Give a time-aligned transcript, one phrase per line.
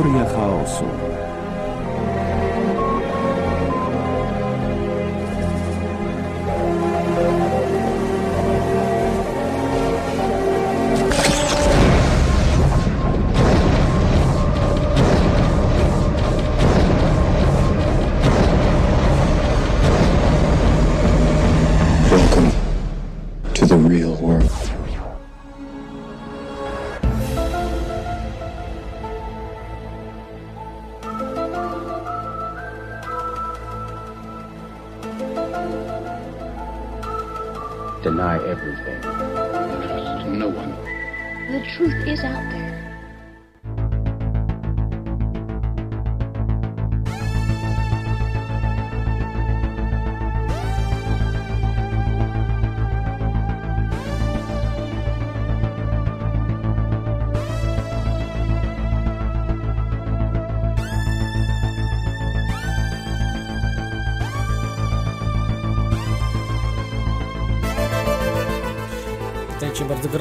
[0.00, 1.19] Teoria chaosu.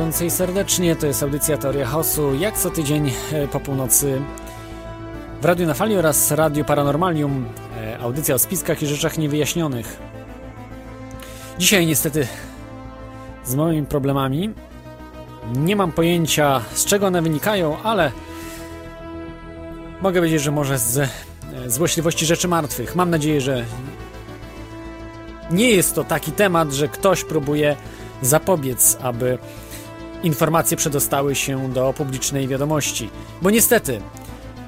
[0.10, 0.96] I serdecznie.
[0.96, 4.22] To jest audycja Teoria Chaosu, jak co tydzień e, po północy
[5.42, 7.46] w Radiu na Fali oraz Radiu Paranormalium.
[7.78, 10.00] e, Audycja o spiskach i rzeczach niewyjaśnionych.
[11.60, 12.28] Dzisiaj niestety
[13.46, 14.54] z moimi problemami
[15.56, 18.12] nie mam pojęcia z czego one wynikają, ale
[20.02, 21.10] mogę powiedzieć, że może z e,
[21.68, 22.96] złośliwości rzeczy martwych.
[22.96, 23.66] Mam nadzieję, że
[25.52, 27.76] nie jest to taki temat, że ktoś próbuje
[28.22, 29.38] zapobiec, aby
[30.24, 33.10] informacje przedostały się do publicznej wiadomości.
[33.42, 34.02] Bo niestety,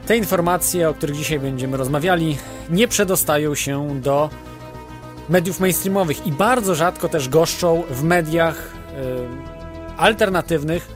[0.08, 2.38] te informacje, o których dzisiaj będziemy rozmawiali,
[2.70, 4.30] nie przedostają się do
[5.30, 8.74] mediów mainstreamowych i bardzo rzadko też goszczą w mediach
[9.98, 10.88] y, alternatywnych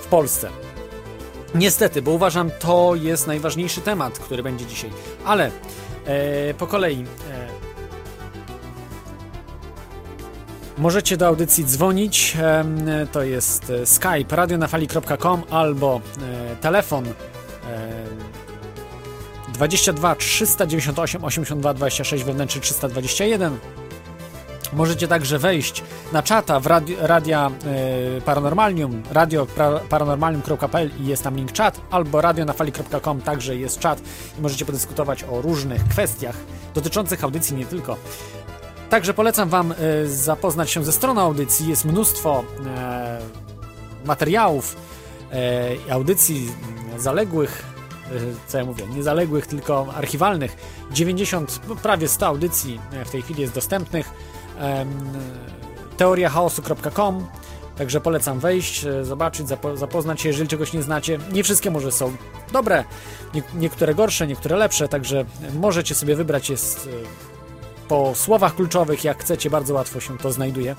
[0.00, 0.48] w Polsce.
[1.54, 4.90] Niestety, bo uważam, to jest najważniejszy temat, który będzie dzisiaj.
[5.24, 5.50] Ale
[6.06, 7.04] e, po kolei.
[10.82, 12.36] Możecie do audycji dzwonić.
[13.12, 16.00] To jest e, Skype radionafali.com albo
[16.52, 17.12] e, telefon em,
[19.54, 23.58] 22 398 82 26 wewnętrzny 321.
[24.72, 25.82] Możecie także wejść
[26.12, 27.50] na czata w radi, Radia
[28.16, 34.02] e, Paranormalium, radio pra- paranormalium.pl i jest tam link czat, albo radionafali.com także jest czat
[34.38, 36.36] i możecie podyskutować o różnych kwestiach
[36.74, 37.96] dotyczących audycji nie tylko.
[38.92, 41.68] Także polecam Wam e, zapoznać się ze stroną audycji.
[41.68, 43.18] Jest mnóstwo e,
[44.04, 44.76] materiałów
[45.32, 46.52] e, i audycji
[46.96, 47.62] zaległych,
[48.46, 50.56] co ja mówię, nie zaległych, tylko archiwalnych.
[50.90, 54.10] 90, no, prawie 100 audycji w tej chwili jest dostępnych.
[55.96, 57.26] Teoriachaosu.com
[57.76, 61.18] Także polecam wejść, zobaczyć, zapo- zapoznać się, jeżeli czegoś nie znacie.
[61.32, 62.12] Nie wszystkie może są
[62.52, 62.84] dobre,
[63.34, 65.24] nie, niektóre gorsze, niektóre lepsze, także
[65.54, 66.50] możecie sobie wybrać.
[66.50, 66.88] Jest
[67.88, 70.76] po słowach kluczowych, jak chcecie, bardzo łatwo się to znajduje.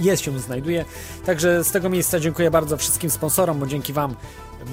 [0.00, 0.84] Jest się znajduje.
[1.26, 4.16] Także z tego miejsca dziękuję bardzo wszystkim sponsorom, bo dzięki Wam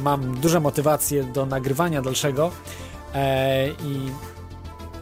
[0.03, 2.51] mam duże motywacje do nagrywania dalszego.
[3.13, 4.11] E, I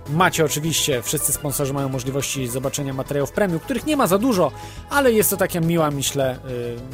[0.09, 4.51] macie oczywiście, wszyscy sponsorzy mają możliwości zobaczenia materiałów premium, których nie ma za dużo,
[4.89, 6.39] ale jest to takie miła, myślę,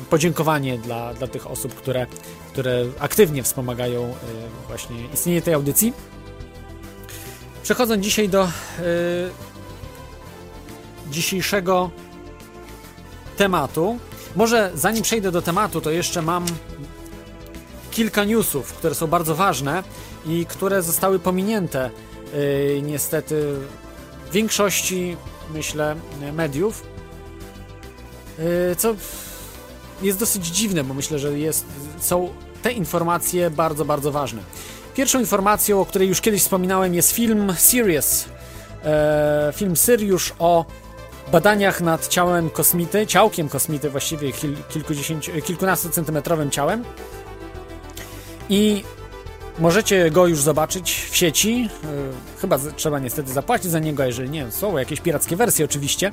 [0.02, 2.08] y, podziękowanie dla, dla tych osób, które,
[2.52, 4.14] które aktywnie wspomagają y,
[4.68, 5.94] właśnie istnienie tej audycji.
[7.68, 8.50] Przechodząc dzisiaj do y,
[11.12, 11.92] dzisiejszego
[13.38, 14.00] tematu.
[14.36, 16.46] Może zanim przejdę do tematu, to jeszcze mam
[17.92, 19.84] kilka newsów, które są bardzo ważne
[20.26, 21.90] i które zostały pominięte
[22.34, 23.56] yy, niestety
[24.30, 25.18] w większości,
[25.54, 25.96] myślę,
[26.34, 26.84] mediów.
[28.38, 28.96] Yy, co
[30.02, 31.66] jest dosyć dziwne, bo myślę, że jest,
[32.00, 32.30] są
[32.62, 34.42] te informacje bardzo, bardzo ważne.
[34.98, 38.26] Pierwszą informacją, o której już kiedyś wspominałem, jest film Sirius.
[38.86, 40.66] E, film Sirius o
[41.32, 46.84] badaniach nad ciałem kosmity, ciałkiem kosmity, właściwie kil, kilkudziesięciu, kilkunastocentymetrowym ciałem.
[48.50, 48.84] I
[49.60, 51.70] możecie go już zobaczyć w sieci.
[51.84, 51.88] E,
[52.42, 56.12] Chyba trzeba niestety zapłacić za niego, jeżeli nie, są jakieś pirackie wersje oczywiście.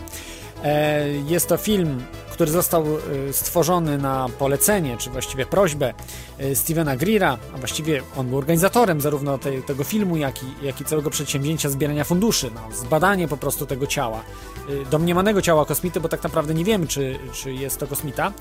[0.64, 2.04] E, Jest to film,
[2.34, 2.84] który został
[3.28, 5.94] e, stworzony na polecenie, czy właściwie prośbę
[6.38, 10.80] e, Stevena Greera, a właściwie on był organizatorem zarówno tej, tego filmu, jak i, jak
[10.80, 14.20] i całego przedsięwzięcia zbierania funduszy, no, zbadanie po prostu tego ciała,
[14.68, 18.32] e, domniemanego ciała kosmity, bo tak naprawdę nie wiemy, czy, czy jest to kosmita.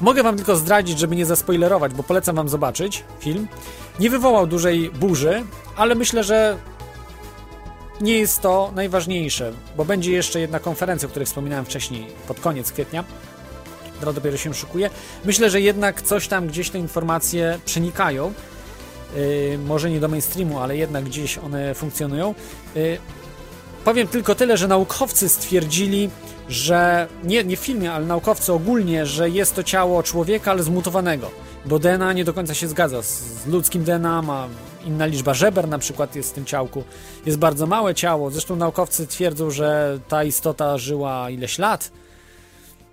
[0.00, 3.48] Mogę wam tylko zdradzić, żeby nie zaspoilerować, bo polecam wam zobaczyć film.
[4.00, 5.44] Nie wywołał dużej burzy,
[5.76, 6.58] ale myślę, że
[8.00, 12.72] nie jest to najważniejsze, bo będzie jeszcze jedna konferencja, o której wspominałem wcześniej, pod koniec
[12.72, 13.04] kwietnia,
[13.96, 14.90] która dopiero się szykuje.
[15.24, 18.32] Myślę, że jednak coś tam gdzieś te informacje przenikają
[19.16, 22.34] y, może nie do mainstreamu, ale jednak gdzieś one funkcjonują.
[22.76, 22.98] Y,
[23.84, 26.10] powiem tylko tyle, że naukowcy stwierdzili,
[26.48, 31.30] że nie, nie w filmie, ale naukowcy ogólnie, że jest to ciało człowieka, ale zmutowanego,
[31.66, 34.48] bo DNA nie do końca się zgadza z, z ludzkim DNA, ma
[34.88, 36.84] inna liczba żeber na przykład jest w tym ciałku.
[37.26, 41.92] Jest bardzo małe ciało, zresztą naukowcy twierdzą, że ta istota żyła ileś lat.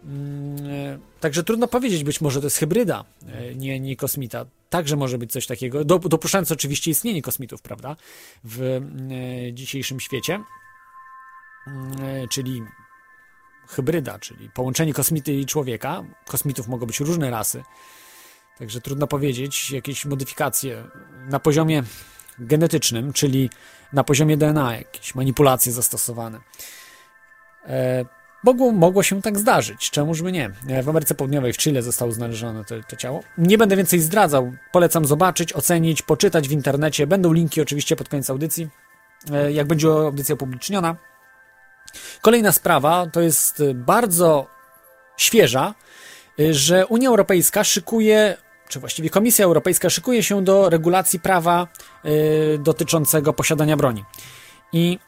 [0.05, 4.45] Mm, e, Także trudno powiedzieć, być może to jest hybryda, e, nie, nie kosmita.
[4.69, 7.95] Także może być coś takiego, do, dopuszczając oczywiście istnienie kosmitów, prawda,
[8.43, 10.39] w e, dzisiejszym świecie,
[11.67, 12.63] Mm, czyli
[13.67, 16.03] hybryda, czyli połączenie kosmity i człowieka.
[16.25, 17.63] Kosmitów mogą być różne rasy,
[18.59, 20.83] także trudno powiedzieć, jakieś modyfikacje
[21.29, 21.83] na poziomie
[22.39, 23.49] genetycznym, czyli
[23.93, 26.39] na poziomie DNA, jakieś manipulacje zastosowane.
[27.67, 28.05] E,
[28.45, 30.51] Mogło, mogło się tak zdarzyć, czemuż by nie.
[30.67, 33.23] E, W Ameryce Południowej, w Chile zostało znalezione to, to ciało.
[33.37, 37.07] Nie będę więcej zdradzał, polecam zobaczyć, ocenić, poczytać w internecie.
[37.07, 38.69] Będą linki oczywiście pod koniec audycji,
[39.31, 40.95] e, jak będzie audycja upubliczniona.
[42.21, 44.47] Kolejna sprawa to jest bardzo
[45.17, 45.73] świeża,
[46.39, 48.37] e, że Unia Europejska szykuje,
[48.69, 51.67] czy właściwie Komisja Europejska szykuje się do regulacji prawa
[52.03, 54.03] e, dotyczącego posiadania broni.
[54.73, 54.99] I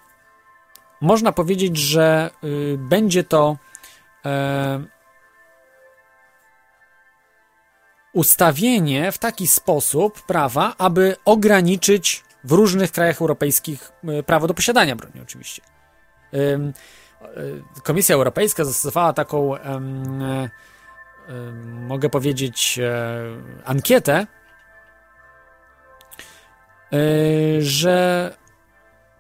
[1.02, 3.58] można powiedzieć, że y, będzie to
[4.26, 4.84] e,
[8.14, 14.96] ustawienie w taki sposób prawa, aby ograniczyć w różnych krajach europejskich y, prawo do posiadania
[14.96, 15.62] broni, oczywiście.
[16.34, 16.74] Y,
[17.84, 19.56] Komisja Europejska zastosowała taką,
[21.64, 23.24] mogę powiedzieć, e,
[23.66, 24.28] ankietę,
[26.94, 26.98] e,
[27.60, 28.34] że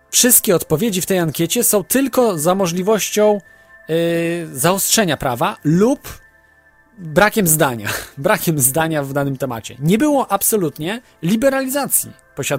[0.10, 3.42] wszystkie odpowiedzi w tej ankiecie są tylko za możliwością
[3.88, 3.96] yy,
[4.54, 6.20] zaostrzenia prawa lub
[6.98, 7.90] brakiem zdania.
[8.18, 9.76] Brakiem zdania w danym temacie.
[9.80, 12.12] Nie było absolutnie liberalizacji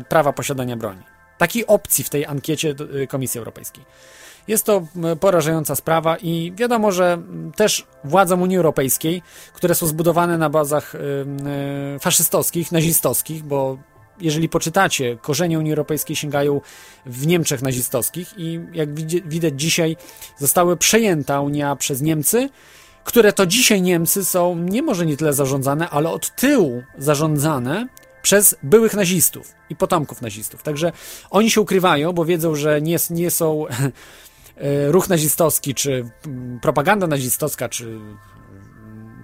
[0.08, 1.02] prawa posiadania broni.
[1.38, 2.74] Takiej opcji w tej ankiecie
[3.08, 3.84] Komisji Europejskiej.
[4.48, 4.86] Jest to
[5.20, 7.22] porażająca sprawa i wiadomo, że
[7.56, 9.22] też władzom Unii Europejskiej,
[9.52, 10.98] które są zbudowane na bazach y,
[11.96, 13.78] y, faszystowskich, nazistowskich, bo
[14.20, 16.60] jeżeli poczytacie, korzenie Unii Europejskiej sięgają
[17.06, 18.94] w Niemczech nazistowskich i jak
[19.28, 19.96] widać dzisiaj
[20.38, 22.48] zostały przejęta Unia przez Niemcy,
[23.04, 27.88] które to dzisiaj Niemcy są nie może nie tyle zarządzane, ale od tyłu zarządzane
[28.22, 30.62] przez byłych nazistów i potomków nazistów.
[30.62, 30.92] Także
[31.30, 33.64] oni się ukrywają, bo wiedzą, że nie, nie są
[34.88, 38.18] ruch nazistowski, czy mm, propaganda nazistowska, czy mm,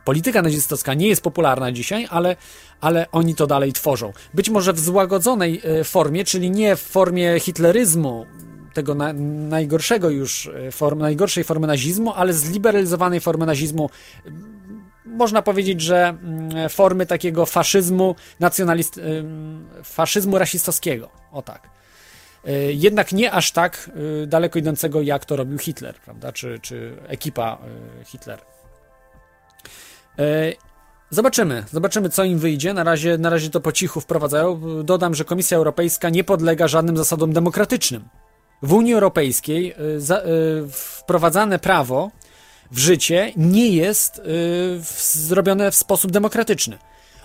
[0.05, 2.37] polityka nazistowska nie jest popularna dzisiaj, ale,
[2.81, 4.13] ale oni to dalej tworzą.
[4.35, 8.27] Być może w złagodzonej e, formie, czyli nie w formie hitleryzmu,
[8.75, 9.13] tego na,
[9.49, 13.91] najgorszego już e, form, najgorszej formy nazizmu, ale zliberalizowanej formy nazizmu.
[15.07, 19.01] Można powiedzieć, że mm, formy takiego faszyzmu nacjonalist,
[19.85, 21.11] faszyzmu rasistowskiego.
[21.33, 21.74] O tak.
[22.47, 23.91] E, Jednak nie aż tak
[24.23, 26.33] e, daleko idącego, jak to robił Hitler, prawda?
[26.33, 27.59] Czy, czy ekipa
[28.01, 28.41] e, Hitler.
[31.11, 32.75] Zobaczymy, zobaczymy co im wyjdzie.
[32.75, 34.61] Na razie, na razie to po cichu wprowadzają.
[34.85, 38.09] Dodam, że Komisja Europejska nie podlega żadnym zasadom demokratycznym.
[38.63, 40.23] W Unii Europejskiej za,
[40.71, 42.11] wprowadzane prawo
[42.71, 44.23] w życie nie jest
[45.13, 46.79] zrobione w sposób demokratyczny.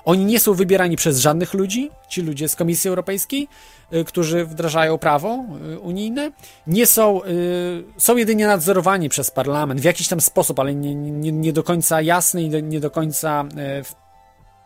[0.05, 3.47] Oni nie są wybierani przez żadnych ludzi, ci ludzie z Komisji Europejskiej,
[3.93, 6.31] y, którzy wdrażają prawo y, unijne,
[6.67, 11.31] nie są, y, są jedynie nadzorowani przez parlament w jakiś tam sposób, ale nie, nie,
[11.31, 13.45] nie do końca jasny i nie do końca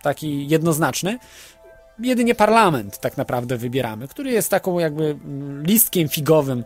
[0.02, 1.20] taki jednoznaczny.
[2.00, 6.64] Jedynie parlament tak naprawdę wybieramy, który jest taką jakby mm, listkiem figowym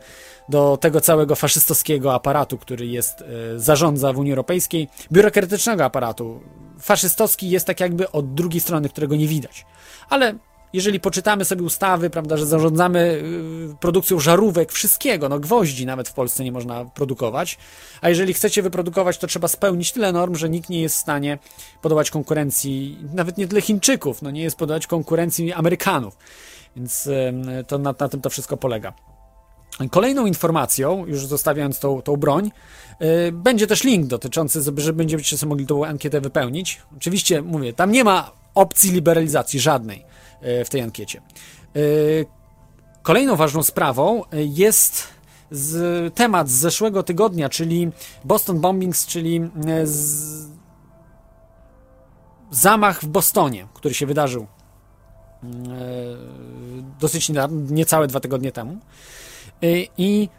[0.49, 3.23] do tego całego faszystowskiego aparatu, który jest,
[3.55, 6.41] zarządza w Unii Europejskiej, biurokratycznego aparatu.
[6.79, 9.65] Faszystowski jest tak jakby od drugiej strony, którego nie widać.
[10.09, 10.35] Ale
[10.73, 16.13] jeżeli poczytamy sobie ustawy, prawda, że zarządzamy y, produkcją żarówek, wszystkiego, no gwoździ nawet w
[16.13, 17.57] Polsce nie można produkować,
[18.01, 21.37] a jeżeli chcecie wyprodukować, to trzeba spełnić tyle norm, że nikt nie jest w stanie
[21.81, 26.17] podołać konkurencji, nawet nie tyle Chińczyków, no nie jest podołać konkurencji Amerykanów.
[26.75, 27.09] Więc
[27.67, 28.93] to na, na tym to wszystko polega.
[29.91, 32.51] Kolejną informacją, już zostawiając tą, tą broń,
[32.99, 36.81] yy, będzie też link dotyczący, że będziecie sobie mogli tą ankietę wypełnić.
[36.97, 40.05] Oczywiście, mówię, tam nie ma opcji liberalizacji żadnej
[40.41, 41.21] yy, w tej ankiecie.
[41.75, 42.25] Yy,
[43.03, 45.07] kolejną ważną sprawą yy, jest
[45.51, 47.91] z, temat z zeszłego tygodnia, czyli
[48.25, 50.47] Boston Bombings, czyli yy, z,
[52.51, 54.47] zamach w Bostonie, który się wydarzył
[55.43, 55.49] yy,
[56.99, 57.31] dosyć
[57.69, 58.77] niecałe dwa tygodnie temu.
[59.63, 60.29] Y, I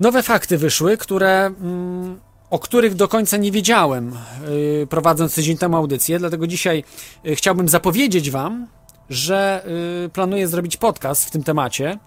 [0.00, 4.16] nowe fakty wyszły, które, mm, o których do końca nie wiedziałem,
[4.48, 6.84] y, prowadząc tydzień temu audycję, dlatego dzisiaj
[7.26, 8.66] y, chciałbym zapowiedzieć Wam,
[9.10, 9.64] że
[10.12, 11.98] planuję zrobić podcast w tym temacie,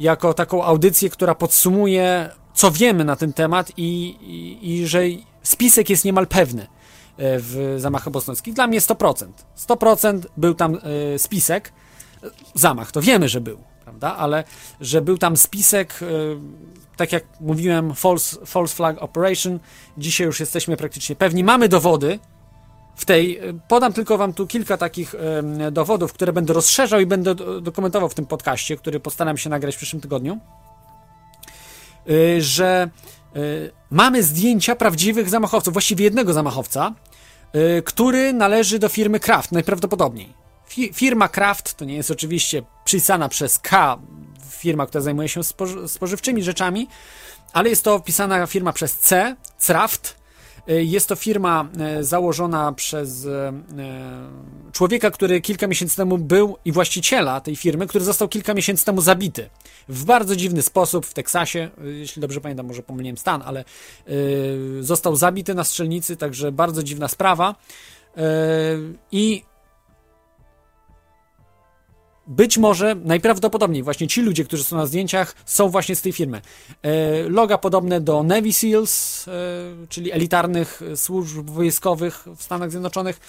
[0.00, 5.02] jako taką audycję, która podsumuje, co wiemy na ten temat i, i, i że
[5.42, 6.66] spisek jest niemal pewny
[7.18, 8.54] w zamachach bostonskich.
[8.54, 9.26] Dla mnie 100%.
[9.68, 10.78] 100% był tam
[11.16, 11.72] spisek.
[12.54, 14.16] Zamach, to wiemy, że był, prawda?
[14.16, 14.44] Ale
[14.80, 16.36] że był tam spisek, y,
[16.96, 19.58] tak jak mówiłem, false, false flag operation.
[19.98, 21.44] Dzisiaj już jesteśmy praktycznie pewni.
[21.44, 22.18] Mamy dowody,
[22.96, 23.40] w tej.
[23.68, 25.14] Podam tylko wam tu kilka takich
[25.72, 29.78] dowodów, które będę rozszerzał i będę dokumentował w tym podcaście, który postaram się nagrać w
[29.78, 30.38] przyszłym tygodniu.
[32.10, 32.90] Y, że
[33.90, 36.94] mamy zdjęcia prawdziwych zamachowców, właściwie jednego zamachowca,
[37.84, 40.37] który należy do firmy Kraft, najprawdopodobniej.
[40.92, 43.98] Firma Kraft to nie jest oczywiście przypisana przez K,
[44.50, 45.40] firma, która zajmuje się
[45.86, 46.88] spożywczymi rzeczami,
[47.52, 50.18] ale jest to wpisana firma przez C, Craft,
[50.68, 53.52] E, jest to firma e, założona przez e,
[54.72, 59.00] człowieka, który kilka miesięcy temu był i właściciela tej firmy, który został kilka miesięcy temu
[59.00, 59.50] zabity.
[59.88, 63.64] W bardzo dziwny sposób w Teksasie, jeśli dobrze pamiętam, może pomyliłem stan, ale
[64.80, 67.54] został zabity na strzelnicy, także bardzo dziwna sprawa.
[69.12, 69.42] I
[72.28, 76.40] być może, najprawdopodobniej właśnie ci ludzie, którzy są na zdjęciach, są właśnie z tej firmy.
[76.82, 79.32] E, loga podobne do Navy SEALs, e,
[79.88, 83.20] czyli elitarnych służb wojskowych w Stanach Zjednoczonych.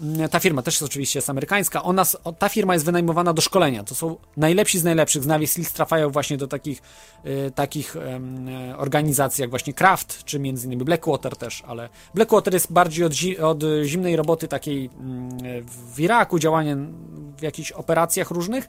[0.00, 1.82] Mm, ta firma też jest oczywiście jest amerykańska.
[1.82, 2.02] Ona,
[2.38, 3.84] ta firma jest wynajmowana do szkolenia.
[3.84, 5.22] To są najlepsi z najlepszych.
[5.22, 6.82] Z Navy Seals trafiają właśnie do takich,
[7.26, 8.00] y, takich y,
[8.76, 13.38] organizacji jak właśnie Kraft, czy między innymi Blackwater też, ale Blackwater jest bardziej od, zi
[13.38, 14.90] od zimnej roboty takiej y,
[15.94, 16.76] w Iraku, działania
[17.38, 18.68] w jakichś operacjach różnych.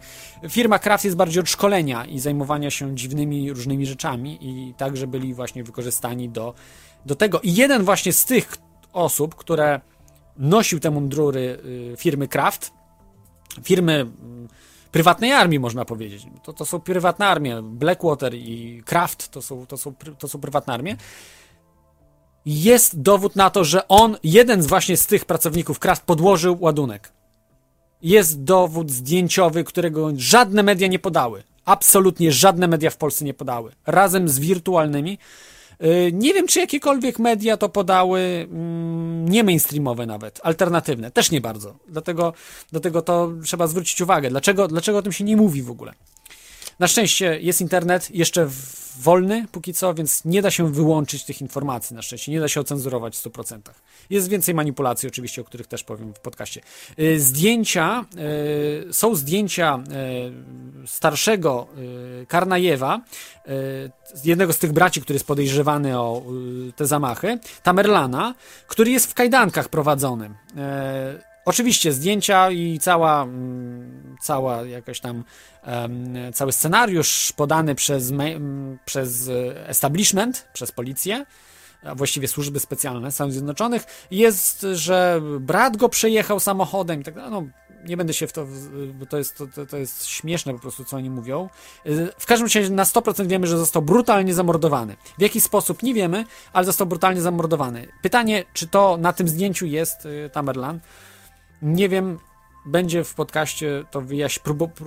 [0.49, 5.33] Firma Kraft jest bardziej od szkolenia i zajmowania się dziwnymi różnymi rzeczami i także byli
[5.33, 6.53] właśnie wykorzystani do,
[7.05, 7.39] do tego.
[7.41, 8.57] I jeden właśnie z tych
[8.93, 9.81] osób, które
[10.39, 11.59] nosił te mundury
[11.93, 12.71] y, firmy Kraft,
[13.63, 14.47] firmy mm,
[14.91, 16.25] prywatnej armii, można powiedzieć.
[16.43, 17.61] To, to są prywatne armie.
[17.63, 20.97] Blackwater i Kraft to są, to, są, to są prywatne armie.
[22.45, 27.11] Jest dowód na to, że on, jeden z właśnie z tych pracowników Kraft, podłożył ładunek.
[28.01, 31.43] Jest dowód zdjęciowy, którego żadne media nie podały.
[31.65, 33.71] Absolutnie żadne media w Polsce nie podały.
[33.87, 35.17] Razem z wirtualnymi
[36.11, 41.75] nie wiem, czy jakiekolwiek media to podały, mm, nie mainstreamowe nawet, alternatywne, też nie bardzo.
[41.87, 42.33] Dlatego,
[42.71, 44.29] dlatego to trzeba zwrócić uwagę.
[44.29, 45.93] Dlaczego, dlaczego o tym się nie mówi w ogóle?
[46.79, 48.49] Na szczęście jest internet jeszcze
[48.99, 52.61] wolny póki co, więc nie da się wyłączyć tych informacji na szczęście, nie da się
[52.61, 53.59] ocenzurować w 100%.
[54.09, 56.61] Jest więcej manipulacji oczywiście, o których też powiem w podcaście.
[56.99, 58.05] Y, zdjęcia,
[58.89, 59.79] y, są zdjęcia
[60.83, 61.67] y, starszego
[62.27, 63.01] Karnajewa,
[64.23, 66.23] jednego z tych braci, który jest podejrzewany o
[66.75, 68.35] te zamachy, Tamerlana,
[68.67, 70.35] który jest w kajdankach prowadzonym.
[71.45, 75.23] Oczywiście zdjęcia i cała, mm, cała jakaś tam
[76.33, 78.13] cały scenariusz podany przez,
[78.85, 79.29] przez
[79.67, 81.25] establishment, przez policję,
[81.83, 87.31] a właściwie służby specjalne Stanów Zjednoczonych, jest, że brat go przejechał samochodem i tak dalej.
[87.31, 87.43] No,
[87.85, 88.47] nie będę się w to,
[88.93, 91.49] bo to jest, to, to jest śmieszne po prostu, co oni mówią.
[92.19, 94.95] W każdym razie na 100% wiemy, że został brutalnie zamordowany.
[95.17, 97.87] W jaki sposób nie wiemy, ale został brutalnie zamordowany.
[98.01, 100.79] Pytanie, czy to na tym zdjęciu jest y, Tamerlan?
[101.61, 102.19] Nie wiem,
[102.65, 104.45] będzie w podcaście to wyjaśnić,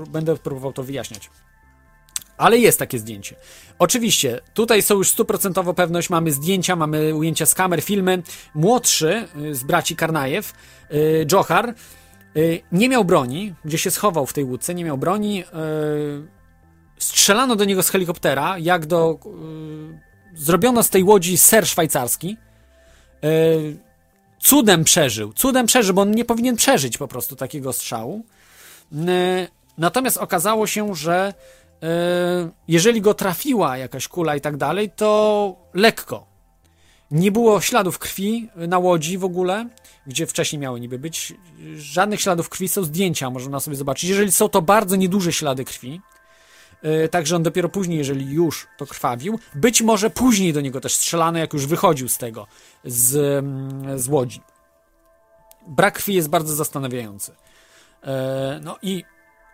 [0.08, 1.30] będę próbował to wyjaśniać.
[2.36, 3.36] Ale jest takie zdjęcie.
[3.78, 8.22] Oczywiście, tutaj są już stuprocentowo pewność, mamy zdjęcia, mamy ujęcia z kamer, filmy.
[8.54, 10.52] Młodszy y, z braci Karnajew,
[10.92, 11.74] y, Johar,
[12.36, 15.44] y, nie miał broni, gdzie się schował w tej łódce, nie miał broni.
[16.98, 19.18] Strzelano do niego z helikoptera, jak do...
[20.34, 22.36] Zrobiono z tej łodzi ser szwajcarski
[24.42, 25.32] cudem przeżył.
[25.32, 28.24] Cudem przeżył, bo on nie powinien przeżyć po prostu takiego strzału.
[29.78, 31.34] Natomiast okazało się, że
[31.82, 36.26] e, jeżeli go trafiła jakaś kula i tak dalej, to lekko.
[37.10, 39.68] Nie było śladów krwi na łodzi w ogóle,
[40.06, 41.34] gdzie wcześniej miały niby być.
[41.76, 44.10] Żadnych śladów krwi, są zdjęcia, można sobie zobaczyć.
[44.10, 46.00] Jeżeli są to bardzo nieduże ślady krwi,
[47.10, 51.38] także on dopiero później, jeżeli już to krwawił, być może później do niego też strzelano,
[51.38, 52.46] jak już wychodził z tego,
[52.84, 54.40] z, mm, z łodzi.
[55.68, 57.32] Brak krwi jest bardzo zastanawiający.
[58.04, 59.04] E, no i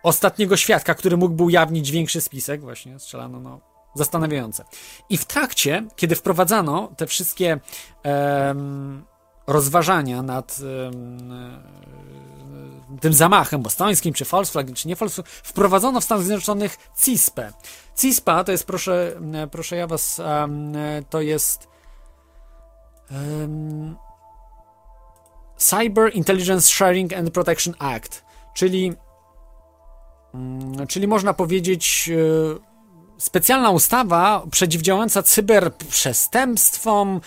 [0.03, 3.59] ostatniego świadka, który mógłby ujawnić większy spisek, właśnie strzelano, no,
[3.95, 4.65] zastanawiające.
[5.09, 7.59] I w trakcie, kiedy wprowadzano te wszystkie
[8.03, 9.05] um,
[9.49, 11.33] rozważania nad um,
[13.01, 17.53] tym zamachem bostońskim, czy flag, czy nie flag, wprowadzono w Stanach Zjednoczonych CISPę.
[17.97, 20.73] CISPA to jest, proszę, proszę ja was, um,
[21.09, 21.67] to jest
[25.57, 28.95] Cyber Intelligence Sharing and Protection Act, czyli
[30.33, 32.15] Mm, czyli można powiedzieć e,
[33.17, 37.21] specjalna ustawa przeciwdziałająca cyberprzestępstwom,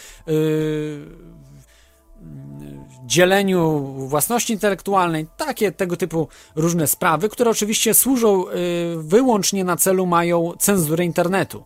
[3.07, 10.07] dzieleniu własności intelektualnej, takie tego typu różne sprawy, które oczywiście służą yy, wyłącznie na celu
[10.07, 11.65] mają cenzurę internetu.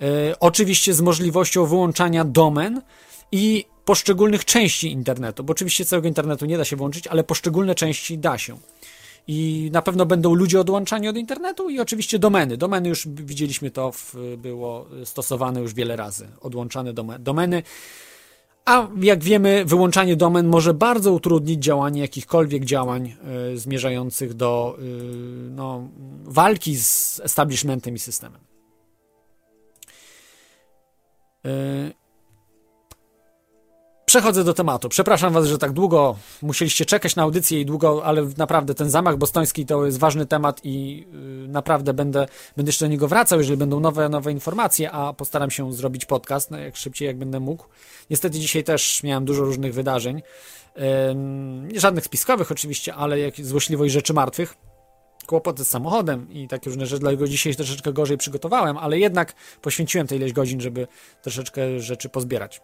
[0.00, 0.06] Yy,
[0.40, 2.82] oczywiście z możliwością wyłączania domen
[3.32, 8.18] i poszczególnych części internetu, bo oczywiście całego internetu nie da się włączyć, ale poszczególne części
[8.18, 8.58] da się
[9.28, 12.56] i na pewno będą ludzie odłączani od internetu i oczywiście domeny.
[12.56, 17.62] Domeny już widzieliśmy to, w, było stosowane już wiele razy, odłączane domeny.
[18.64, 23.16] A jak wiemy, wyłączanie domen może bardzo utrudnić działanie jakichkolwiek działań
[23.52, 24.82] y, zmierzających do y,
[25.50, 25.88] no,
[26.24, 28.40] walki z establishmentem i systemem.
[31.46, 32.03] Y,
[34.06, 34.88] Przechodzę do tematu.
[34.88, 39.16] Przepraszam Was, że tak długo musieliście czekać na audycję i długo, ale naprawdę ten zamach
[39.16, 41.06] bostoński to jest ważny temat i
[41.42, 45.50] yy, naprawdę będę, będę jeszcze do niego wracał, jeżeli będą nowe, nowe informacje, a postaram
[45.50, 47.64] się zrobić podcast no, jak szybciej, jak będę mógł.
[48.10, 50.22] Niestety dzisiaj też miałem dużo różnych wydarzeń.
[50.76, 54.54] Yy, żadnych spiskowych oczywiście, ale jak złośliwość rzeczy martwych
[55.26, 60.06] kłopoty z samochodem i takie różne rzeczy, dlatego dzisiaj troszeczkę gorzej przygotowałem, ale jednak poświęciłem
[60.06, 60.86] tej ileś godzin, żeby
[61.22, 62.60] troszeczkę rzeczy pozbierać.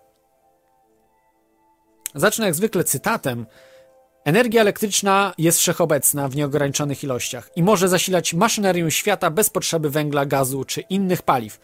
[2.14, 3.46] Zacznę jak zwykle cytatem.
[4.24, 10.26] Energia elektryczna jest wszechobecna w nieograniczonych ilościach i może zasilać maszynerię świata bez potrzeby węgla,
[10.26, 11.60] gazu czy innych paliw.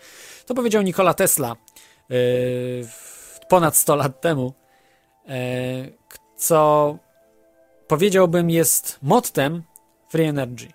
[0.47, 1.57] To powiedział Nikola Tesla
[2.09, 2.17] yy,
[3.49, 4.53] ponad 100 lat temu,
[5.27, 5.35] yy,
[6.37, 6.99] co
[7.89, 9.63] powiedziałbym jest mottem
[10.09, 10.69] Free Energy.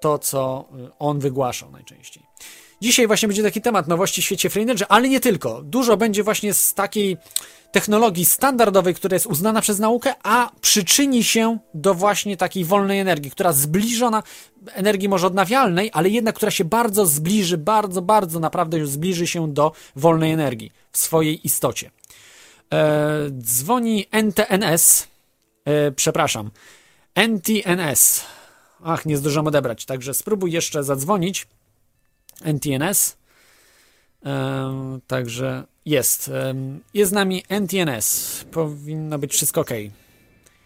[0.00, 0.68] To, co
[0.98, 2.22] on wygłaszał najczęściej.
[2.80, 5.62] Dzisiaj właśnie będzie taki temat nowości w świecie Free Energy, ale nie tylko.
[5.62, 7.16] Dużo będzie właśnie z takiej
[7.76, 13.30] technologii standardowej, która jest uznana przez naukę, a przyczyni się do właśnie takiej wolnej energii,
[13.30, 14.22] która zbliżona,
[14.66, 19.52] energii może odnawialnej, ale jednak, która się bardzo zbliży, bardzo, bardzo naprawdę już zbliży się
[19.52, 21.90] do wolnej energii w swojej istocie.
[22.72, 25.08] E, dzwoni NTNS,
[25.64, 26.50] e, przepraszam,
[27.14, 28.24] NTNS.
[28.84, 31.46] Ach, nie zdążyłem odebrać, także spróbuj jeszcze zadzwonić.
[32.44, 33.16] NTNS.
[34.26, 36.30] E, także jest.
[36.94, 38.44] Jest z nami NTNS.
[38.50, 39.70] Powinno być wszystko ok.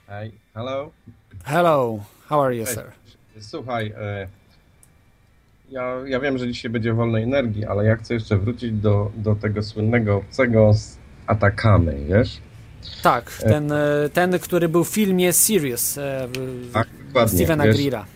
[0.06, 0.90] Hi, hello.
[1.44, 2.92] Hello, how are you, sir?
[3.40, 4.28] Słuchaj, e,
[5.70, 9.34] ja, ja wiem, że dzisiaj będzie wolnej energii, ale ja chcę jeszcze wrócić do, do
[9.34, 12.38] tego słynnego obcego z Atakamy, wiesz?
[13.02, 15.98] Tak, e, ten, e, ten, który był w filmie Sirius
[16.72, 16.88] tak,
[17.26, 18.06] Stevena Greera.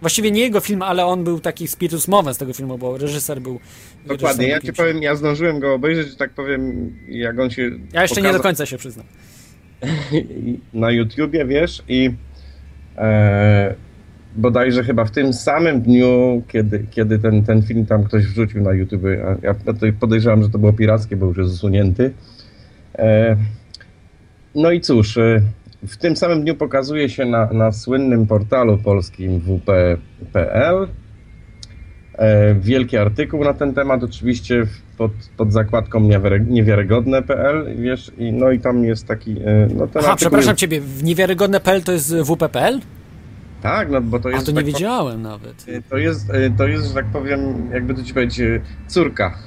[0.00, 3.40] Właściwie nie jego film, ale on był taki spiritus movem z tego filmu, bo reżyser
[3.40, 3.60] był.
[4.06, 7.70] Dokładnie, ja ci powiem, ja zdążyłem go obejrzeć, tak powiem, jak on się.
[7.92, 9.06] Ja jeszcze nie do końca się przyznam.
[10.74, 12.10] na YouTubie, wiesz, i
[12.98, 13.74] e,
[14.36, 18.72] bodajże chyba w tym samym dniu, kiedy, kiedy ten, ten film tam ktoś wrzucił na
[18.72, 19.02] YouTube,
[19.42, 19.54] ja
[20.00, 22.12] podejrzewam, że to było pirackie, bo już jest usunięty.
[22.98, 23.36] E,
[24.54, 25.16] no i cóż.
[25.16, 25.42] E,
[25.86, 30.88] w tym samym dniu pokazuje się na, na słynnym portalu polskim wp.pl
[32.14, 34.66] e, wielki artykuł na ten temat, oczywiście
[34.98, 36.00] pod, pod zakładką
[36.46, 39.30] niewiarygodne.pl, wiesz, i, no i tam jest taki...
[39.32, 40.60] E, no, ten Aha, przepraszam jest...
[40.60, 42.80] ciebie, niewiarygodne.pl to jest wp.pl?
[43.62, 44.42] Tak, no bo to jest...
[44.42, 45.66] A to nie tak wiedziałem nawet.
[45.68, 49.38] E, to jest, to jest, że tak powiem, jakby to ci powiedzieć, córka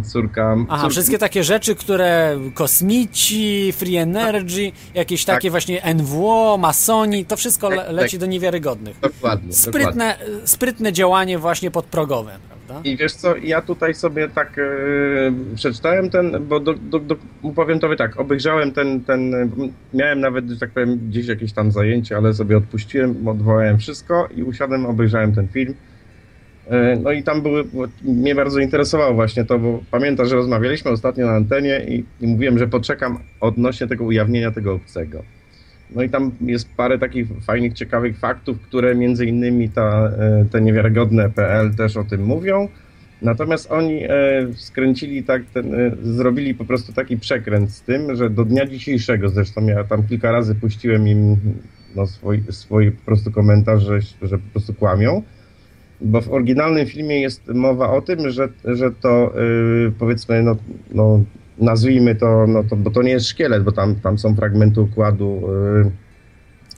[0.00, 0.56] córka...
[0.68, 5.50] Aha, wszystkie takie rzeczy, które kosmici, free energy, jakieś takie tak.
[5.50, 8.20] właśnie NWO, masoni, to wszystko le tak, leci tak.
[8.20, 9.00] do niewiarygodnych.
[9.00, 9.52] Dokładnie.
[9.52, 10.46] Sprytne, dokładnie.
[10.48, 12.88] sprytne działanie właśnie podprogowe, prawda?
[12.88, 17.16] I wiesz co, ja tutaj sobie tak yy, przeczytałem ten, bo do, do, do,
[17.54, 19.50] powiem tobie tak, obejrzałem ten, ten,
[19.94, 24.42] miałem nawet, że tak powiem, gdzieś jakieś tam zajęcie, ale sobie odpuściłem, odwołałem wszystko i
[24.42, 25.74] usiadłem, obejrzałem ten film.
[26.70, 27.64] E, no i tam były,
[28.02, 32.58] mnie bardzo interesowało właśnie to, bo pamiętam, że rozmawialiśmy ostatnio na antenie i, i mówiłem,
[32.58, 35.22] że poczekam odnośnie tego ujawnienia tego obcego.
[35.94, 40.60] No i tam jest parę takich fajnych, ciekawych faktów, które między innymi ta, e, te
[40.60, 42.68] niewiarygodne PL też o tym mówią.
[43.22, 44.08] Natomiast oni e,
[44.56, 49.66] skręcili tak, ten, zrobili po prostu taki przekręt z tym, że do dnia dzisiejszego, zresztą
[49.66, 51.36] ja tam kilka razy puściłem im
[51.96, 55.22] no, swój, swój po prostu komentarz, że, że po prostu kłamią
[56.04, 60.56] bo w oryginalnym filmie jest mowa o tym, że, że to yy, powiedzmy, no,
[60.94, 61.20] no
[61.58, 65.42] nazwijmy to, no to, bo to nie jest szkielet, bo tam, tam są fragmenty układu.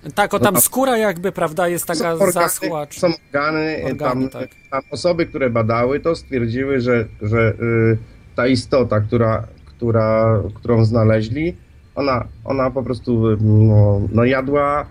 [0.04, 2.86] Yy, tak, o tam no, skóra jakby, prawda, jest taka organy, zaschła.
[2.90, 4.50] Są organy, organy tam, tak.
[4.70, 7.98] tam, osoby, które badały to stwierdziły, że, że yy,
[8.36, 11.56] ta istota, która, która, którą znaleźli,
[11.94, 14.86] ona, ona po prostu no, no jadła,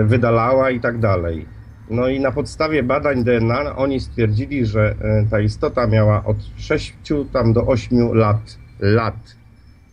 [0.00, 1.46] y, wydalała i tak dalej.
[1.90, 6.94] No i na podstawie badań DNA oni stwierdzili, że e, ta istota miała od 6
[7.32, 8.58] tam do 8 lat.
[8.80, 9.16] lat.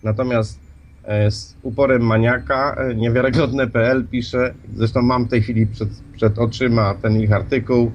[0.03, 0.59] Natomiast
[1.03, 6.93] e, z uporem maniaka e, niewiarygodne.pl pisze, zresztą mam w tej chwili przed, przed oczyma
[6.93, 7.91] ten ich artykuł,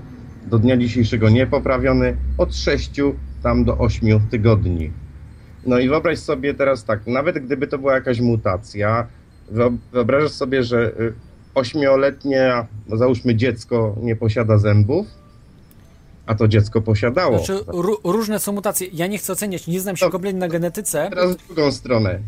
[0.51, 3.01] do dnia dzisiejszego niepoprawiony, od 6
[3.43, 4.91] tam do 8 tygodni.
[5.67, 9.07] No i wyobraź sobie teraz tak, nawet gdyby to była jakaś mutacja,
[9.53, 11.12] wyo- wyobrażasz sobie, że y,
[11.55, 15.07] ośmioletnie, no załóżmy dziecko nie posiada zębów,
[16.27, 17.38] a to dziecko posiadało.
[17.38, 18.87] Znaczy, ró- różne są mutacje.
[18.93, 22.19] Ja nie chcę oceniać, nie znam się To- kompletnie na genetyce, Teraz w drugą stronę.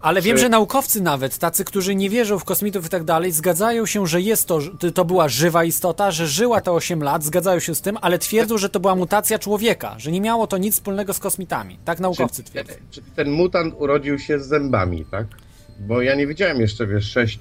[0.00, 3.32] ale wiem, czy- że naukowcy nawet, tacy, którzy nie wierzą w kosmitów i tak dalej,
[3.32, 4.58] zgadzają się, że jest to,
[4.94, 8.58] to była żywa istota, że żyła te 8 lat, zgadzają się z tym, ale twierdzą,
[8.58, 11.78] że to była mutacja człowieka, że nie miało to nic wspólnego z kosmitami.
[11.84, 12.72] Tak naukowcy twierdzą.
[12.90, 15.26] czyli ten mutant urodził się z zębami, tak?
[15.80, 17.38] Bo ja nie widziałem jeszcze, wiesz, 6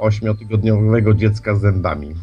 [0.00, 2.14] ośmiotygodniowego dziecka z zębami.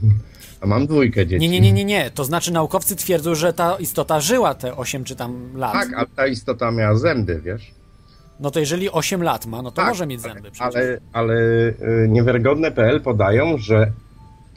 [0.62, 1.42] A mam dwójkę dzieci.
[1.42, 2.12] Nie, nie, nie, nie, nie.
[2.12, 5.74] To znaczy naukowcy twierdzą, że ta istota żyła te 8 czy tam lat.
[5.74, 7.72] Tak, ale ta istota miała zęby, wiesz?
[8.40, 10.76] No to jeżeli 8 lat ma, no to Tak, może mieć zęby przecież.
[10.76, 13.92] Ale, ale y, niewiarygodne.pl podają, że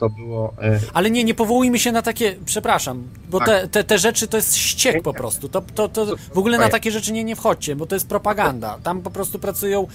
[0.01, 0.53] to było...
[0.63, 3.47] Y, Ale nie, nie powołujmy się na takie, przepraszam, bo Tak.
[3.47, 5.49] te, te, te rzeczy to jest ściek po prostu.
[5.49, 8.79] To, to, to w ogóle na takie rzeczy nie, nie wchodźcie, bo to jest propaganda.
[8.83, 9.87] Tam po prostu pracują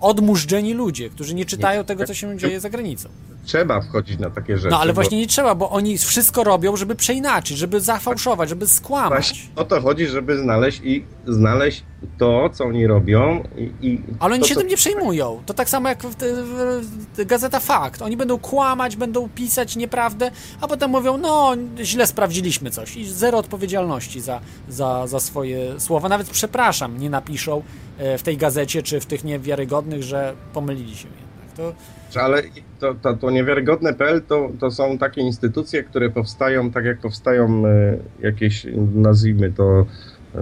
[0.00, 3.08] odmurzdzeni ludzie, którzy nie czytają tego, co się dzieje za granicą.
[3.44, 4.70] Trzeba wchodzić na takie rzeczy.
[4.70, 8.68] No ale bo właśnie nie trzeba, bo oni wszystko robią, żeby przeinaczyć, żeby zafałszować, żeby
[8.68, 9.10] skłamać.
[9.10, 11.84] Właśnie o to chodzi, żeby znaleźć i znaleźć
[12.18, 13.86] to, co oni robią i...
[13.86, 15.42] i Ale oni to, się co- tym nie przejmują.
[15.46, 18.02] To tak samo jak w, w, w, Gazeta Fakt.
[18.02, 23.38] Oni będą kłamać, będą pisać nieprawdę, a potem mówią, no źle sprawdziliśmy coś i zero
[23.38, 26.08] odpowiedzialności za, za, za swoje słowa.
[26.08, 27.62] Nawet przepraszam, nie napiszą
[27.98, 31.56] e, w tej gazecie czy w tych niewiarygodnych, że pomylili się jednak.
[31.56, 32.42] To, Ale
[32.80, 37.98] to, to, to niewiarygodne.pl to, to są takie instytucje, które powstają tak jak powstają e,
[38.20, 39.86] jakieś, nazwijmy to,
[40.34, 40.38] e,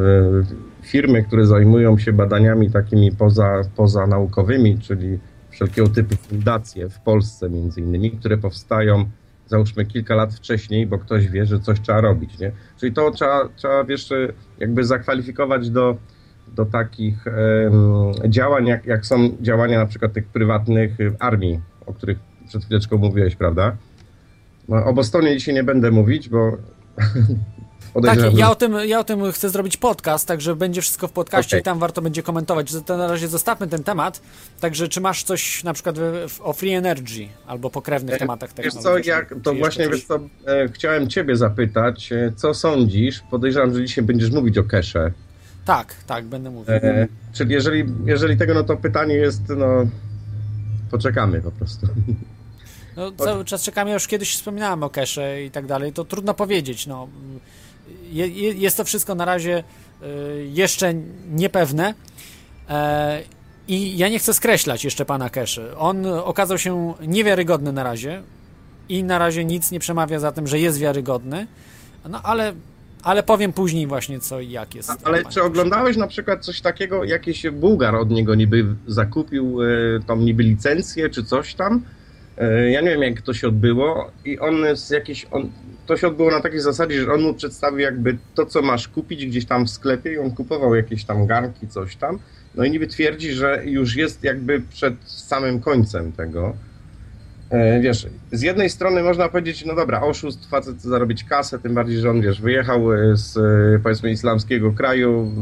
[0.82, 5.18] firmy, które zajmują się badaniami takimi poza, pozanaukowymi, czyli
[5.50, 9.04] wszelkiego typu fundacje w Polsce między innymi, które powstają
[9.46, 12.52] załóżmy kilka lat wcześniej, bo ktoś wie, że coś trzeba robić, nie?
[12.80, 14.10] Czyli to trzeba, trzeba wiesz,
[14.58, 15.96] jakby zakwalifikować do,
[16.56, 21.94] do takich em, działań, jak, jak są działania na przykład tych prywatnych y, armii, o
[21.94, 23.76] których przed chwileczką mówiłeś, prawda?
[24.68, 26.52] No, o Bostonie dzisiaj nie będę mówić, bo
[28.06, 31.56] tak, ja o, tym, ja o tym chcę zrobić podcast, także będzie wszystko w podcaście
[31.56, 31.60] Okej.
[31.60, 32.74] i tam warto będzie komentować.
[32.86, 34.20] To na razie zostawmy ten temat.
[34.60, 35.96] Także czy masz coś na przykład
[36.40, 39.94] o Free Energy albo pokrewnych tematach Wiesz co, jak, to właśnie coś?
[39.94, 43.22] wiesz co, e, chciałem ciebie zapytać, e, co sądzisz?
[43.30, 45.12] Podejrzewam, że dzisiaj będziesz mówić o cache.
[45.64, 46.74] Tak, tak, będę mówił.
[46.74, 49.86] E, czyli jeżeli, jeżeli tego, no to pytanie jest, no,
[50.90, 51.86] poczekamy po prostu.
[52.98, 56.34] No, cały czas czekamy, ja już kiedyś wspominałem o cache i tak dalej, to trudno
[56.34, 56.86] powiedzieć.
[56.86, 57.08] No.
[58.10, 59.64] Je, je, jest to wszystko na razie
[60.02, 60.94] y, jeszcze
[61.30, 61.94] niepewne.
[62.68, 63.22] E,
[63.68, 65.76] I ja nie chcę skreślać jeszcze pana cache.
[65.78, 68.22] On okazał się niewiarygodny na razie
[68.88, 71.46] i na razie nic nie przemawia za tym, że jest wiarygodny.
[72.08, 72.52] No ale,
[73.02, 74.90] ale powiem później właśnie co i jak jest.
[75.04, 79.66] Ale czy oglądałeś na przykład coś takiego, jakiś Bułgar od niego niby zakupił e,
[80.06, 81.82] tą niby licencję czy coś tam?
[82.38, 85.50] E, ja nie wiem jak to się odbyło i on z jakiejś, on,
[85.86, 89.26] to się odbyło na takiej zasadzie, że on mu przedstawił jakby to, co masz kupić
[89.26, 92.18] gdzieś tam w sklepie i on kupował jakieś tam garnki, coś tam.
[92.54, 96.56] No i niby twierdzi, że już jest jakby przed samym końcem tego.
[97.50, 101.74] E, Wiesz, z jednej strony można powiedzieć, no dobra, oszust, facet chce zarobić kasę, tym
[101.74, 103.38] bardziej, że on, wiesz, wyjechał e, z,
[103.82, 105.32] powiedzmy, islamskiego kraju,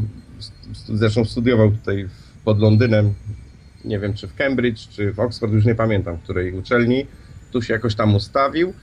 [0.87, 2.07] zresztą studiował tutaj
[2.45, 3.13] pod Londynem,
[3.87, 7.05] nie wiem, czy w Cambridge, czy w Oxford, już nie pamiętam, w której uczelni,
[7.51, 8.73] tu się jakoś tam ustawił,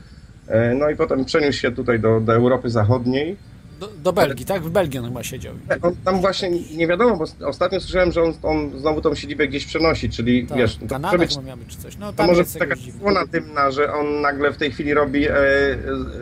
[0.48, 3.36] e, no i potem przeniósł się tutaj do, do Europy Zachodniej,
[3.80, 4.62] Do, do Belgii, tak?
[4.62, 5.54] W Belgii on chyba siedział.
[5.82, 9.66] on tam właśnie nie wiadomo, bo ostatnio słyszałem, że on, on znowu tą siedzibę gdzieś
[9.66, 11.96] przenosi, czyli Tak, wiesz, w to Kanadach może być miał być czy coś.
[11.96, 15.76] No, To może taka słona dymna, że on nagle w tej chwili robi e, e,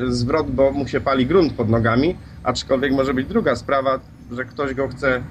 [0.09, 4.01] zwrot, bo mu się pali grunt pod nogami, aczkolwiek może być druga sprawa,
[4.33, 5.23] że ktoś go chce,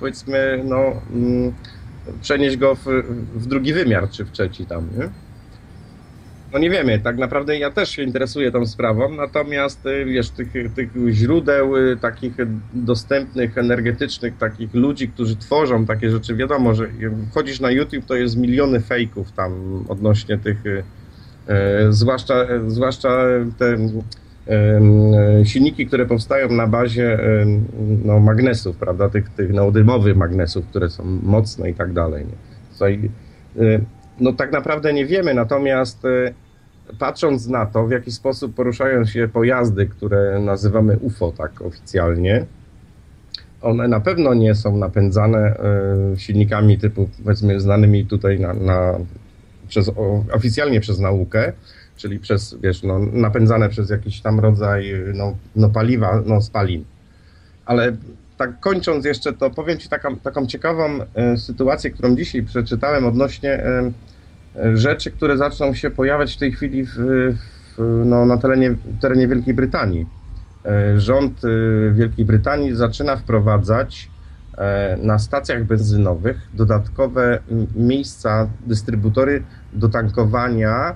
[0.00, 1.52] powiedzmy, no, mm,
[2.22, 2.84] przenieść go w,
[3.34, 5.08] w drugi wymiar, czy w trzeci tam, nie?
[6.52, 10.48] No nie wiemy, tak naprawdę ja też się interesuję tą sprawą, natomiast e, wiesz, tych,
[10.74, 12.32] tych źródeł e, takich
[12.74, 16.88] dostępnych, energetycznych, takich ludzi, którzy tworzą takie rzeczy, wiadomo, że
[17.30, 20.56] wchodzisz na YouTube, to jest miliony fejków tam odnośnie tych,
[21.46, 23.18] e, zwłaszcza, zwłaszcza
[23.58, 23.76] te
[25.44, 27.18] silniki, które powstają na bazie
[28.04, 32.24] no, magnesów, prawda, tych, tych neodymowych magnesów, które są mocne i tak dalej.
[32.24, 32.32] Nie?
[32.72, 33.10] Tutaj,
[33.58, 33.80] e,
[34.20, 36.34] no tak naprawdę nie wiemy, natomiast e,
[36.98, 42.46] patrząc na to, w jaki sposób poruszają się pojazdy, które nazywamy UFO tak oficjalnie,
[43.62, 48.98] one na pewno nie są napędzane e, silnikami typu, powiedzmy, znanymi tutaj na, na,
[49.68, 49.90] przez,
[50.32, 51.52] oficjalnie przez naukę,
[51.96, 56.84] czyli przez, wiesz, no, napędzane przez jakiś tam rodzaj no, no paliwa, no spalin.
[57.66, 57.96] Ale
[58.36, 63.50] tak kończąc jeszcze, to powiem Ci taką, taką ciekawą e, sytuację, którą dzisiaj przeczytałem odnośnie
[63.50, 63.92] e,
[64.56, 69.28] e, rzeczy, które zaczną się pojawiać w tej chwili w, w, no, na terenie, terenie
[69.28, 70.06] Wielkiej Brytanii.
[70.96, 71.40] Rząd
[71.92, 74.10] Wielkiej Brytanii zaczyna wprowadzać
[75.02, 77.38] na stacjach benzynowych dodatkowe
[77.76, 80.94] miejsca, dystrybutory do tankowania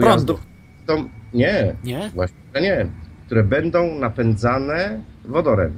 [0.00, 0.40] pojazdów.
[0.88, 2.10] Są, nie, Nie?
[2.14, 2.86] Właśnie nie,
[3.26, 5.72] które będą napędzane wodorem.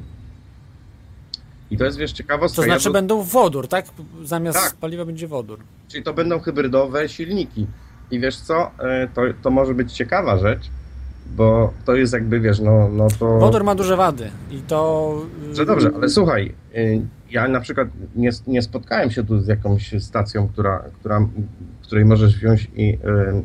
[1.70, 2.62] I to jest wiesz ciekawostka.
[2.62, 3.86] To ja znaczy do- będą wodór, tak?
[4.24, 4.76] Zamiast Tak.
[4.76, 5.58] paliwa będzie wodór.
[5.88, 7.66] Czyli to będą hybrydowe silniki.
[8.10, 10.70] I wiesz co, e, to, to może być ciekawa rzecz,
[11.36, 13.38] bo to jest jakby, wiesz, no, no to...
[13.38, 15.12] Wodór ma duże wady i to...
[15.52, 19.46] y, Że dobrze, ale słuchaj, y, ja na przykład nie, nie spotkałem się tu z
[19.48, 21.28] jakąś stacją, która, która,
[21.82, 22.98] której możesz wziąć i y,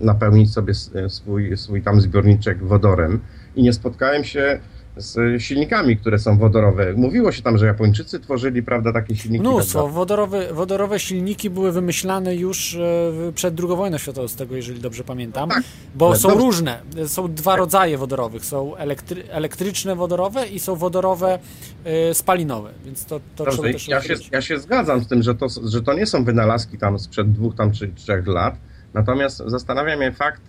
[0.06, 3.20] napełnić sobie s- swój, swój tam zbiorniczek wodorem.
[3.56, 4.60] I nie spotkałem się
[4.95, 6.93] z silnikami, które są wodorowe.
[6.93, 9.41] Mówiło się tam, że Japończycy tworzyli, prawda, takie silniki.
[9.41, 9.80] Mnóstwo.
[9.80, 9.95] prawda?
[9.95, 15.04] Wodorowe, wodorowe silniki były wymyślane już e, przed II wojną światową, z tego jeżeli dobrze
[15.04, 15.49] pamiętam.
[15.49, 15.63] Tak,
[15.95, 16.45] bo są dobrze.
[16.45, 16.82] różne.
[17.08, 18.45] Są dwa rodzaje wodorowych.
[18.45, 21.39] Są elektry, elektryczne wodorowe i są wodorowe
[21.84, 22.71] e, spalinowe.
[22.86, 25.47] Więc to, to trzeba Dobrze, też ja się, ja się zgadzam z tym, że to,
[25.65, 28.56] że to nie są wynalazki tam sprzed dwóch tam czy trzech lat.
[28.93, 30.41] Natomiast zastanawia mnie fakt,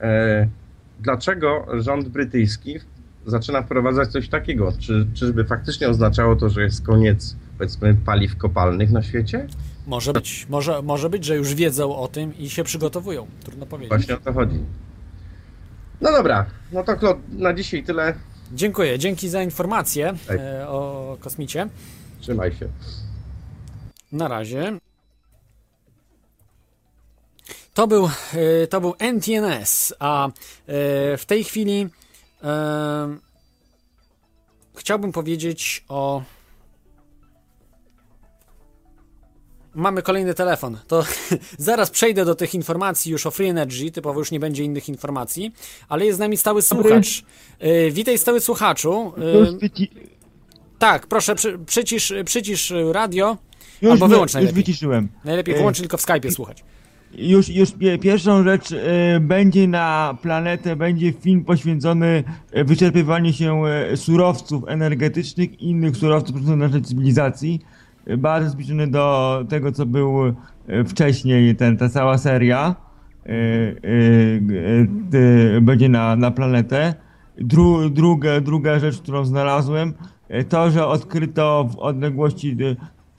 [0.00, 0.48] e,
[1.00, 2.78] dlaczego rząd brytyjski
[3.30, 4.72] zaczyna wprowadzać coś takiego.
[4.78, 9.46] Czy, czyżby faktycznie oznaczało to, że jest koniec powiedzmy paliw kopalnych na świecie?
[9.86, 10.46] Może być.
[10.48, 13.26] Może, może być, że już wiedzą o tym i się przygotowują.
[13.44, 13.88] Trudno powiedzieć.
[13.90, 14.58] Właśnie o to chodzi.
[16.00, 18.14] No dobra, no to Klod, na dzisiaj tyle.
[18.52, 18.98] Dziękuję.
[18.98, 21.68] Dzięki za informację e, o kosmicie.
[22.20, 22.68] Trzymaj się.
[24.12, 24.78] Na razie.
[27.74, 30.30] To był, e, to był NTNS, a e,
[31.16, 31.88] w tej chwili
[34.76, 36.22] chciałbym powiedzieć o.
[39.74, 40.78] Mamy kolejny telefon.
[40.86, 41.04] To
[41.58, 45.52] zaraz przejdę do tych informacji już o Free Energy, typowo już nie będzie innych informacji,
[45.88, 47.22] ale jest z nami stały słuchacz.
[47.58, 49.12] E, witaj stały słuchaczu.
[49.34, 49.88] Już, wyci-
[50.78, 53.36] tak, proszę przy, przycisz, przycisz radio.
[53.82, 54.62] już, Albo wy- wyłącz już najlepiej.
[54.64, 55.08] wyciszyłem.
[55.24, 56.64] Najlepiej E, wyłączyć tylko w Skype'ie słuchać.
[57.14, 63.62] Już, już pie- pierwszą rzecz e, będzie na planetę, będzie film poświęcony e, wyczerpywaniu się
[63.66, 67.60] e, surowców energetycznych i innych surowców naszej cywilizacji.
[68.18, 70.34] Bardzo zbliżony do tego, co był
[70.86, 72.74] wcześniej, ten, ta cała seria.
[75.62, 76.94] Będzie na, na planetę.
[77.38, 79.94] Dru, druga, druga rzecz, którą znalazłem,
[80.48, 82.56] to, że odkryto w odległości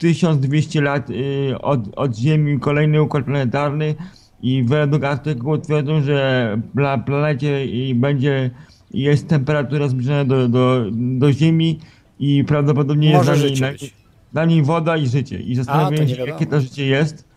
[0.00, 3.94] 1200 lat e, od, od Ziemi kolejny układ planetarny
[4.42, 8.50] i według artykułu twierdzą, że na planecie będzie
[8.90, 11.78] jest temperatura zbliżona do, do, do Ziemi
[12.18, 13.94] i prawdopodobnie Może jest na niej, być.
[14.32, 15.38] na niej woda i życie.
[15.38, 17.29] I zastanawiam się, jakie to życie jest.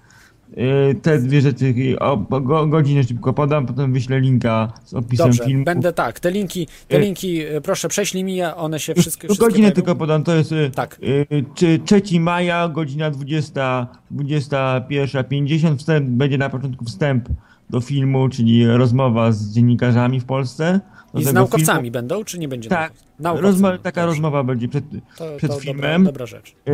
[0.58, 5.46] E, Te dwie rzeczy, o, go, godzinę szybko podam, potem wyślę linka z opisem Dobrze,
[5.46, 5.64] filmu.
[5.66, 6.20] będę tak.
[6.20, 9.28] Te linki, te E, linki proszę prześlij mi, one się wszystkie.
[9.28, 9.76] Wszystkie godzinę pojawią.
[9.76, 11.00] tylko podam, to jest Tak.
[11.32, 15.78] e, czy 3 maja, godzina 20, 21.50.
[15.78, 17.30] Wstęp, będzie na początku wstęp
[17.70, 20.80] do filmu, czyli rozmowa z dziennikarzami w Polsce.
[21.16, 21.92] I z naukowcami filmu.
[21.92, 24.06] będą, czy nie będzie Tak, rozma- taka dobrze.
[24.06, 24.98] rozmowa będzie przed, To,
[25.38, 26.04] przed to dobra, filmem.
[26.04, 26.56] dobra rzecz.
[26.66, 26.74] E,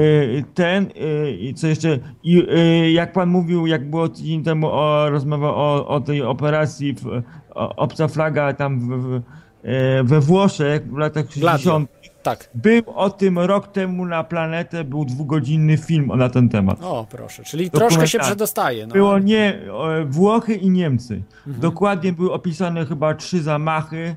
[0.54, 0.86] Ten,
[1.26, 5.50] e, i co jeszcze, i, e, jak pan mówił, jak było tydzień temu o, rozmowa
[5.56, 7.22] o, o tej operacji w,
[7.56, 9.22] o, Obca Flaga tam w, w,
[10.04, 11.82] we Włoszech w latach Gladio.
[12.30, 12.40] 60.
[12.40, 12.50] Tak.
[12.56, 16.84] Był o tym rok temu na planetę, był dwugodzinny film na ten temat.
[16.84, 17.44] O, proszę.
[17.44, 18.88] Czyli troszkę się przedostaje.
[18.88, 18.94] No.
[18.94, 19.60] Było nie
[20.00, 21.22] e, Włochy i Niemcy.
[21.48, 21.62] Mhm.
[21.62, 24.16] Dokładnie były opisane chyba trzy zamachy.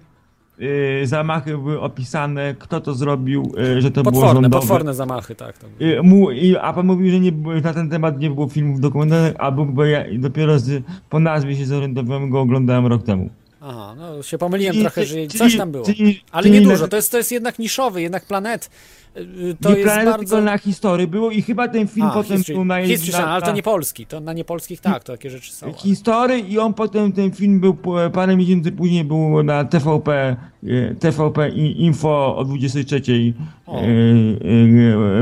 [1.02, 4.60] E, zamachy były opisane, kto to zrobił, e, że to było Potworne, rządowe.
[4.60, 5.54] potworne zamachy, tak.
[6.02, 6.26] Mu,
[6.60, 9.66] a pan mówił, że nie, było- na ten temat nie było filmów dokumentalnych, a był,
[9.66, 13.30] bo ja dopiero z, po nazwie się zorientowałem, go oglądałem rok temu.
[13.64, 15.84] Aha, no się pomyliłem Czyli- trochę, że coś tam było.
[15.84, 18.70] czyli- Ale czyli niedużo, na- to jest, to jest jednak niszowy, jednak planet
[19.16, 20.18] y, to nie jest planeta, bardzo...
[20.36, 22.82] tylko na historii było i chyba ten film A, potem History, był na...
[22.86, 25.66] History na, ale to nie polski, to na niepolskich tak, to takie rzeczy są.
[25.66, 27.76] ale- Historii i on potem, ten film był
[28.12, 33.02] parę miesięcy później był na TVP, e, TVP Info o 23.
[33.66, 33.80] O.
[33.80, 33.84] e,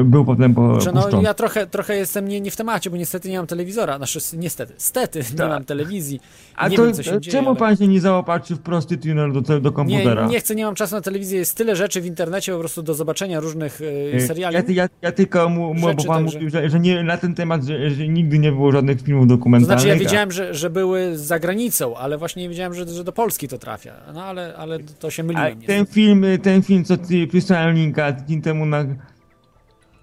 [0.01, 3.31] e, Był potem po, no, ja trochę, trochę jestem nie, nie w temacie, bo niestety
[3.31, 3.97] nie mam telewizora.
[3.97, 5.49] Znaczy, niestety, stety nie Tak.
[5.49, 6.21] mam telewizji.
[6.57, 7.33] A nie to wiem, co się dzieje.
[7.33, 7.59] czemu ale...
[7.59, 10.27] pan się nie zaopatrzy wprost tunel do, te- do Nie, komputera?
[10.27, 11.39] nie chcę, nie mam czasu na telewizję.
[11.39, 14.55] Jest tyle rzeczy w internecie po prostu do zobaczenia różnych y, E, seriali.
[14.57, 16.39] Ja, ja, ja tylko mu, mu, bo pan także.
[16.39, 19.29] mówił, że, że nie, na ten temat, że, że nigdy nie było żadnych filmów To
[19.37, 19.81] dokumentalnych.
[19.81, 23.13] znaczy, ja wiedziałem, że, że były za granicą, ale właśnie nie wiedziałem, że, że do
[23.13, 23.93] Polski to trafia.
[24.15, 25.61] No ale, ale to się A myliłem.
[25.63, 28.85] ten film, ten film, co ty przysłałem linka tydzień temu na.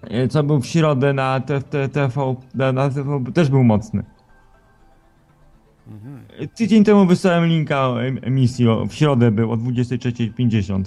[0.02, 4.02] e, Co był w środę na TV, na, TV też był mocny.
[5.88, 6.48] Mhm.
[6.54, 7.88] Tydzień temu wysłałem linka
[8.22, 10.82] emisji, w środę był o 23.50.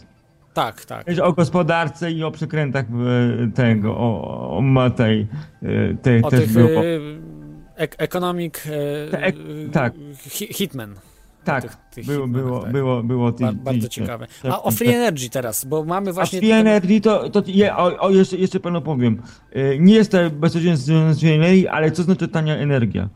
[0.53, 1.05] Tak, tak.
[1.23, 5.27] O gospodarce i o przekrętach e, tego, o, o tej,
[5.63, 6.81] e, tej O też tych było.
[7.75, 9.93] ek, economic y, Tak,
[10.29, 10.95] hi- hitman.
[11.43, 12.71] Tak, tych- tych było, było, tak.
[12.71, 14.27] było, było ty- bardzo ciekawe.
[14.41, 14.77] tak, A o tak.
[14.77, 16.39] Free Energy teraz, bo mamy właśnie...
[16.39, 19.21] A Free Energy to, to je, o, o jeszcze, jeszcze panu powiem.
[19.55, 20.77] Y, Nie jest to bezpośrednio
[21.13, 23.09] z Free Energy, ale co znaczy tania energia?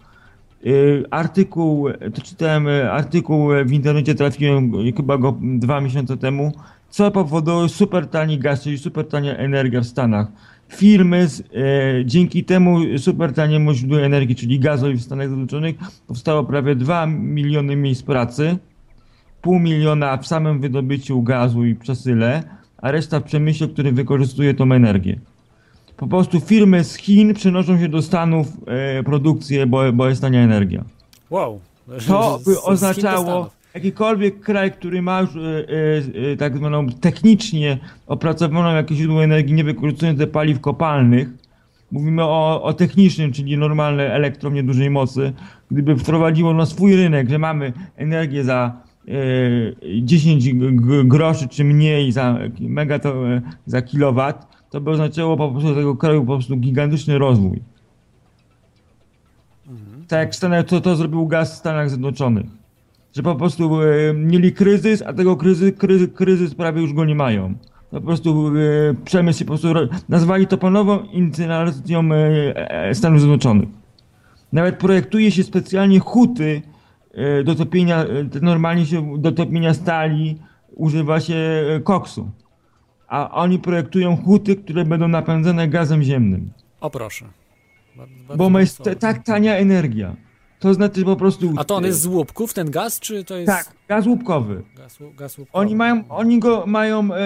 [0.66, 6.52] Y, Artykuł, to czytałem y, artykuł w internecie, trafiłem chyba go dwa miesiące temu,
[6.90, 10.28] co powoduje super tani gaz, czyli super tania energia w Stanach.
[10.70, 11.44] Firmy z, e,
[12.06, 15.76] dzięki temu super taniemu źródłu energii, czyli gazowi w Stanach Zjednoczonych,
[16.08, 18.58] powstało prawie 2 miliony miejsc pracy
[19.46, 22.44] pół miliona w samym wydobyciu gazu i przesyle,
[22.78, 25.20] a reszta w przemyśle, który wykorzystuje tą energię.
[25.98, 30.44] Po prostu firmy z Chin przenoszą się do Stanów e, produkcję, bo, bo jest tania
[30.44, 30.84] energia.
[31.30, 31.60] Wow.
[32.08, 33.50] To by oznaczało.
[33.76, 39.54] Jakikolwiek kraj, który ma już e, e, e, tak zwaną technicznie opracowaną jakieś źródło energii
[39.54, 41.30] nie wykorzystujące paliw kopalnych,
[41.92, 45.34] mówimy o, o technicznym, czyli normalne elektrownie dużej mocy,
[45.72, 51.64] gdyby wprowadziło na swój rynek, że mamy energię za e, 10 g- g- groszy czy
[51.64, 56.34] mniej za mega to, e, za kilowat, to by oznaczało po prostu tego kraju po
[56.34, 57.62] prostu gigantyczny rozwój.
[60.08, 62.65] Tak jak Stanach, to, to zrobił gaz w Stanach Zjednoczonych.
[63.16, 67.16] Że po prostu e, mieli kryzys, a tego kryzys, kryzys, kryzys prawie już go nie
[67.16, 67.54] mają.
[67.92, 68.52] Po prostu e,
[69.06, 73.70] przemysł się po prostu ro- nazwali to ponowną instalacją e, e, Stanów Zjednoczonych.
[74.54, 76.62] Nawet projektuje się specjalnie huty
[77.14, 78.08] e, do topienia, e,
[78.42, 80.40] normalnie się do topienia stali
[80.76, 82.30] używa się e, koksu.
[83.08, 86.50] A oni projektują huty, które będą napędzane gazem ziemnym.
[86.82, 87.26] O proszę.
[87.98, 90.16] Bardzo- bardzo Bo jest tak tania energia.
[90.60, 91.54] To znaczy po prostu.
[91.58, 94.62] A to on jest z łupków, ten gaz, czy to jest Tak, gaz łupkowy.
[94.78, 95.66] gaz, gaz łupkowy?
[95.66, 97.18] Oni mają, oni go mają e,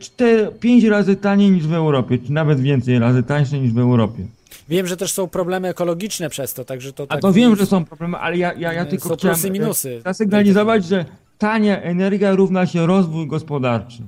[0.00, 4.22] 4, 5 razy taniej niż w Europie, czy nawet więcej razy tańsze niż w Europie.
[4.68, 7.20] Wiem, że też są problemy ekologiczne przez to, także to A tak...
[7.20, 10.00] to wiem, że są problemy, ale ja, ja, ja tylko są chciałem plusy e, minusy.
[10.04, 11.04] zasygnalizować, że
[11.38, 14.02] tania energia równa się rozwój gospodarczy.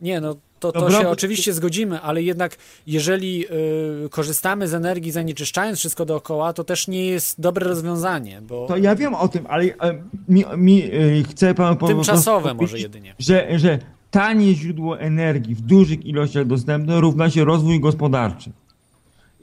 [0.00, 3.44] Nie, no to, to Dobrobyt- się oczywiście zgodzimy, ale jednak jeżeli
[4.04, 8.76] y, korzystamy z energii zanieczyszczając wszystko dookoła, to też nie jest dobre rozwiązanie, bo To
[8.76, 9.72] ja wiem o tym, ale e,
[10.28, 10.88] mi, mi e,
[11.30, 13.14] chcę pan po- po tymczasowe może powiedzieć, jedynie.
[13.18, 13.78] Że, że
[14.10, 18.50] tanie źródło energii w dużych ilościach dostępne równa się rozwój gospodarczy.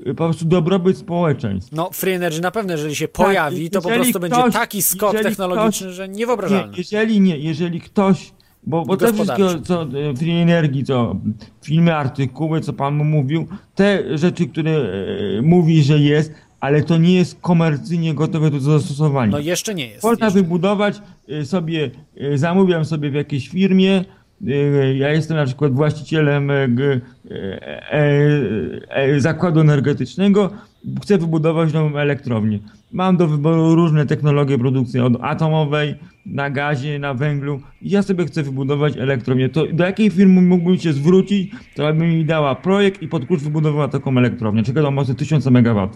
[0.05, 1.71] E, Po prostu dobrobyt społeczeństw.
[1.71, 4.81] No, free energy na pewno, jeżeli się pojawi, to po Tak, prostu będzie ktoś- taki
[4.81, 6.73] skok technologiczny, ktoś- że Nie, niewyobrażalny.
[6.77, 8.31] jeżeli nie, jeżeli ktoś,
[8.63, 11.15] bo, bo te wszystkie, co e, free energii, co
[11.61, 16.97] filmy, artykuły, co pan mu mówił, te rzeczy, które e, mówi, że jest, ale to
[16.97, 19.31] nie jest komercyjnie gotowe do zastosowania.
[19.31, 20.03] No jeszcze nie jest.
[20.03, 20.41] Można Jeszcze.
[20.41, 24.05] wybudować e, sobie, e, zamówiam sobie w jakiejś firmie,
[24.95, 26.51] ja jestem na przykład właścicielem
[29.17, 30.49] zakładu energetycznego,
[31.01, 32.59] chcę wybudować nową elektrownię.
[32.91, 37.61] Mam do wyboru różne technologie produkcji, od atomowej, na gazie, na węglu.
[37.81, 39.49] Ja sobie chcę wybudować elektrownię.
[39.49, 43.41] To do jakiej firmy mógłbym się zwrócić, to by mi dała projekt i pod klucz
[43.41, 45.89] wybudowała taką elektrownię, czego do mocy 1000 MW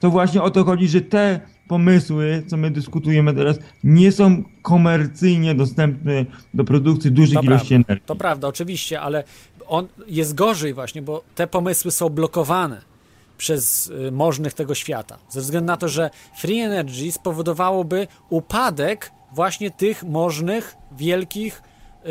[0.00, 5.54] to właśnie o to chodzi, że te pomysły, co my dyskutujemy teraz, nie są komercyjnie
[5.54, 8.06] dostępne do produkcji dużych To ilości prawda, energii.
[8.06, 9.24] to prawda, oczywiście, ale
[9.66, 12.80] on jest gorzej właśnie, bo te pomysły są blokowane
[13.38, 15.18] przez y, możnych tego świata.
[15.28, 21.62] Ze względu na to, że free energy spowodowałoby upadek właśnie tych możnych, wielkich
[22.04, 22.10] yy,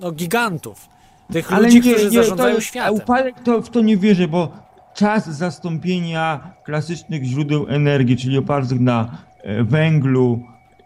[0.00, 0.88] no, gigantów.
[1.32, 2.94] Tych ludzi, którzy zarządzają to, światem.
[2.94, 4.52] Upadek to w to nie wierzę, bo
[4.94, 10.42] czas zastąpienia klasycznych źródeł energii, czyli opartych na e, węglu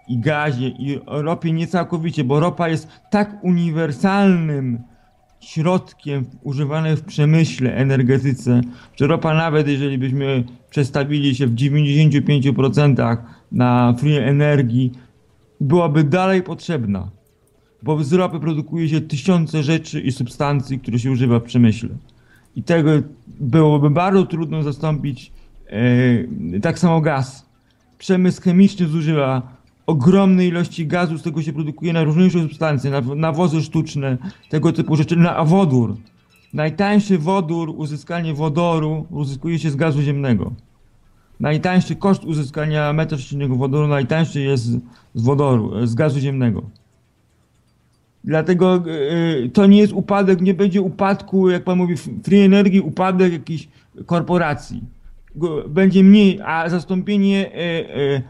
[0.08, 4.82] i gazie i ropie nie całkowicie, bo ropa jest tak uniwersalnym
[5.48, 8.60] środkiem używanym w przemyśle, energetyce,
[8.96, 13.16] że ropa nawet jeżeli byśmy przestawili się w 95%
[13.52, 14.92] na free energii,
[15.60, 17.10] byłaby dalej potrzebna.
[17.82, 21.88] Bo z ropy produkuje się tysiące rzeczy i substancji, które się używa w przemyśle.
[22.56, 22.90] I tego
[23.40, 25.32] byłoby bardzo trudno zastąpić
[26.54, 27.46] e, tak samo gaz.
[27.98, 29.57] Przemysł chemiczny zużywa
[29.88, 34.18] ogromne ilości gazu, z tego się produkuje najróżniejsze substancje, naw- nawozy sztuczne,
[34.48, 35.96] tego typu rzeczy, na wodór.
[36.54, 40.52] Najtańszy wodór, uzyskanie wodoru uzyskuje się z gazu ziemnego.
[41.40, 44.64] Najtańszy koszt uzyskania metra sześciennego wodoru najtańszy jest
[45.14, 46.62] z wodoru, z gazu ziemnego.
[48.24, 53.32] Dlatego e, to nie jest upadek, nie będzie upadku, jak pan mówi, free energii, upadek
[53.32, 53.68] jakiejś
[54.06, 54.82] korporacji.
[55.68, 58.22] Będzie mniej, a zastąpienie e, e, e, e,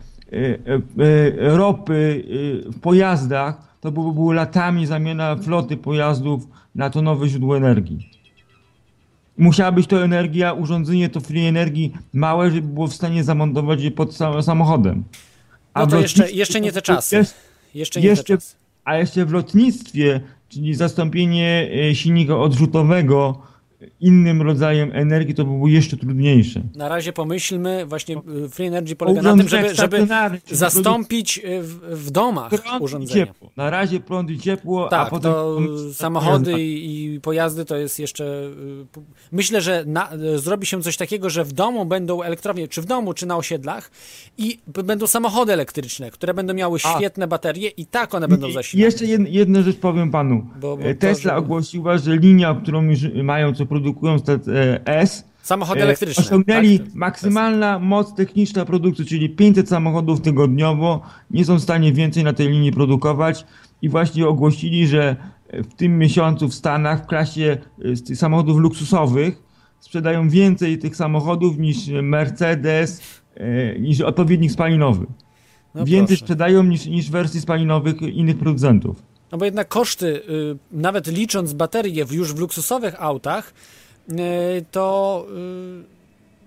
[1.38, 2.24] ropy
[2.66, 8.10] e, w pojazdach to by było latami zamiana floty pojazdów na to nowe źródło energii.
[9.38, 13.90] Musiała być to energia, urządzenie to free energii małe, żeby było w stanie zamontować je
[13.90, 15.04] pod sam, samochodem.
[15.76, 17.16] No w to jeszcze, jeszcze nie te czasy.
[17.16, 17.34] jest-
[17.74, 18.56] Jeszcze nie te jeszcze- czasy.
[18.84, 23.42] a jeszcze w lotnictwie, czyli zastąpienie silnika odrzutowego
[24.00, 26.62] innym rodzajem energii, to by było jeszcze trudniejsze.
[26.76, 30.06] Na razie pomyślmy, właśnie y, Free Energy polega na tym, żeby, żeby
[30.50, 33.26] zastąpić y, w, w domach prąd i urządzenia.
[33.26, 33.50] ciepło.
[33.56, 35.58] Na razie prąd i ciepło, a Tak, potem to
[35.92, 38.24] samochody i, pojazdy to jest jeszcze.
[38.24, 39.00] y,
[39.32, 43.14] Myślę, że na, zrobi się coś takiego, że w domu będą elektrownie, czy w domu,
[43.14, 43.90] czy na osiedlach,
[44.38, 46.96] i będą samochody elektryczne, które będą miały A.
[46.96, 48.84] świetne baterie, i tak one będą zasilane.
[48.86, 50.46] Jeszcze jed, jedną rzecz powiem panu.
[50.60, 54.32] Bo- bo E, to, Tesla żeby- ogłosiła, że linia, którą już mają, co produkują te
[54.32, 56.24] e, S, Samochody e, elektryczne.
[56.24, 56.94] osiągnęli tak?
[56.94, 61.00] maksymalna moc techniczna produkcji, czyli 500 samochodów tygodniowo.
[61.30, 63.46] Nie są w stanie więcej na tej linii produkować
[63.82, 65.16] i właśnie ogłosili, że
[65.52, 67.56] w tym miesiącu w Stanach w klasie
[68.10, 69.42] e, samochodów luksusowych
[69.80, 73.20] sprzedają więcej tych samochodów niż Mercedes,
[73.78, 75.06] niż odpowiednik spalinowy.
[75.74, 76.24] No więcej proszę.
[76.24, 79.02] sprzedają niż, niż wersji spalinowych innych producentów.
[79.32, 83.52] No bo jednak koszty, y, nawet licząc baterie w, już w luksusowych autach,
[84.10, 84.14] y,
[84.70, 85.26] to
[85.84, 85.98] y,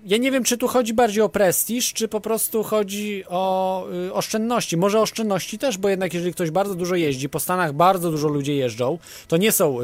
[0.06, 4.78] ja nie wiem, czy tu chodzi bardziej o prestiż, czy po prostu chodzi o oszczędności.
[4.78, 8.56] Może oszczędności też, bo jednak jeżeli ktoś bardzo dużo jeździ, po Stanach bardzo dużo ludzie
[8.56, 9.78] jeżdżą, to nie są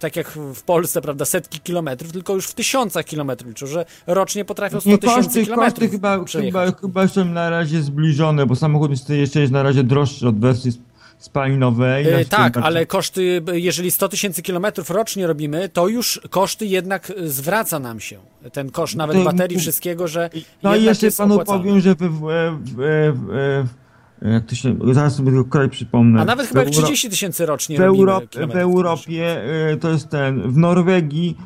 [0.00, 4.44] tak jak w Polsce, prawda, setki kilometrów, tylko już w tysiącach kilometrów liczą, że rocznie
[4.44, 8.56] potrafią 100 Nie, tysięcy koszty, koszty kilometrów chyba, chyba, chyba są na razie zbliżone, bo
[8.56, 10.72] samochód jeszcze jest na razie droższy od wersji
[11.24, 12.08] spalinowej.
[12.08, 17.12] E, Na tak, ale koszty, jeżeli 100 tysięcy kilometrów rocznie robimy, to już koszty jednak
[17.24, 18.18] zwraca nam się.
[18.52, 20.30] Ten koszt nawet baterii, wszystkiego, że
[20.62, 21.62] No i jeszcze panu opłacalny.
[21.64, 22.20] powiem, że w, w,
[22.74, 23.64] w,
[24.22, 26.20] jak to się, zaraz sobie tylko kraj przypomnę.
[26.20, 28.56] A nawet chyba jak Euro- 30 tysięcy rocznie w, robimy Europ, w.
[28.56, 31.36] Europie y, to jest ten, w Norwegii,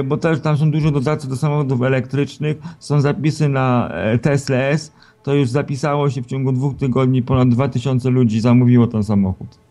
[0.00, 4.56] y, bo też tam są dużo dotacji do samochodów elektrycznych, są zapisy na e, Tesla
[4.56, 9.61] S, to już zapisało się w ciągu dwóch tygodni, ponad 2000 ludzi zamówiło ten samochód.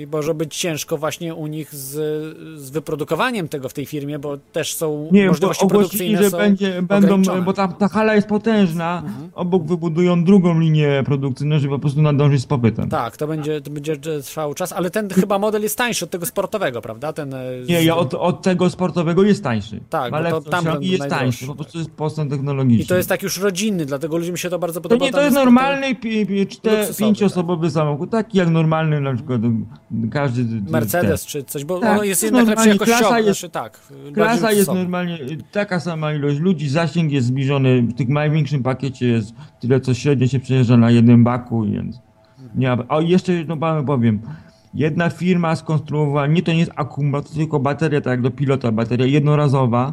[0.00, 1.90] I może być ciężko właśnie u nich z,
[2.60, 6.30] z wyprodukowaniem tego w tej firmie, bo też są Nie, bo możliwości ogłosili, produkcyjne że
[6.30, 9.02] są będzie, będą, bo ta, ta hala jest potężna,
[9.34, 12.88] obok wybudują drugą linię produkcyjną, żeby po prostu nadążyć z popytem.
[12.88, 16.26] Tak, to będzie, to będzie trwał czas, ale ten chyba model jest tańszy od tego
[16.26, 17.12] sportowego, prawda?
[17.12, 19.80] Ten, e, Nie, z- ja od, od tego sportowego jest tańszy.
[19.90, 21.78] Tak, bo to tam i jest tańszy, po prostu tak.
[21.80, 22.84] jest postęp technologiczny.
[22.84, 25.04] I to jest tak już rodzinny, dlatego ludziom się to bardzo To podoba.
[25.06, 29.40] nie, to jest normalny pi, pi, czte, Luksusowy, pięcioosobowy samochód, taki jak normalny na przykład
[30.10, 30.70] każdy...
[30.70, 31.28] Mercedes ten.
[31.28, 33.80] czy coś, bo Tak, ono jest jednak lepsze normalnie, jakościowo, klasa jest- znaczy tak.
[34.14, 35.18] Klasa jest normalnie
[35.52, 40.26] taka sama ilość ludzi, zasięg jest zbliżony, w tym największym pakiecie jest tyle, co średnio
[40.26, 42.00] się przejeżdża na jednym baku, więc
[42.54, 42.72] nie.
[42.88, 44.20] O, jeszcze jedną panu powiem.
[44.74, 49.06] Jedna firma skonstruowała, nie to nie jest akumulator, tylko bateria, tak jak do pilota, bateria
[49.06, 49.92] jednorazowa,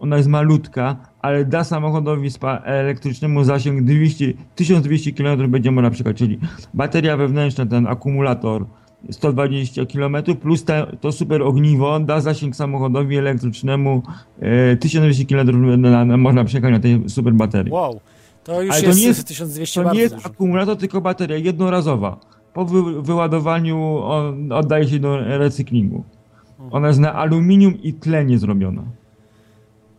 [0.00, 2.28] ona jest malutka, ale da samochodowi
[2.64, 6.38] elektrycznemu zasięg 200, 1200 km będzie można przekroczyć, czyli
[6.74, 8.66] bateria wewnętrzna, ten akumulator
[9.10, 14.02] 120 km plus te, to super ogniwo da zasięg samochodowi elektrycznemu
[14.40, 17.72] e, 1200 km na, na, można przejechać na tej super baterii.
[17.72, 18.00] Wow,
[18.44, 20.26] to już Ale to jest, nie jest- 1200 To nie jest dużo.
[20.26, 22.16] akumulator, tylko bateria jednorazowa.
[22.54, 26.04] Po wy, wyładowaniu on oddaje się do recyklingu.
[26.70, 28.82] Ona jest na aluminium i tlenie zrobiona.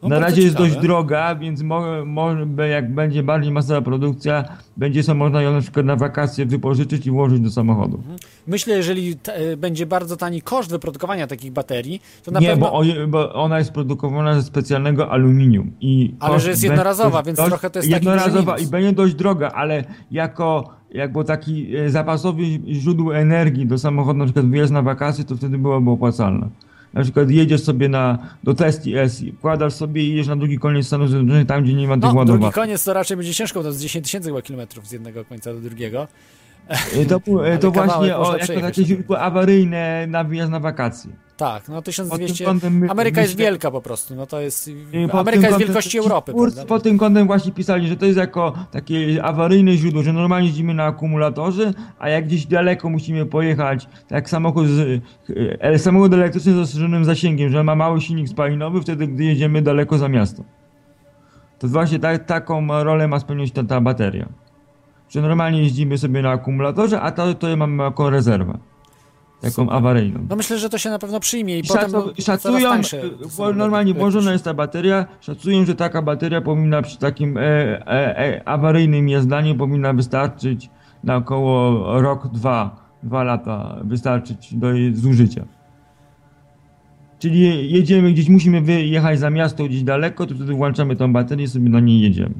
[0.09, 0.69] No, na razie jest ciekawe.
[0.69, 4.43] dość droga, więc mo, może jak będzie bardziej masowa produkcja,
[4.77, 8.03] będzie sobie można ją na przykład na wakacje wypożyczyć i włożyć do samochodu.
[8.47, 12.65] Myślę, jeżeli e, będzie bardzo tani koszt wyprodukowania takich baterii, to na Nie, pewno...
[12.65, 15.71] bo, o- bo ona jest produkowana ze specjalnego aluminium.
[15.81, 19.51] I Ale że jest jednorazowa, więc dość trochę to jest Jednorazowa i będzie dość droga,
[19.51, 25.23] ale jako jakby taki e, zapasowy źródło energii do samochodu, na przykład wyjazd na wakacje,
[25.25, 26.47] to wtedy byłoby opłacalne.
[26.95, 30.87] Na przykład jedziesz sobie na, do Tesli S, wkładasz sobie i jedziesz na drugi koniec
[30.87, 32.55] Stanów Zjednoczonych, tam gdzie nie ma tych No, drugi ładowarek.
[32.55, 36.07] koniec to raczej będzie ciężko, to z 10 tysięcy kilometrów z jednego końca do drugiego.
[36.97, 37.17] Y, To,
[37.53, 41.11] y, to właśnie o, jako takie źródło awaryjne na wyjazd na wakacje.
[41.37, 42.45] Tak, no Pod tym 1200...
[42.45, 44.71] kątem my- Ameryka jest wielka po prostu, no to jest...
[45.11, 46.65] Ameryka jest wielkości ci Europy, prawda?
[46.65, 50.73] Pod tym kątem właśnie pisali, że to jest jako takie awaryjne źródło, że normalnie jeździmy
[50.73, 55.01] na akumulatorze, a jak gdzieś daleko musimy pojechać, tak samochód, z,
[55.59, 59.97] e, samochód elektryczny z rozszerzonym zasięgiem, że ma mały silnik spalinowy, wtedy gdy jedziemy daleko
[59.97, 60.43] za miasto.
[61.59, 64.29] To właśnie ta, taką rolę ma spełnić ta, ta bateria.
[65.09, 68.57] Że normalnie jeździmy sobie na akumulatorze, a to, to mamy jako rezerwę.
[69.49, 70.25] Taką awaryjną.
[70.29, 73.01] No myślę, że to się na pewno przyjmie i I potem szacu- no, szacują, tańsze
[73.03, 77.41] e, bo normalnie włożona jest ta bateria, szacują, że taka bateria powinna przy takim e,
[77.87, 80.69] e, e, awaryjnym jezdaniu powinna wystarczyć
[81.03, 85.45] na około rok, dwa, dwa lata wystarczyć do jej zużycia.
[87.19, 91.45] Czyli je- jedziemy gdzieś, musimy wyjechać za miasto gdzieś daleko, to wtedy włączamy tą baterię
[91.45, 92.35] i sobie na niej jedziemy.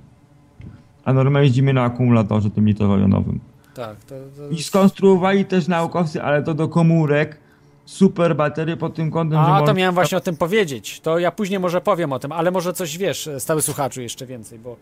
[1.05, 3.39] A normalnie jeździmy na akumulatorze tym litowo-jonowym.
[3.76, 4.49] Tak, to, to...
[4.49, 7.38] I skonstruowali też naukowcy, ale to do komórek,
[7.86, 10.99] super baterie pod tym kątem, że A, to miałem właśnie o tym powiedzieć.
[10.99, 14.59] To ja później może powiem o tym, ale może coś wiesz, stały słuchaczu jeszcze więcej,
[14.59, 14.76] bo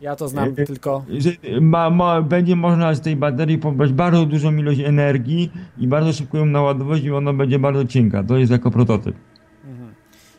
[0.00, 1.04] ja to znam E, tylko...
[1.18, 1.30] że
[1.60, 6.38] ma, ma, będzie można z tej baterii pobrać bardzo dużą ilość energii i bardzo szybko
[6.38, 8.22] ją naładować i ona będzie bardzo cienka.
[8.22, 9.16] To jest jako prototyp.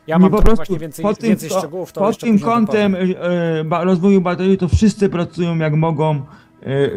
[0.07, 2.95] Ja I mam po prostu właśnie więcej, pod tym, więcej szczegółów, to pod tym kątem
[2.95, 6.89] e, ba, rozwoju baterii to wszyscy pracują jak mogą, e, e,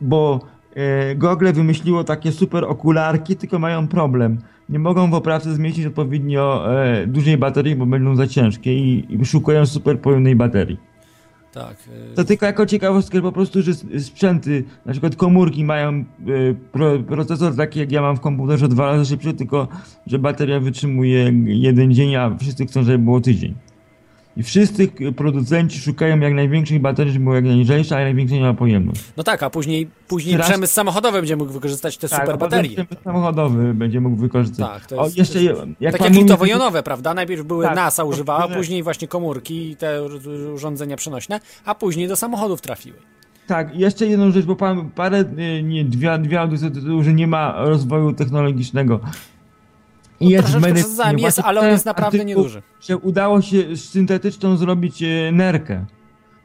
[0.00, 0.40] bo
[0.74, 4.38] e, Google wymyśliło takie super okularki, tylko mają problem.
[4.68, 9.24] Nie mogą w oprawce zmieścić odpowiednio e, dużej baterii, bo będą za ciężkie i, i
[9.24, 10.90] szukają super pojemnej baterii.
[11.52, 11.76] Tak.
[12.12, 16.04] y, To tylko jako ciekawostkę po prostu, że sprzęty, na przykład komórki mają
[16.72, 19.68] pro, procesor taki jak ja mam w komputerze dwa razy szybszy, tylko
[20.06, 23.54] że bateria wytrzymuje jeden dzień, a wszyscy chcą, żeby było tydzień.
[24.40, 29.00] I wszyscy producenci szukają jak największych baterii, żeby były jak najlżejsze, a największa miała pojemność.
[29.16, 32.38] No tak, a później, później Teraz- przemysł samochodowy będzie mógł wykorzystać te super a potem
[32.38, 32.70] baterie.
[32.70, 34.68] przemysł samochodowy będzie mógł wykorzystać.
[34.68, 37.14] Tak, to o, jest- jeszcze, to jest- jak tak jak litowo-jonowe, prawda?
[37.14, 38.56] Najpierw były Tak, NASA to używała, tyle.
[38.56, 42.96] później właśnie komórki i te ur- urządzenia przenośne, a później do samochodów trafiły.
[43.46, 45.24] Tak, jeszcze jedną rzecz, bo pan parę,
[45.58, 46.70] y, nie, dwie, dwie audycje
[47.00, 49.00] że nie ma rozwoju technologicznego.
[50.20, 52.62] No, jest troszeczkę jest, ale on jest naprawdę nieduży.
[52.80, 55.84] Że udało się syntetyczną zrobić e, nerkę.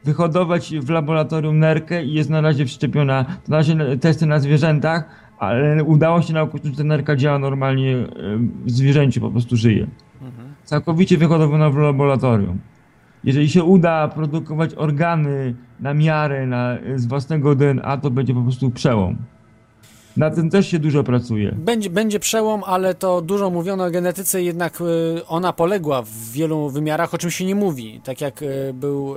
[0.03, 3.23] Wyhodować w laboratorium nerkę i jest na razie wszczepiona.
[3.23, 5.09] To na razie testy na zwierzętach,
[5.39, 8.07] ale udało się nauczyć, że ta nerka działa normalnie e,
[8.65, 9.87] w zwierzęciu, po prostu żyje.
[10.21, 10.53] Mhm.
[10.63, 12.59] Całkowicie wyhodowana w laboratorium.
[13.23, 18.71] Jeżeli się uda produkować organy na miarę na, z własnego DNA, to będzie po prostu
[18.71, 19.17] przełom.
[20.17, 21.51] Na tym też się dużo pracuje.
[21.57, 26.69] Będzie, będzie przełom, ale to dużo mówiono o genetyce, jednak y, ona poległa w wielu
[26.69, 28.01] wymiarach, o czym się nie mówi.
[28.03, 29.15] Tak jak y, był,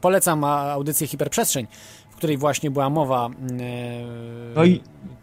[0.00, 1.66] polecam audycję Hiperprzestrzeń,
[2.10, 3.28] w której właśnie była mowa.
[3.28, 3.32] y,
[4.56, 4.80] No i,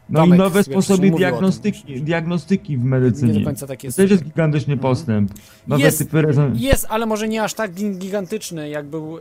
[0.09, 1.15] no i nowe sposoby o tym.
[1.17, 3.33] diagnostyki, diagnostyki w Nie medycynie.
[3.39, 3.97] do końca tak jest.
[3.97, 5.31] To też jest gigantyczny postęp.
[5.67, 6.51] Nowe Jest- typy rezon...
[6.55, 9.17] Jest, ale może nie aż tak gi- gigantyczny, jak był,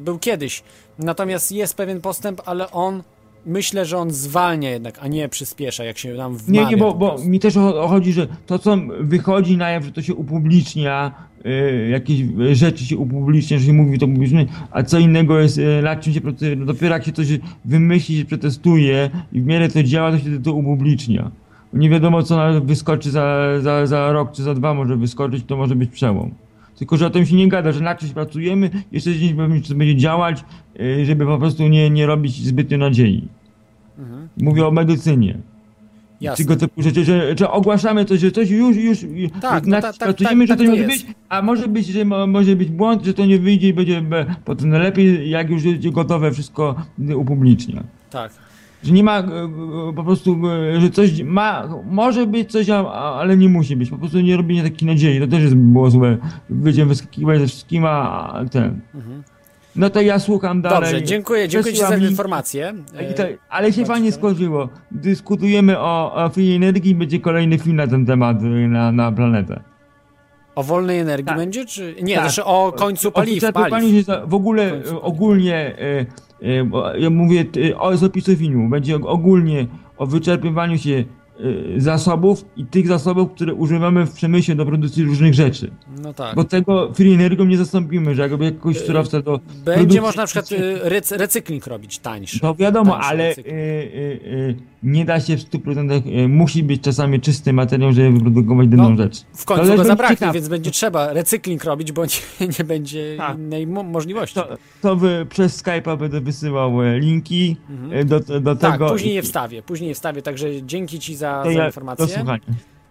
[0.00, 0.62] był kiedyś.
[0.98, 3.02] Natomiast jest pewien postęp, ale on,
[3.46, 6.64] myślę, że on zwalnia jednak, a nie przyspiesza, jak się nam wmawia.
[6.64, 7.54] Nie, nie, bo, bo mi też
[7.88, 11.14] chodzi, że to co wychodzi na jaw, że to się upublicznia,
[11.46, 12.20] y, jakieś
[12.52, 16.12] rzeczy się upublicznia, że się mówi to publicznie, a co innego jest y, nad czym
[16.12, 16.56] się protestuje.
[16.56, 17.26] No dopiero jak się coś
[17.64, 21.30] wymyśli, się przetestuje i w miarę to działa, to się to upublicznia.
[21.72, 25.76] Nie wiadomo co wyskoczy za, za, za rok czy za dwa może wyskoczyć, to może
[25.76, 26.30] być przełom.
[26.76, 29.76] Tylko, że o tym się nie gada, że nad czymś pracujemy, jeszcze gdzieś pewnie coś
[29.76, 30.44] będzie działać,
[30.80, 33.28] y, żeby po prostu nie, nie robić zbytnio nadziei.
[34.36, 35.30] Mówię o medycynie.
[35.30, 35.54] Mhm.
[36.20, 36.44] Jasne.
[36.44, 38.98] Tego typu rzeczy, że, że ogłaszamy coś, że coś już, już,
[39.40, 41.68] Tak, no tak, czym tak, pracujemy, tak, że to tak nie może być, a może
[41.68, 44.02] być, że mo, może być błąd, że to nie wyjdzie i będzie
[44.44, 45.62] potem lepiej, jak już
[45.92, 46.74] gotowe, wszystko
[47.16, 47.82] upublicznia.
[48.10, 48.32] Tak.
[48.84, 50.40] Że nie ma e, e, po prostu,
[50.76, 53.90] e, że coś ma, może być coś, ale nie musi być.
[53.90, 56.16] Po prostu nie robienie takiej nadziei, to też jest, było złe.
[56.50, 58.80] Będziemy wyskakiwać ze wszystkim, a ten.
[59.76, 60.76] No to ja słucham dalej.
[60.78, 60.92] Mhm.
[60.94, 62.74] Dobrze, dziękuję, dziękuję Ci za informację.
[63.16, 64.68] To, ale się fajnie skończyło.
[64.90, 69.12] Dyskutujemy o, o free energii i będzie kolejny film na ten temat y, na, na
[69.12, 69.60] planetę.
[70.54, 71.36] O wolnej energii Tak.
[71.36, 71.94] będzie, czy...
[72.02, 72.24] Nie, Tak.
[72.24, 74.06] znaczy o końcu paliw, wyczerpywaniu paliw.
[74.06, 74.92] za- w ogóle paliw.
[75.02, 76.06] ogólnie, y,
[76.98, 77.96] ja mówię y, o,
[78.36, 79.66] filmu, będzie ogólnie
[79.96, 81.06] o wyczerpywaniu się y,
[81.76, 85.70] zasobów i tych zasobów, które używamy w przemyśle do produkcji różnych rzeczy.
[86.02, 86.34] No tak.
[86.36, 90.26] Bo tego free energią nie zastąpimy, że jakby jakiegoś surowca do Będzie produkcji- można na
[90.26, 92.40] przykład y, recy- recykling robić tańszy.
[92.40, 96.82] To wiadomo, Tańszy ale y, y, y, nie da się w 100%, e, musi być
[96.82, 99.20] czasami czysty materiał, żeby wyprodukować daną No, rzecz.
[99.34, 100.32] W To końcu też go zabraknie, ciekawe.
[100.32, 103.38] więc będzie trzeba recykling robić, bo nie, nie będzie Tak.
[103.38, 104.34] innej mo- możliwości.
[104.34, 104.48] To,
[104.82, 107.56] to wy, przez Skype'a będę wysyłał e, linki
[107.90, 108.90] e, do, do tak, tego.
[108.90, 112.06] później je wstawię, później je wstawię, także dzięki Ci za, to za ja, informację.
[112.06, 112.40] Do słuchania.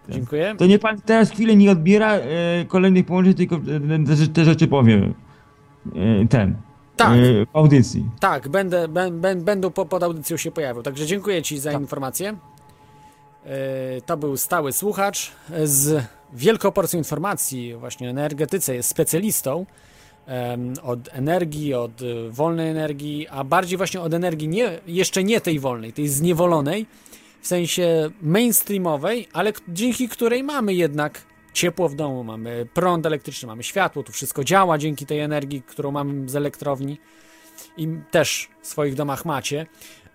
[0.08, 0.54] Dziękuję.
[0.58, 2.20] To nie pan teraz chwilę nie odbiera e,
[2.68, 3.60] kolejnych połączeń, tylko e,
[4.16, 5.14] te, te rzeczy powiem.
[6.22, 6.56] E, ten.
[6.96, 7.08] Tak.
[7.12, 7.12] E,
[7.46, 8.06] w audycji.
[8.20, 10.82] Tak, będę, bę- bę- będą po, pod audycją się pojawił.
[10.82, 12.36] Także dziękuję Ci za informację.
[13.46, 15.32] E, To był stały słuchacz
[15.64, 18.74] z wielką porcją informacji właśnie o energetyce.
[18.74, 19.66] Jest specjalistą
[20.82, 21.92] od energii, od
[22.30, 26.86] wolnej energii, a bardziej właśnie od energii nie, jeszcze nie tej wolnej, tej zniewolonej,
[27.44, 31.22] w sensie mainstreamowej, ale dzięki której mamy jednak
[31.52, 35.90] ciepło w domu, mamy prąd elektryczny, mamy światło, tu wszystko działa dzięki tej energii, którą
[35.90, 36.98] mamy z elektrowni
[37.76, 39.66] i też w swoich domach macie.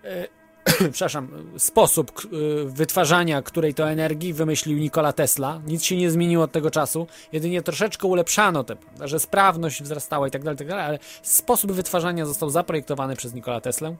[0.04, 0.28] E,
[0.92, 1.28] Przepraszam,
[1.58, 5.60] sposób y, wytwarzania której to energii wymyślił Nikola Tesla.
[5.66, 10.30] Nic się nie zmieniło od tego czasu, jedynie troszeczkę ulepszano te, że sprawność wzrastała i
[10.30, 13.96] tak dalej, tak dalej, ale sposób wytwarzania został zaprojektowany przez Nikola Teslę.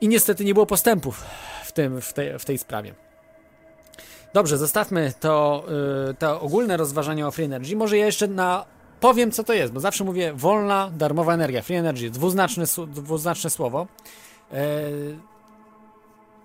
[0.00, 1.24] I niestety nie było postępów
[1.76, 2.94] tym, w, tej, w tej sprawie.
[4.34, 5.64] Dobrze, zostawmy to,
[6.10, 7.76] y, to ogólne rozważania o free energy.
[7.76, 8.64] Może ja jeszcze na
[9.00, 11.62] powiem, co to jest, bo zawsze mówię wolna, darmowa energia.
[11.62, 13.86] Free energy, dwuznaczne, dwuznaczne słowo.
[14.52, 14.82] E,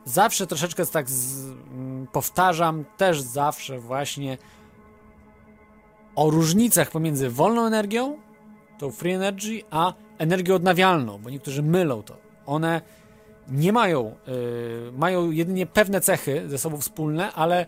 [0.05, 4.37] zawsze troszeczkę tak z, mm, powtarzam też zawsze właśnie
[6.15, 8.17] o różnicach pomiędzy wolną energią,
[8.79, 12.17] tą free energy, a energią odnawialną, bo niektórzy mylą to.
[12.45, 12.81] One
[13.51, 17.65] nie mają, y, mają jedynie pewne cechy ze sobą wspólne, ale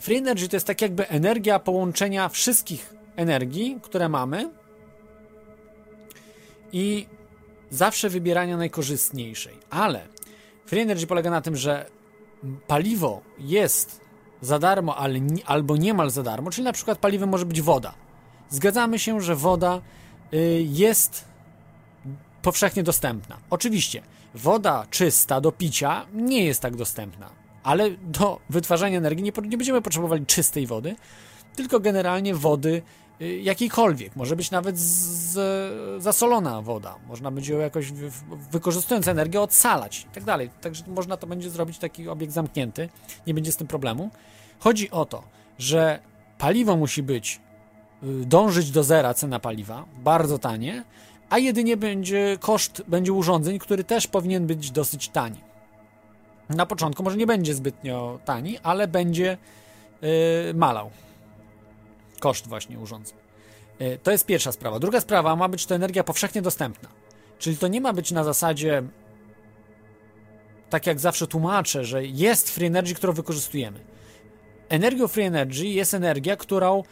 [0.00, 4.50] free energy to jest tak jakby energia połączenia wszystkich energii, które mamy
[6.72, 7.06] i
[7.70, 9.54] zawsze wybierania najkorzystniejszej.
[9.70, 10.06] Ale
[10.66, 11.86] free energy polega na tym, że
[12.66, 14.00] paliwo jest
[14.40, 17.94] za darmo, ale albo niemal za darmo, czyli na przykład paliwem może być woda.
[18.48, 19.80] Zgadzamy się, że woda
[20.34, 21.24] y, jest
[22.42, 23.36] powszechnie dostępna.
[23.50, 24.02] Oczywiście,
[24.34, 27.30] woda czysta do picia nie jest tak dostępna,
[27.62, 30.96] ale do wytwarzania energii nie, nie będziemy potrzebowali czystej wody,
[31.56, 32.82] tylko generalnie wody
[33.20, 34.16] y, jakiejkolwiek.
[34.16, 36.94] Może być nawet z, zasolona woda.
[37.08, 38.10] Można będzie ją jakoś, wy,
[38.50, 40.50] wykorzystując energię, odsalać i tak dalej.
[40.60, 42.88] Także można to będzie zrobić taki obiekt zamknięty.
[43.26, 44.10] Nie będzie z tym problemu.
[44.58, 45.22] Chodzi o to,
[45.58, 46.00] że
[46.38, 47.40] paliwo musi być,
[48.02, 50.84] y, dążyć do zera cena paliwa, bardzo tanie,
[51.30, 55.40] a jedynie będzie koszt będzie urządzeń, który też powinien być dosyć tani.
[56.48, 59.38] Na początku może nie będzie zbytnio tani, ale będzie
[60.02, 60.08] yy,
[60.54, 60.90] malał
[62.20, 63.16] koszt właśnie urządzeń.
[63.80, 64.78] Yy, to jest pierwsza sprawa.
[64.78, 66.88] Druga sprawa ma być to energia powszechnie dostępna.
[67.38, 68.82] Czyli to nie ma być na zasadzie
[70.70, 73.80] tak jak zawsze tłumaczę, że jest free energy, którą wykorzystujemy.
[74.68, 76.82] Energią free energy jest energia, którą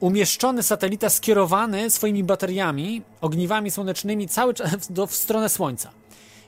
[0.00, 5.90] umieszczony satelita skierowany swoimi bateriami, ogniwami słonecznymi cały czas do, w stronę Słońca.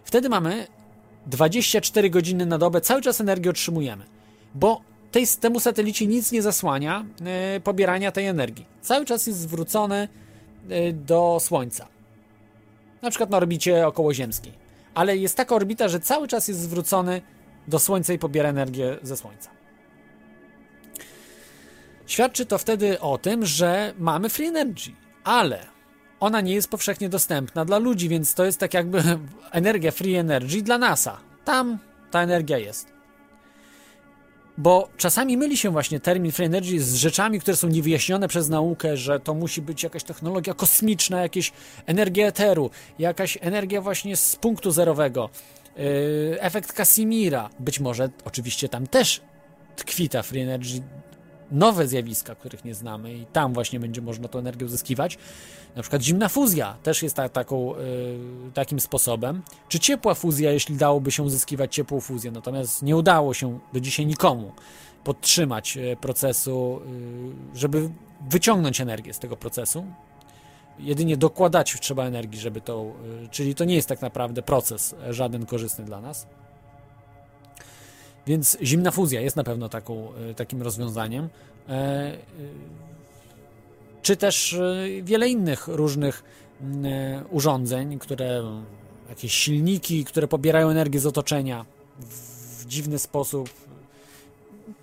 [0.04, 0.66] Wtedy mamy
[1.26, 4.04] 24 godziny na dobę, cały czas energię otrzymujemy,
[4.54, 4.80] bo
[5.12, 7.04] tej, temu satelicie nic nie zasłania
[7.56, 8.66] y, pobierania tej energii.
[8.82, 10.08] Cały czas jest zwrócony
[10.70, 11.88] y, do Słońca.
[13.02, 14.52] Na przykład na orbicie okołoziemskiej.
[14.94, 17.22] Ale jest taka orbita, że cały czas jest zwrócony
[17.68, 19.57] do Słońca i pobiera energię ze Słońca.
[22.08, 24.92] Świadczy to wtedy o tym, że mamy free energy,
[25.24, 25.66] ale
[26.20, 29.02] ona nie jest powszechnie dostępna dla ludzi, więc to jest tak jakby
[29.52, 31.18] energia free energy dla NASA.
[31.44, 31.78] Tam
[32.10, 32.86] ta energia jest.
[34.58, 38.96] Bo czasami myli się właśnie termin free energy z rzeczami, które są niewyjaśnione przez naukę,
[38.96, 41.52] że to musi być jakaś technologia kosmiczna, jakieś
[41.86, 45.30] energia eteru, jakaś energia właśnie z punktu zerowego,
[45.76, 47.50] yy, efekt Casimira.
[47.58, 49.20] Być może oczywiście tam też
[49.76, 50.82] tkwi ta free energy
[51.50, 55.18] nowe zjawiska, których nie znamy i tam właśnie będzie można tą energię uzyskiwać.
[55.76, 57.78] Na przykład zimna fuzja też jest ta, taką, y,
[58.54, 59.42] takim sposobem.
[59.68, 64.06] Czy ciepła fuzja, jeśli dałoby się uzyskiwać ciepłą fuzję, natomiast nie udało się do dzisiaj
[64.06, 64.52] nikomu
[65.04, 66.80] podtrzymać y, procesu,
[67.54, 67.90] y, żeby
[68.30, 69.86] wyciągnąć energię z tego procesu.
[70.78, 72.86] Jedynie dokładać trzeba energii, żeby to,
[73.24, 76.26] y, czyli to nie jest tak naprawdę proces żaden korzystny dla nas.
[78.28, 81.28] Więc zimna fuzja jest na pewno taką, e, takim rozwiązaniem.
[81.68, 82.18] E, e,
[84.02, 84.56] Czy też
[85.02, 86.22] wiele innych różnych
[86.60, 88.42] mm, urządzeń, które
[89.08, 91.64] jakieś silniki, które pobierają energię z otoczenia
[91.98, 93.50] w dziwny sposób.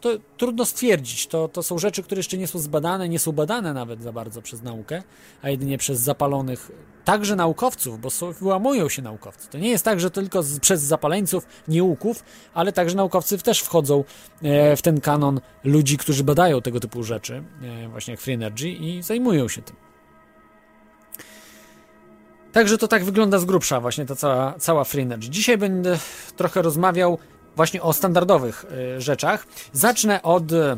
[0.02, 1.28] To trudno stwierdzić.
[1.28, 4.42] To, to są rzeczy, które jeszcze nie są zbadane, nie są badane nawet za bardzo
[4.42, 5.04] przez naukę,
[5.42, 6.72] a jedynie przez zapalonych
[7.06, 9.50] także naukowców, bo są, wyłamują się naukowcy.
[9.50, 12.24] To nie jest tak, że tylko z, przez zapaleńców, nieuków,
[12.54, 14.04] ale także naukowcy też wchodzą
[14.44, 18.70] e, w ten kanon ludzi, którzy badają tego typu rzeczy, e, właśnie jak Free Energy
[18.70, 19.76] i zajmują się tym.
[22.52, 25.30] Także to tak wygląda z grubsza właśnie ta cała, cała Free Energy.
[25.30, 26.00] Dzisiaj będę
[26.36, 27.18] trochę rozmawiał
[27.56, 28.66] właśnie o standardowych
[28.98, 29.48] y, rzeczach.
[29.74, 30.78] Zacznę od y,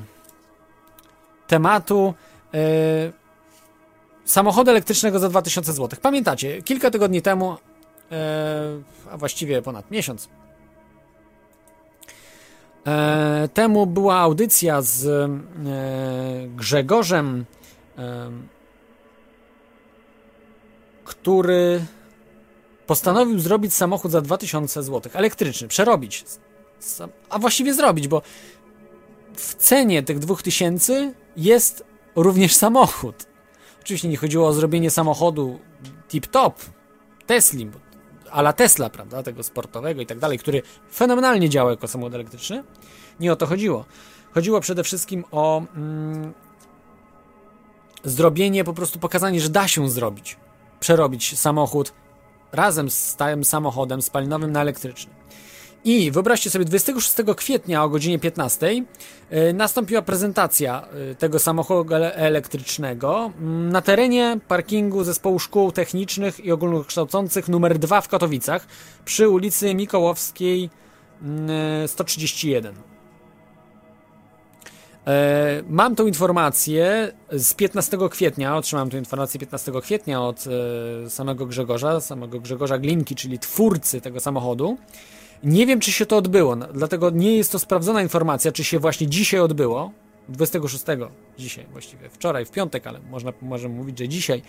[1.47, 2.13] tematu
[2.55, 2.57] y,
[4.25, 5.99] samochodu elektrycznego za 2000 zł.
[6.01, 7.57] Pamiętacie, kilka tygodni temu,
[9.11, 10.29] a właściwie ponad miesiąc
[13.53, 15.31] temu była audycja z
[16.55, 17.45] Grzegorzem
[21.07, 21.85] który
[22.87, 26.25] postanowił zrobić samochód za 2000 zł, elektryczny, przerobić,
[27.29, 28.21] a właściwie zrobić, bo
[29.35, 31.83] w cenie tych 2000 jest
[32.15, 33.25] również samochód.
[33.81, 35.59] Oczywiście nie chodziło o zrobienie samochodu
[36.09, 36.53] tip-top,
[37.25, 37.71] Tesli,
[38.31, 40.61] a la Tesla, prawda, tego sportowego i tak dalej, który
[40.91, 42.63] fenomenalnie działa jako samochód elektryczny.
[43.19, 43.85] Nie o to chodziło.
[44.31, 46.33] Chodziło przede wszystkim o mm,
[48.03, 50.37] zrobienie, po prostu pokazanie, że da się zrobić
[50.79, 51.93] przerobić samochód
[52.51, 55.13] razem z stałym samochodem spalinowym na elektryczny.
[55.87, 58.85] I wyobraźcie sobie, 26 kwietnia o godzinie 15 yy,
[59.53, 67.47] nastąpiła prezentacja yy, tego samochodu elektrycznego yy, na terenie parkingu Zespołu Szkół Technicznych i Ogólnokształcących
[67.47, 68.67] numer 2 w Katowicach
[69.05, 70.69] przy ulicy Mikołowskiej
[71.87, 72.75] 131.
[75.07, 80.45] E, mam tą informację z 15 kwietnia, otrzymałem tę informację 15 kwietnia od
[81.05, 84.77] e, samego Grzegorza, samego Grzegorza Glinki, czyli twórcy tego samochodu.
[85.43, 89.07] Nie wiem, czy się to odbyło, dlatego nie jest to sprawdzona informacja, czy się właśnie
[89.07, 89.91] dzisiaj odbyło.
[90.29, 90.83] 26,
[91.37, 94.41] dzisiaj właściwie, wczoraj, w piątek, ale można możemy mówić, że dzisiaj.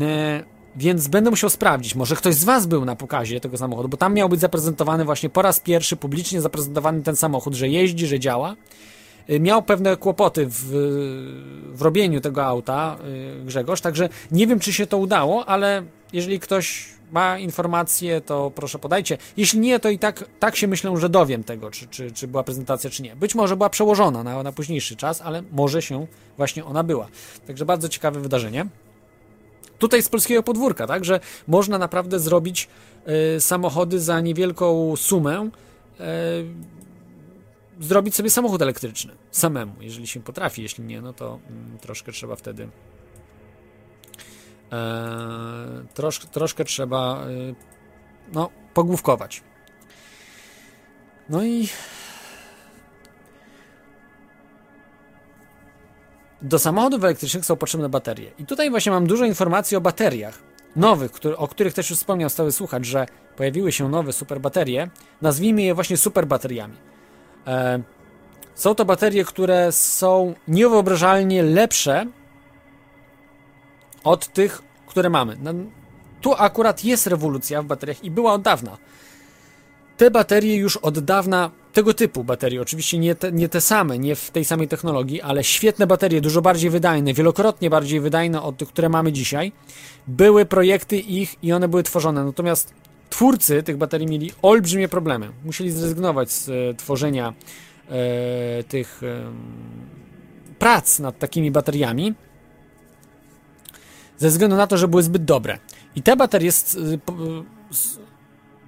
[0.00, 0.44] E,
[0.76, 4.14] więc będę musiał sprawdzić, może ktoś z Was był na pokazie tego samochodu, bo tam
[4.14, 8.56] miał być zaprezentowany właśnie po raz pierwszy publicznie zaprezentowany ten samochód, że jeździ, że działa.
[9.30, 10.64] Y, miał pewne kłopoty w,
[11.74, 12.96] w robieniu tego auta
[13.40, 18.52] y, Grzegorz, także nie wiem, czy się to udało, ale jeżeli ktoś ma informacje, to
[18.54, 19.18] proszę podajcie.
[19.36, 22.42] Jeśli nie, to i tak, tak się myślę, że dowiem tego, czy, czy, czy była
[22.42, 23.16] prezentacja, czy nie.
[23.16, 26.06] Być może była przełożona na, na późniejszy czas, ale może się
[26.36, 27.08] właśnie ona była.
[27.46, 28.66] Także bardzo ciekawe wydarzenie.
[29.78, 32.68] Tutaj z polskiego podwórka, tak, że można naprawdę zrobić
[33.36, 35.50] y, samochody za niewielką sumę.
[36.00, 36.73] Y,
[37.80, 40.62] zrobić sobie samochód elektryczny samemu, jeżeli się potrafi.
[40.62, 42.68] Jeśli nie, no to mm, troszkę trzeba wtedy.
[44.72, 47.54] E, trosz, troszkę trzeba e,
[48.32, 49.42] no, pogłówkować.
[51.28, 51.68] No i
[56.42, 58.30] do samochodów elektrycznych są potrzebne baterie.
[58.38, 60.42] I tutaj właśnie mam dużo informacji o bateriach
[60.76, 63.06] nowych, który, o których też już wspomniał stały słuchacz, że
[63.36, 64.90] pojawiły się nowe super baterie.
[65.22, 66.74] Nazwijmy je właśnie super bateriami.
[66.74, 66.93] E,
[68.54, 72.06] są to baterie, które są niewyobrażalnie lepsze
[74.04, 75.36] od tych, które mamy.
[75.42, 75.52] No,
[76.20, 78.78] tu akurat jest rewolucja w bateriach i była od dawna.
[79.96, 84.16] Te baterie już od dawna, tego typu baterie, oczywiście nie te, nie te same, nie
[84.16, 88.68] w tej samej technologii, ale świetne baterie, dużo bardziej wydajne, wielokrotnie bardziej wydajne od tych,
[88.68, 89.52] które mamy dzisiaj.
[90.06, 92.24] Były projekty ich i one były tworzone.
[92.24, 92.74] Natomiast
[93.14, 95.30] twórcy tych baterii mieli olbrzymie problemy.
[95.44, 97.32] Musieli zrezygnować z e, tworzenia
[97.88, 99.00] e, tych
[100.58, 102.14] prac nad takimi bateriami
[104.18, 105.58] ze względu na to, że były zbyt dobre.
[105.96, 106.98] I te baterie, e,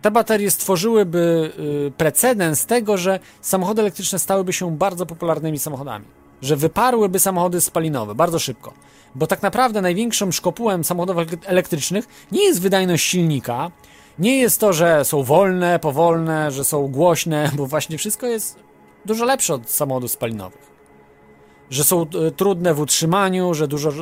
[0.02, 1.52] te baterie stworzyłyby
[1.86, 6.04] e, precedens tego, że samochody elektryczne stałyby się bardzo popularnymi samochodami.
[6.42, 8.74] Że wyparłyby samochody spalinowe bardzo szybko.
[9.14, 13.70] Bo tak naprawdę największym szkopułem samochodów elektrycznych nie jest wydajność silnika,
[14.18, 18.58] nie jest to, że są wolne, powolne, że są głośne, bo właśnie wszystko jest
[19.04, 20.76] dużo lepsze od samochodów spalinowych.
[21.70, 23.92] Że są e, trudne w utrzymaniu, że dużo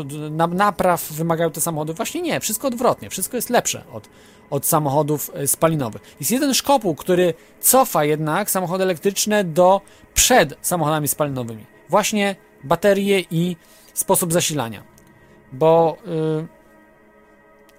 [0.50, 1.94] napraw wymagają te samochody.
[1.94, 3.10] Właśnie nie, wszystko odwrotnie.
[3.10, 4.08] Wszystko jest lepsze od,
[4.50, 6.02] od samochodów e, spalinowych.
[6.20, 9.80] Jest jeden szkopuł, który cofa jednak samochody elektryczne do
[10.14, 11.66] przed samochodami spalinowymi.
[11.88, 13.56] Właśnie baterie i
[13.94, 14.82] sposób zasilania.
[15.52, 16.46] Bo yy,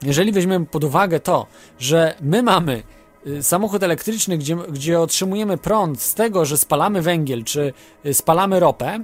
[0.02, 1.48] jeżeli weźmiemy pod uwagę to,
[1.80, 2.84] że my mamy
[3.28, 7.74] y, samochód elektryczny, gdzie, gdzie otrzymujemy prąd z tego, że spalamy węgiel czy
[8.06, 9.00] y, spalamy ropę,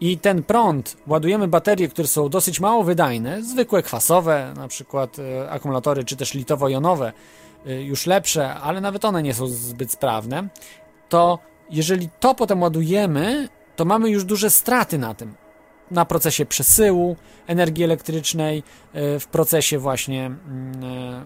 [0.00, 5.50] i ten prąd ładujemy baterie, które są dosyć mało wydajne, zwykłe kwasowe, na przykład y,
[5.50, 7.12] akumulatory, czy też litowo-jonowe,
[7.66, 10.48] już lepsze, ale nawet one nie są zbyt sprawne,
[11.08, 11.38] to
[11.70, 13.48] jeżeli to potem ładujemy
[13.78, 15.34] to mamy już duże straty na tym.
[15.90, 17.16] Na procesie przesyłu
[17.46, 18.62] energii elektrycznej,
[18.92, 21.24] e, w procesie właśnie mm, e,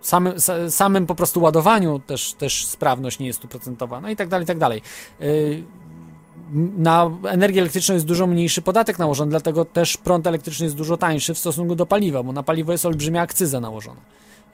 [0.00, 4.28] samym, sa- samym po prostu ładowaniu też, też sprawność nie jest stuprocentowa, no i tak
[4.28, 4.82] dalej, i tak dalej.
[5.20, 5.62] Yy,
[6.76, 11.34] Na energię elektryczną jest dużo mniejszy podatek nałożony, dlatego też prąd elektryczny jest dużo tańszy
[11.34, 14.00] w stosunku do paliwa, bo na paliwo jest olbrzymia akcyza nałożona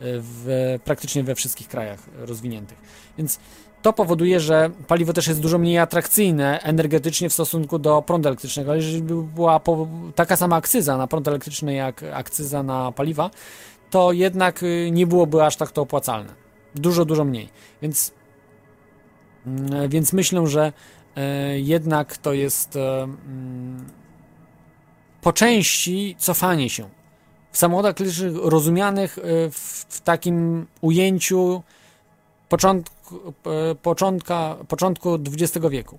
[0.00, 2.78] w, praktycznie we wszystkich krajach rozwiniętych.
[3.18, 3.38] Więc
[3.82, 8.70] to powoduje, że paliwo też jest dużo mniej atrakcyjne energetycznie w stosunku do prądu elektrycznego.
[8.70, 9.60] Ale jeżeli by była
[10.14, 13.30] taka sama akcyza na prąd elektryczny jak akcyza na paliwa,
[13.90, 16.34] to jednak y, nie byłoby aż tak to opłacalne.
[16.74, 17.48] Dużo, dużo mniej.
[17.82, 18.12] Więc,
[19.46, 20.72] mm, więc myślę, że
[21.16, 23.86] e, jednak to jest e, mm,
[25.20, 26.88] po części cofanie się
[27.52, 29.18] w samochodach elektrycznych rozumianych
[29.52, 31.62] w, takim ujęciu
[32.48, 32.94] początku,
[33.82, 35.98] początka, początku XX wieku.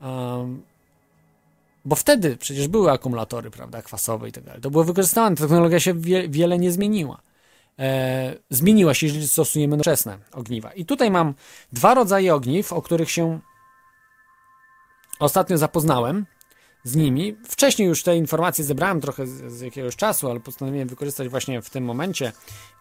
[0.00, 0.62] Um,
[1.84, 4.60] bo wtedy przecież były akumulatory, prawda, kwasowe i tak dalej.
[4.62, 7.20] To było wykorzystywane, technologia się wie, wiele nie zmieniła.
[7.78, 10.72] E, zmieniła się, jeżeli stosujemy nowoczesne ogniwa.
[10.72, 11.34] I tutaj mam
[11.72, 13.40] dwa rodzaje ogniw, o których się
[15.20, 16.26] ostatnio zapoznałem
[16.84, 17.36] z nimi.
[17.48, 21.70] Wcześniej już te informacje zebrałem trochę z, z jakiegoś czasu, ale postanowiłem wykorzystać właśnie w
[21.70, 22.32] tym momencie,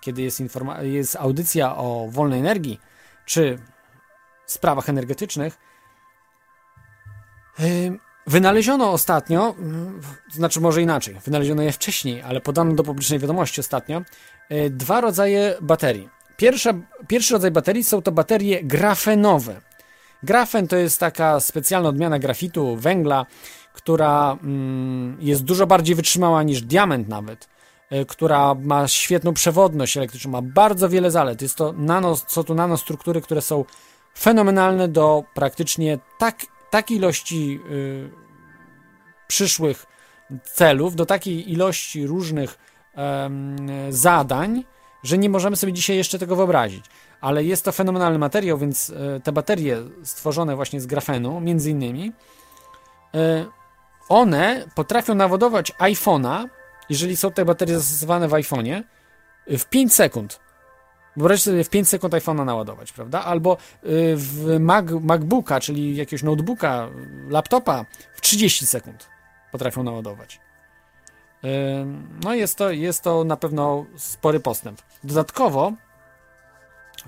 [0.02, 0.42] kiedy jest,
[0.82, 2.80] jest audycja o wolnej energii,
[3.28, 3.60] czy
[4.46, 5.58] sprawach energetycznych.
[8.28, 9.56] Wynaleziono ostatnio,
[10.32, 14.02] znaczy może inaczej, wynaleziono je wcześniej, ale podano do publicznej wiadomości ostatnio,
[14.52, 16.10] y, dwa rodzaje baterii.
[16.38, 16.74] Pierwsza,
[17.08, 19.62] pierwszy rodzaj baterii są to baterie grafenowe.
[20.24, 23.26] Grafen to jest taka specjalna odmiana grafitu, węgla,
[23.74, 27.50] która mm, jest dużo bardziej wytrzymała niż diament nawet,
[28.08, 31.42] która ma świetną przewodność elektryczną, ma bardzo wiele zalet.
[31.42, 33.66] Jest to nano, są tu nanostruktury, które są
[34.18, 38.10] fenomenalne do praktycznie tak takiej ilości y,
[39.28, 39.86] przyszłych
[40.44, 42.58] celów, do takiej ilości różnych
[42.96, 43.58] em,
[43.90, 44.64] zadań,
[45.04, 46.86] że nie możemy sobie dzisiaj jeszcze tego wyobrazić.
[47.22, 52.12] Ale jest to fenomenalny materiał, więc e, te baterie stworzone właśnie z grafenu, między innymi,
[53.16, 53.46] e,
[54.10, 56.48] one potrafią naładować iPhone'a,
[56.90, 58.84] jeżeli są te baterie zastosowane w iPhone'ie,
[59.48, 60.40] w 5 sekund.
[61.18, 63.24] Wyobraźcie sobie w 5 sekund iPhone'a naładować, prawda?
[63.24, 63.58] Albo y,
[64.16, 66.90] w Mac, MacBooka, czyli jakiegoś notebooka,
[67.30, 69.10] laptopa w 30 sekund
[69.52, 70.40] potrafią naładować.
[71.44, 71.48] Y,
[72.24, 74.82] No jest to, jest to na pewno spory postęp.
[75.04, 75.74] Dodatkowo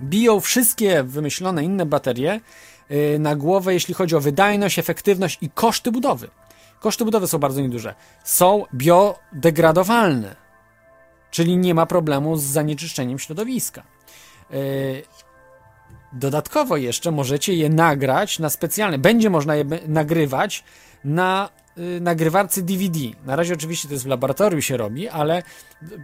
[0.01, 2.39] biją wszystkie wymyślone inne baterie
[2.91, 6.29] y, na głowę, jeśli chodzi o wydajność, efektywność i koszty budowy.
[6.79, 7.95] Koszty budowy są bardzo nieduże.
[8.23, 10.35] Są biodegradowalne,
[11.31, 13.83] czyli nie ma problemu z zanieczyszczeniem środowiska.
[14.49, 14.57] Yy,
[16.13, 20.63] Dodatkowo jeszcze możecie je nagrać na specjalne, będzie można je nagrywać
[21.03, 22.99] na y, nagrywarce DVD.
[23.25, 25.43] Na razie oczywiście to jest w laboratorium się robi, ale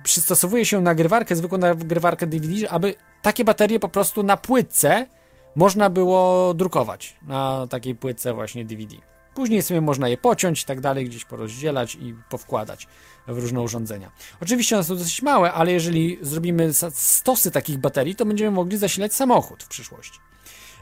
[0.03, 5.07] przystosowuje się nagrywarkę, zwykłą nagrywarkę DVD, aby takie baterie po prostu na płytce
[5.55, 7.17] można było drukować.
[7.21, 8.95] Na takiej płytce właśnie DVD.
[9.35, 12.87] Później sobie można je pociąć i tak dalej, gdzieś porozdzielać i powkładać
[13.27, 14.11] w różne urządzenia.
[14.41, 19.13] Oczywiście one są dosyć małe, ale jeżeli zrobimy stosy takich baterii, to będziemy mogli zasilać
[19.13, 20.19] samochód w przyszłości.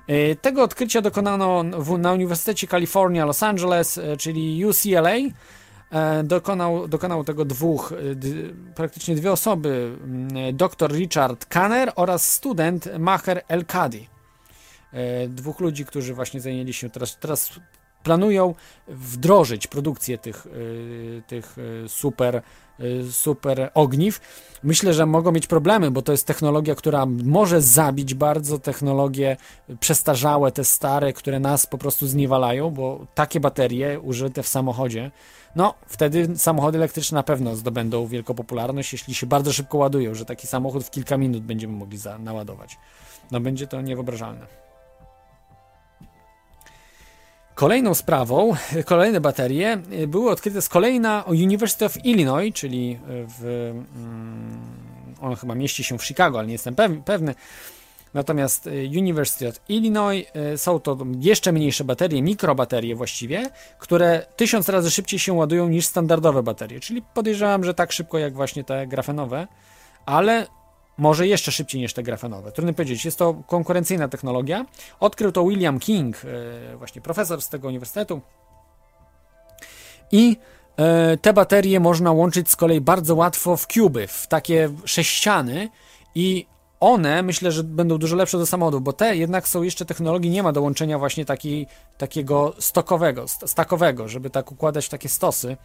[0.07, 5.15] E, Tego odkrycia dokonano w, na Uniwersytecie Kalifornia Los Angeles, e, czyli UCLA.
[5.91, 7.93] E, Dokonał, dokonał tego dwóch,
[8.75, 14.07] praktycznie dwie osoby, mm, dr Richard Kanner oraz student Maher El-Kadi.
[15.29, 17.59] Dwóch ludzi, którzy właśnie zajęli się teraz, teraz
[18.03, 18.55] planują
[18.87, 22.41] wdrożyć produkcję tych, y, tych y, super,
[22.79, 24.21] y, super ogniw.
[24.63, 29.37] Myślę, że mogą mieć problemy, bo to jest technologia, która może zabić bardzo technologie
[29.79, 35.11] przestarzałe, te stare, które nas po prostu zniewalają, bo takie baterie użyte w samochodzie,
[35.55, 40.25] no wtedy samochody elektryczne na pewno zdobędą wielką popularność, jeśli się bardzo szybko ładują, że
[40.25, 42.77] taki samochód w kilka minut będziemy mogli naładować.
[43.31, 44.62] No będzie to niewyobrażalne.
[47.55, 53.71] Kolejną sprawą, kolejne baterie y, były odkryte z kolei na University of Illinois, czyli w.
[53.95, 54.83] Mm,
[55.21, 57.35] on chyba mieści się w Chicago, ale nie jestem pew- pewny.
[58.13, 63.49] Natomiast y, University of Illinois y, są to jeszcze mniejsze baterie, mikrobaterie właściwie,
[63.79, 66.79] które tysiąc razy szybciej się ładują niż standardowe baterie.
[66.79, 69.47] Czyli podejrzewam, że tak szybko jak właśnie te grafenowe,
[70.05, 70.47] ale
[70.97, 72.51] może jeszcze szybciej niż te grafenowe.
[72.51, 74.65] Trudno powiedzieć, jest to konkurencyjna technologia.
[74.99, 78.21] Odkrył to William King, e, właśnie profesor z tego uniwersytetu.
[80.11, 80.37] I
[80.77, 85.69] e, te baterie można łączyć z kolei bardzo łatwo w kuby, w takie sześciany
[86.15, 86.45] i
[86.83, 90.43] one myślę, że będą dużo lepsze do samochodów, bo te jednak są jeszcze technologii, nie
[90.43, 91.67] ma dołączenia właśnie takiej,
[91.97, 95.57] takiego stokowego, st- stakowego, żeby tak układać w takie stosy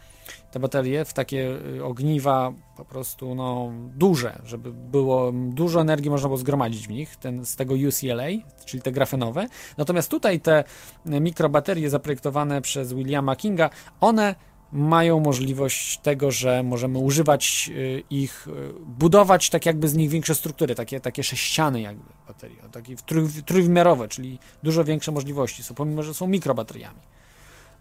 [0.51, 6.27] te baterie, w takie y, ogniwa po prostu no, duże, żeby było dużo energii można
[6.27, 8.27] było zgromadzić w nich, ten, z tego UCLA,
[8.65, 9.47] czyli te grafenowe.
[9.77, 10.63] Natomiast tutaj te
[11.05, 13.69] mikrobaterie zaprojektowane przez Williama Kinga,
[14.01, 14.35] one
[14.71, 20.35] mają możliwość tego, że możemy używać y, ich, y, budować tak jakby z nich większe
[20.35, 25.75] struktury, takie, takie sześciany jakby baterii, o, takie trój, trójwymiarowe, czyli dużo większe możliwości są,
[25.75, 26.99] pomimo, że są mikrobateriami.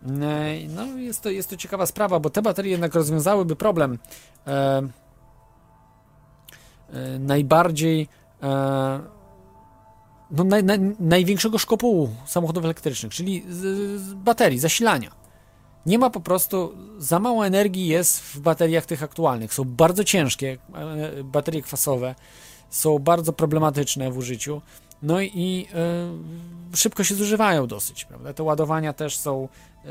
[0.03, 0.11] Yy,
[0.69, 3.99] No jest to, jest to ciekawa sprawa, bo te baterie jednak rozwiązałyby problem
[4.47, 4.83] e,
[6.93, 8.09] e, najbardziej
[8.43, 9.01] e,
[10.31, 13.61] no, naj, naj, największego szkopułu samochodów elektrycznych, czyli z,
[14.01, 15.18] z baterii, zasilania.
[15.89, 19.55] Nie ma po prostu, za mało energii jest w bateriach tych aktualnych.
[19.55, 22.15] Są bardzo ciężkie, e, baterie kwasowe,
[22.71, 24.63] są bardzo problematyczne w użyciu.
[25.03, 28.33] No i e, szybko się zużywają dosyć, prawda?
[28.33, 29.49] Te ładowania też są
[29.85, 29.89] e,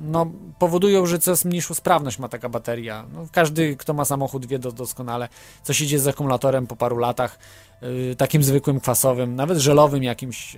[0.00, 3.04] no, powodują, że coraz mniejszą sprawność ma taka bateria.
[3.12, 5.28] No, każdy, kto ma samochód, wie do, doskonale,
[5.62, 7.38] co się dzieje z akumulatorem po paru latach,
[7.82, 10.56] yy, takim zwykłym kwasowym, nawet żelowym jakimś.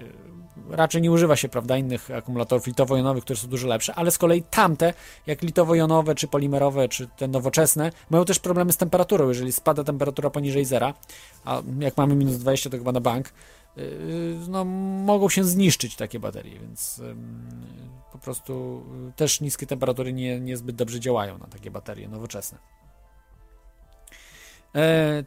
[0.71, 4.19] Yy, raczej nie używa się, prawda, innych akumulatorów litowo-jonowych, które są dużo lepsze, ale z
[4.19, 4.95] kolei tamte,
[5.27, 9.29] jak litowo-jonowe, czy polimerowe, czy te nowoczesne, mają też problemy z temperaturą.
[9.29, 10.95] Jeżeli spada temperatura poniżej zera,
[11.45, 13.33] a jak mamy minus 20, to chyba na bank,
[13.77, 13.85] yy,
[14.49, 14.65] no,
[15.05, 17.15] mogą się zniszczyć takie baterie, więc yy,
[18.12, 22.59] po prostu y, też niskie temperatury nie, niezbyt dobrze działają na takie baterie nowoczesne.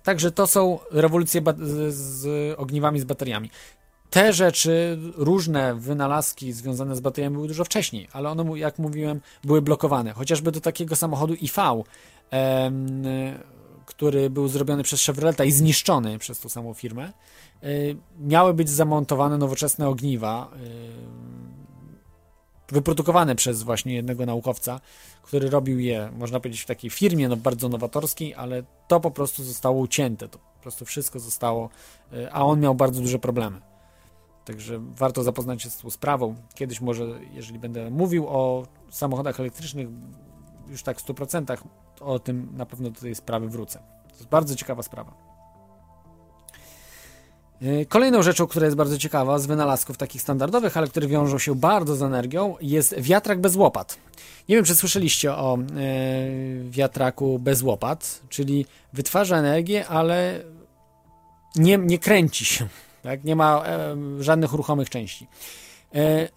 [0.03, 1.41] Także to są rewolucje
[1.89, 3.49] z ogniwami, z bateriami.
[4.09, 9.61] Te rzeczy, różne wynalazki związane z bateriami były dużo wcześniej, ale one, jak mówiłem, były
[9.61, 10.13] blokowane.
[10.13, 11.83] Chociażby do takiego samochodu IV,
[12.29, 13.03] em,
[13.87, 17.13] który był zrobiony przez Chevroleta i zniszczony przez tą samą firmę,
[17.63, 20.51] y, miały być zamontowane nowoczesne ogniwa,
[22.69, 24.79] y, wyprodukowane przez właśnie jednego naukowca,
[25.21, 29.43] który robił je, można powiedzieć, w takiej firmie no, bardzo nowatorskiej, ale to po prostu
[29.43, 31.69] zostało ucięte, to po prostu wszystko zostało,
[32.13, 33.61] y, a on miał bardzo duże problemy.
[34.47, 36.35] Także warto zapoznać się z tą sprawą.
[36.55, 39.87] Kiedyś może, jeżeli będę mówił o samochodach elektrycznych
[40.69, 41.57] już tak w 100%,
[41.95, 43.79] to o tym na pewno do tej sprawy wrócę.
[44.07, 45.13] To jest bardzo ciekawa sprawa.
[47.61, 51.55] Yy, Kolejną rzeczą, która jest bardzo ciekawa z wynalazków takich standardowych, ale które wiążą się
[51.55, 53.97] bardzo z energią, jest wiatrak bez łopat.
[54.49, 60.43] Nie wiem, czy słyszeliście o yy, wiatraku bez łopat, czyli wytwarza energię, ale
[61.55, 62.67] nie, nie kręci się,
[63.07, 63.23] tak?
[63.23, 63.63] nie ma
[64.19, 65.27] żadnych ruchomych części.
[65.95, 66.29] E,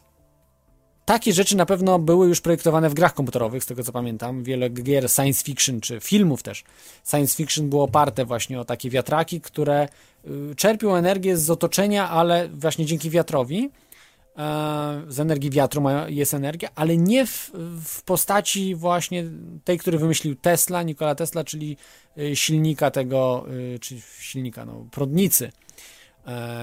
[1.05, 4.43] takie rzeczy na pewno były już projektowane w grach komputerowych, z tego co pamiętam.
[4.43, 6.65] Wiele gier science fiction, czy filmów też
[7.11, 9.89] science fiction było oparte właśnie o takie wiatraki, które
[10.27, 13.71] y, czerpią energię z otoczenia, ale właśnie dzięki wiatrowi.
[14.37, 17.51] e, Z energii wiatru jest energia, ale nie w,
[17.85, 19.25] w postaci właśnie
[19.65, 21.77] tej, który wymyślił Tesla, Nikola Tesla, czyli
[22.19, 25.53] y, silnika tego, y, czy silnika, no, prądnicy,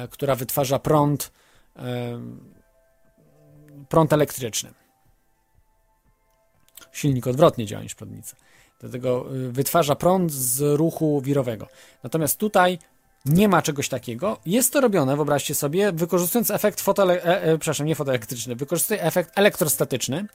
[0.09, 1.31] która wytwarza prąd,
[1.75, 2.19] e,
[3.89, 4.73] prąd elektryczny.
[6.91, 8.35] Silnik odwrotnie działa niż prądnica.
[8.79, 11.67] Dlatego y, wytwarza prąd z ruchu wirowego.
[12.03, 12.79] Natomiast tutaj
[13.25, 14.37] nie ma czegoś takiego.
[14.45, 19.31] Jest to robione, wyobraźcie sobie, wykorzystując efekt fotoele- e, e, przepraszam, nie fotoelektryczny, wykorzystuje efekt
[19.35, 20.25] elektrostatyczny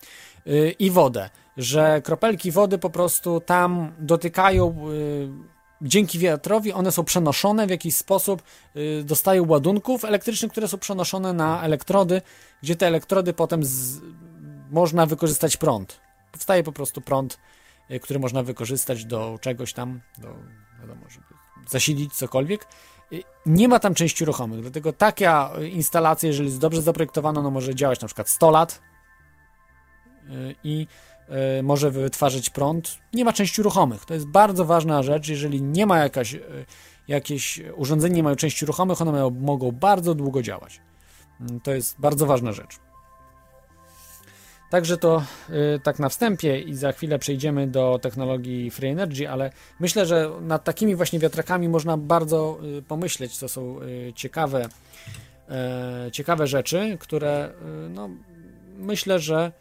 [0.47, 5.52] y, i wodę, że kropelki wody po prostu tam dotykają y,
[5.83, 8.43] dzięki wiatrowi, one są przenoszone w jakiś sposób,
[8.77, 12.23] y, dostają ładunków elektrycznych, które są przenoszone na elektrody,
[12.63, 14.01] gdzie te elektrody potem z,
[14.71, 16.01] można wykorzystać prąd.
[16.33, 17.39] Powstaje po prostu prąd,
[17.91, 20.29] y, który można wykorzystać do czegoś tam, do,
[20.81, 21.27] wiadomo, żeby
[21.69, 22.67] zasilić cokolwiek.
[23.13, 27.75] Y, Nie ma tam części ruchomych, dlatego taka instalacja, jeżeli jest dobrze zaprojektowana, no może
[27.75, 28.83] działać na przykład 100 lat
[30.65, 30.87] i
[31.63, 32.99] może wytwarzać prąd.
[33.13, 34.05] Nie ma części ruchomych.
[34.05, 35.29] To jest bardzo ważna rzecz.
[35.29, 36.41] Jeżeli nie ma jakaś, y,
[37.09, 40.81] jakieś urządzenie, nie mają części ruchomych, one mają, mogą bardzo długo działać.
[41.41, 42.79] Mm, To jest bardzo ważna rzecz.
[44.71, 49.53] Także to y, tak na wstępie i za chwilę przejdziemy do technologii Free Energy, ale
[49.81, 53.39] myślę, że nad takimi właśnie wiatrakami można bardzo y, pomyśleć.
[53.39, 54.69] To są y, ciekawe,
[55.49, 57.53] e, ciekawe rzeczy, które
[57.91, 58.09] no,
[58.77, 59.53] myślę, że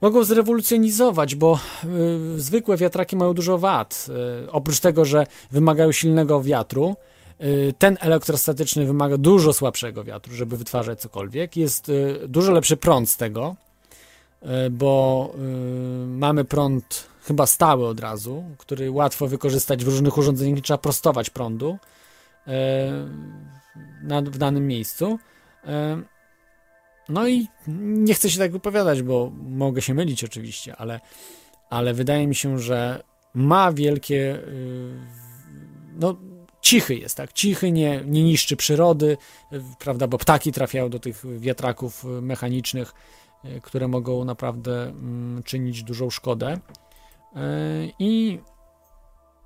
[0.00, 1.58] mogą zrewolucjonizować, bo
[2.36, 4.06] y, zwykłe wiatraki mają dużo wad.
[4.44, 6.96] Y, oprócz tego, że wymagają silnego wiatru,
[7.40, 11.56] y, ten elektrostatyczny wymaga dużo słabszego wiatru, żeby wytwarzać cokolwiek.
[11.56, 13.56] Jest y, dużo lepszy prąd z tego,
[14.42, 20.56] y, bo y, mamy prąd chyba stały od razu, który łatwo wykorzystać w różnych urządzeniach,
[20.56, 21.78] nie trzeba prostować prądu
[24.02, 25.18] na, w danym miejscu.
[27.08, 27.48] No i
[27.78, 31.00] nie chcę się tak wypowiadać, bo mogę się mylić oczywiście, ale,
[31.70, 33.02] ale wydaje mi się, że
[33.34, 34.36] ma wielkie.
[34.36, 34.98] y,
[36.00, 36.16] No,
[36.60, 37.32] cichy jest, tak?
[37.32, 39.16] Cichy, nie, nie niszczy przyrody,
[39.52, 40.08] y, prawda?
[40.08, 42.94] Bo ptaki trafiają do tych wiatraków y, mechanicznych,
[43.62, 46.58] które mogą naprawdę mm, czynić dużą szkodę.
[47.98, 48.38] I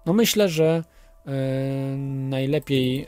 [0.07, 0.85] no myślę, że
[2.07, 3.07] najlepiej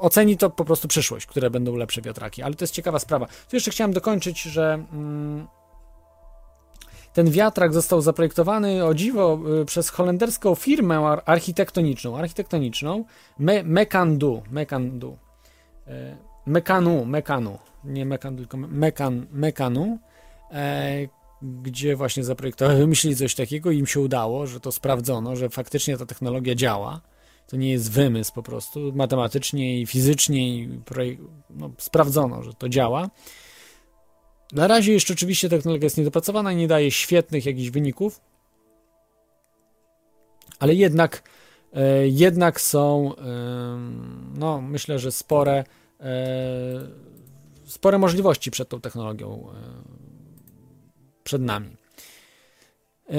[0.00, 2.42] oceni to po prostu przyszłość, które będą lepsze wiatraki.
[2.42, 3.26] Ale to jest ciekawa sprawa.
[3.26, 5.46] Tu jeszcze chciałem dokończyć, że mm,
[7.12, 13.04] ten wiatrak został zaprojektowany o dziwo y, przez holenderską firmę ar- architektoniczną, architektoniczną
[13.38, 15.18] Me Mekandu, Mekandu,
[15.88, 15.90] y,
[16.46, 19.98] Mekanu, Mekanu, nie Mekan, tylko Mekan, Mekanu,
[20.52, 21.08] e,
[21.42, 25.96] gdzie właśnie zaprojektowali, wymyślili coś takiego i im się udało, że to sprawdzono, że faktycznie
[25.96, 27.00] ta technologia działa.
[27.50, 30.80] To nie jest wymysł po prostu, matematycznie i fizycznie i
[31.50, 33.10] no, sprawdzono, że to działa.
[34.52, 38.20] Na razie jeszcze oczywiście technologia jest niedopracowana i nie daje świetnych jakichś wyników,
[40.58, 41.22] ale jednak,
[41.72, 45.64] e, jednak są, em, no myślę, że spore,
[46.00, 46.06] e,
[47.64, 49.54] spore możliwości przed tą technologią e,
[51.24, 51.76] przed nami.
[53.10, 53.14] E,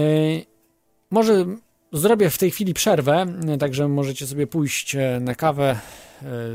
[1.10, 1.46] może
[1.92, 3.26] zrobię w tej chwili przerwę,
[3.60, 5.80] także możecie sobie pójść e, na kawę,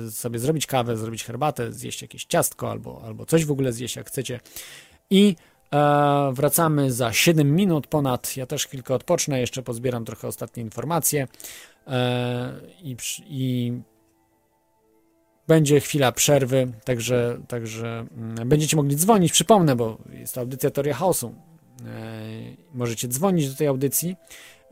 [0.07, 3.97] e, sobie zrobić kawę, zrobić herbatę, zjeść jakieś ciastko albo, albo coś w ogóle zjeść
[3.97, 4.41] jak chcecie.
[5.11, 5.37] I
[5.75, 8.37] e, wracamy za 7 minut ponad.
[8.37, 11.29] Ja też chwilkę odpocznę, jeszcze pozbieram trochę ostatnie informacje
[11.87, 13.73] e, i, i
[15.49, 19.33] będzie chwila przerwy, także, także mm, będziecie mogli dzwonić.
[19.33, 21.35] Przypomnę, bo jest to audycja Teoria Chaosu.
[21.87, 22.21] E,
[22.75, 24.17] możecie dzwonić do tej audycji.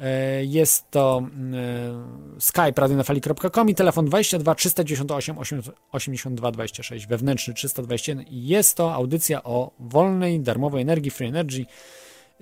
[0.01, 1.23] E, Jest to
[2.37, 5.37] e, skype radionafali.com i telefon 22 398
[5.93, 11.67] 82 26 wewnętrzny 321 i jest to audycja o wolnej, darmowej energii, free energy,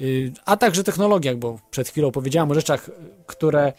[0.00, 2.90] y, a także technologiach, bo przed chwilą powiedziałem o rzeczach,
[3.26, 3.72] które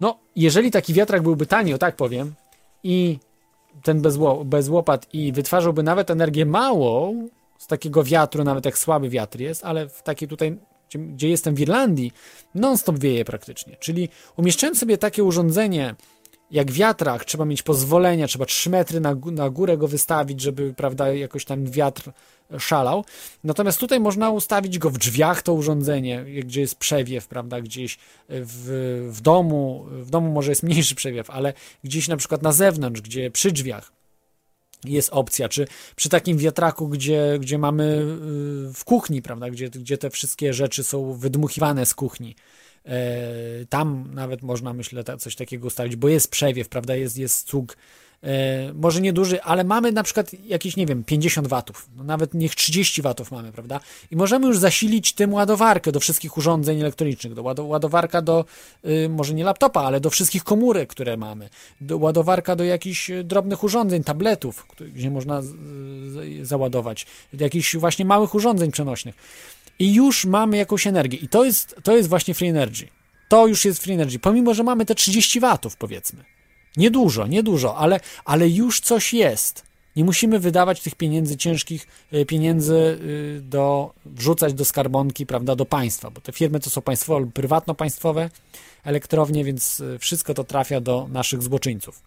[0.00, 2.34] no, jeżeli taki wiatrak byłby tani, o tak powiem,
[2.82, 3.18] i
[3.82, 4.02] ten
[4.44, 7.28] bez łopat i wytwarzałby nawet energię małą
[7.58, 10.58] z takiego wiatru, nawet jak słaby wiatr jest, ale w takiej tutaj,
[10.88, 12.12] gdzie, gdzie jestem w Irlandii,
[12.54, 13.76] non-stop wieje praktycznie.
[13.76, 15.94] Czyli umieszczając sobie takie urządzenie
[16.50, 21.12] jak wiatrak, trzeba mieć pozwolenia, trzeba 3 metry na, na górę go wystawić, żeby, prawda,
[21.12, 22.12] jakoś tam wiatr
[22.58, 23.04] szalał.
[23.44, 29.08] Natomiast tutaj można ustawić go w drzwiach, to urządzenie, gdzie jest przewiew, prawda, gdzieś w,
[29.10, 31.52] w domu, w domu może jest mniejszy przewiew, ale
[31.84, 33.92] gdzieś na przykład na zewnątrz, gdzie przy drzwiach
[34.84, 35.66] jest opcja, czy
[35.96, 40.84] przy takim wiatraku, gdzie, gdzie mamy y, w kuchni, prawda, gdzie, gdzie te wszystkie rzeczy
[40.84, 42.36] są wydmuchiwane z kuchni.
[42.86, 47.76] E, Tam nawet można, myślę, coś takiego ustawić, bo jest przewiew, prawda, jest, jest cuk,
[48.74, 53.02] może nieduży, ale mamy na przykład jakieś, nie wiem, 50 watów, no nawet niech 30
[53.02, 57.66] watów mamy, prawda, i możemy już zasilić tym ładowarkę do wszystkich urządzeń elektronicznych, do łado-
[57.66, 58.44] ładowarka do,
[58.84, 61.48] y, może nie laptopa, ale do wszystkich komórek, które mamy,
[61.80, 65.42] do ładowarka do jakichś y, drobnych urządzeń, tabletów, gdzie można
[66.42, 69.14] załadować, do jakichś właśnie małych urządzeń przenośnych
[69.78, 71.18] i już mamy jakąś energię.
[71.18, 72.88] I to jest, to jest właśnie free energy.
[73.28, 74.18] To już jest free energy.
[74.18, 76.24] Pomimo, że mamy te 30 watów, powiedzmy.
[76.76, 79.62] Niedużo, niedużo, ale, ale już coś jest.
[79.96, 85.64] Nie musimy wydawać tych pieniędzy, ciężkich e, pieniędzy y, do, wrzucać do skarbonki, prawda, do
[85.64, 88.30] państwa, bo te firmy to są państwowe lub prywatno-państwowe
[88.84, 92.02] elektrownie, więc y, wszystko to trafia do naszych złoczyńców.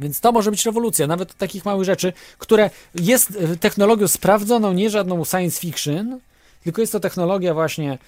[0.00, 4.90] Więc to może być rewolucja, nawet takich małych rzeczy, które jest y, technologią sprawdzoną, nie
[4.90, 6.20] żadną science fiction,
[6.64, 7.98] tylko jest to technologia właśnie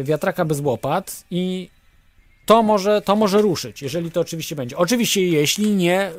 [0.00, 1.70] y, wiatraka bez łopat i
[2.48, 4.76] to może, to może ruszyć, jeżeli to oczywiście będzie.
[4.76, 6.10] Oczywiście, jeśli nie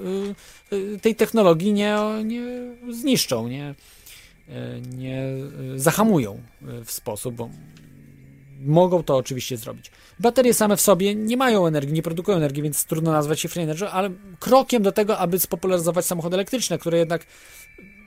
[0.72, 2.42] y, y, tej technologii nie, nie
[2.90, 3.76] zniszczą, nie,
[4.50, 4.54] y,
[4.98, 5.24] nie
[5.76, 6.42] zahamują
[6.86, 7.50] w sposób, bo
[8.62, 9.92] mogą to oczywiście zrobić.
[10.20, 13.64] Baterie same w sobie nie mają energii, nie produkują energii, więc trudno nazwać się free
[13.64, 14.10] energy, ale
[14.40, 17.26] krokiem do tego, aby spopularyzować samochody elektryczne, które jednak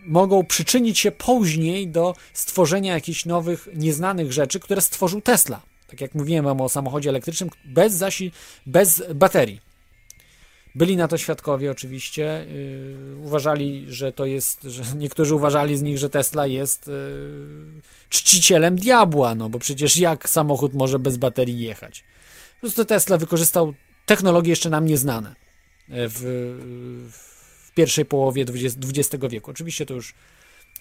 [0.07, 5.72] mogą przyczynić się później do stworzenia jakichś nowych, nieznanych rzeczy, które stworzył Tesla.
[5.93, 8.33] Tak jak mówiłem wam o samochodzie elektrycznym, bez zasi,
[8.67, 9.61] bez baterii.
[10.75, 12.47] Byli na to świadkowie oczywiście.
[12.49, 16.95] Yy, uważali, że to jest, że niektórzy uważali z nich, że Tesla jest yy,
[18.09, 22.05] czcicielem diabła, no bo przecież jak samochód może bez baterii jechać?
[22.55, 23.75] Po prostu Tesla wykorzystał
[24.07, 25.35] technologie jeszcze nam nieznane
[25.89, 26.21] w,
[27.13, 29.51] w pierwszej połowie XX, XX wieku.
[29.51, 30.15] Oczywiście to już,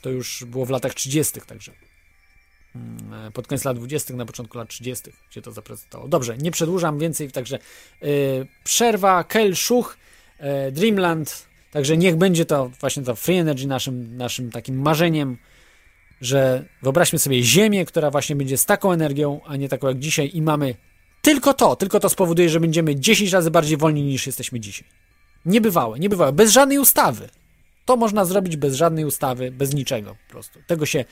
[0.02, 1.72] to już było w latach 30., także.
[2.76, 6.10] Mm, pod koniec lat 20., na początku lat 30., gdzie to zaprezentowało.
[6.10, 7.60] Dobrze, nie przedłużam więcej, także
[8.02, 8.10] yy,
[8.64, 9.98] przerwa, Kel Schuch,
[10.39, 15.38] yy, Dreamland, także niech będzie to właśnie to Free Energy naszym, naszym takim marzeniem,
[16.22, 20.31] że wyobraźmy sobie Ziemię, która właśnie będzie z taką energią, a nie taką jak dzisiaj
[20.34, 20.76] i mamy
[21.22, 24.88] tylko to, tylko to spowoduje, że będziemy 10 razy bardziej wolni niż jesteśmy dzisiaj.
[25.45, 27.30] Niebywałe, niebywałe, bez żadnej ustawy.
[27.85, 30.60] To można zrobić bez żadnej ustawy, bez niczego po prostu.
[30.68, 31.06] Tego się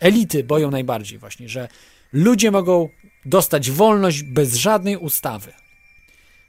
[0.00, 1.68] elity boją najbardziej właśnie, że
[2.12, 2.88] ludzie mogą
[3.24, 5.52] dostać wolność bez żadnej ustawy.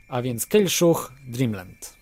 [0.07, 1.98] A więc Kelszuch, Dreamland.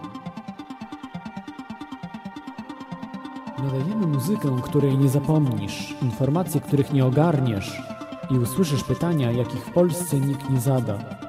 [3.59, 7.83] Nadajemy muzykę, której nie zapomnisz, informacje, których nie ogarniesz
[8.31, 11.22] i usłyszysz pytania, jakich w Polsce nikt nie zada.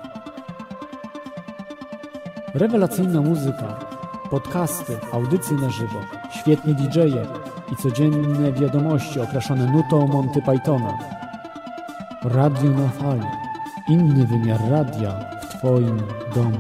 [2.53, 3.79] Rewelacyjna muzyka,
[4.29, 5.99] podcasty, audycje na żywo,
[6.31, 7.25] świetni DJ-e
[7.71, 10.97] i codzienne wiadomości okraszone nutą Monty Pythona.
[12.23, 13.25] Radio na fali.
[13.89, 16.01] Inny wymiar radia w Twoim
[16.35, 16.57] domu.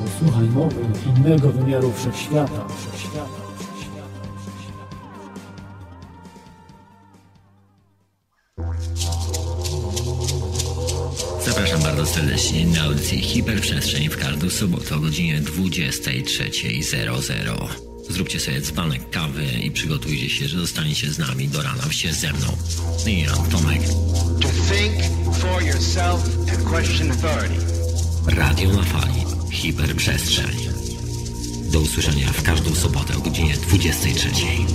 [0.00, 0.80] Posłuchaj mowy
[1.16, 2.64] innego wymiaru wszechświata.
[12.52, 17.68] Serdecznie na audycję Hiperprzestrzeń w każdą sobotę o godzinie 23.00.
[18.08, 22.32] Zróbcie sobie dzbanek kawy i przygotujcie się, że zostaniecie z nami do rana wście ze
[22.32, 22.46] mną.
[23.06, 23.82] I Jan Tomek.
[24.40, 24.94] To think
[25.34, 27.54] for yourself and question authority.
[28.26, 29.24] Radio na fali.
[29.50, 30.68] Hiperprzestrzeń.
[31.72, 34.66] Do usłyszenia w każdą sobotę o godzinie 23.00.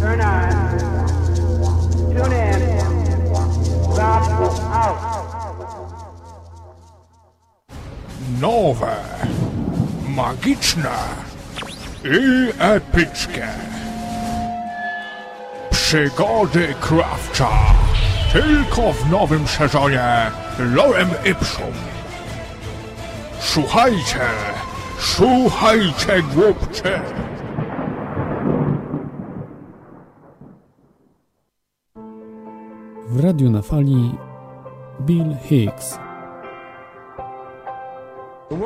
[0.00, 0.78] Turn on.
[2.16, 2.60] Tune in.
[3.92, 4.22] Stop
[4.72, 5.17] out.
[8.36, 8.96] Nowe,
[10.08, 10.90] magiczne
[12.04, 13.48] i epickie.
[15.70, 17.50] Przygody Krawcza.
[18.32, 21.72] Tylko w nowym sezonie Lorem Ipsum.
[23.40, 24.20] Słuchajcie,
[24.98, 27.00] słuchajcie głupcy.
[33.08, 34.14] W radiu na fali
[35.00, 36.07] Bill Hicks.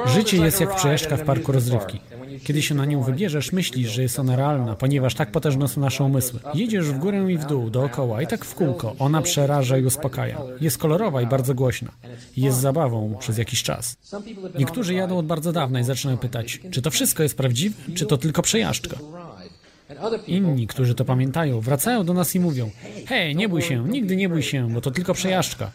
[0.06, 2.00] Życie jest jak przejażdżka w parku rozrywki.
[2.44, 6.04] Kiedy się na nią wybierzesz, myślisz, że jest ona realna, ponieważ tak potężne są nasze
[6.04, 6.40] umysły.
[6.54, 8.94] Jedziesz w górę i w dół, dookoła i tak w kółko.
[8.98, 10.38] Ona przeraża i uspokaja.
[10.60, 11.92] Jest kolorowa i bardzo głośna.
[12.36, 13.96] Jest zabawą przez jakiś czas.
[14.59, 18.18] Niektórzy jadą od bardzo dawna i zaczynają pytać, czy to wszystko jest prawdziwe, czy to
[18.18, 18.96] tylko przejażdżka.
[20.26, 22.70] Inni, którzy to pamiętają, wracają do nas i mówią:
[23.06, 25.70] Hej, nie bój się, nigdy nie bój się, bo to tylko przejażdżka.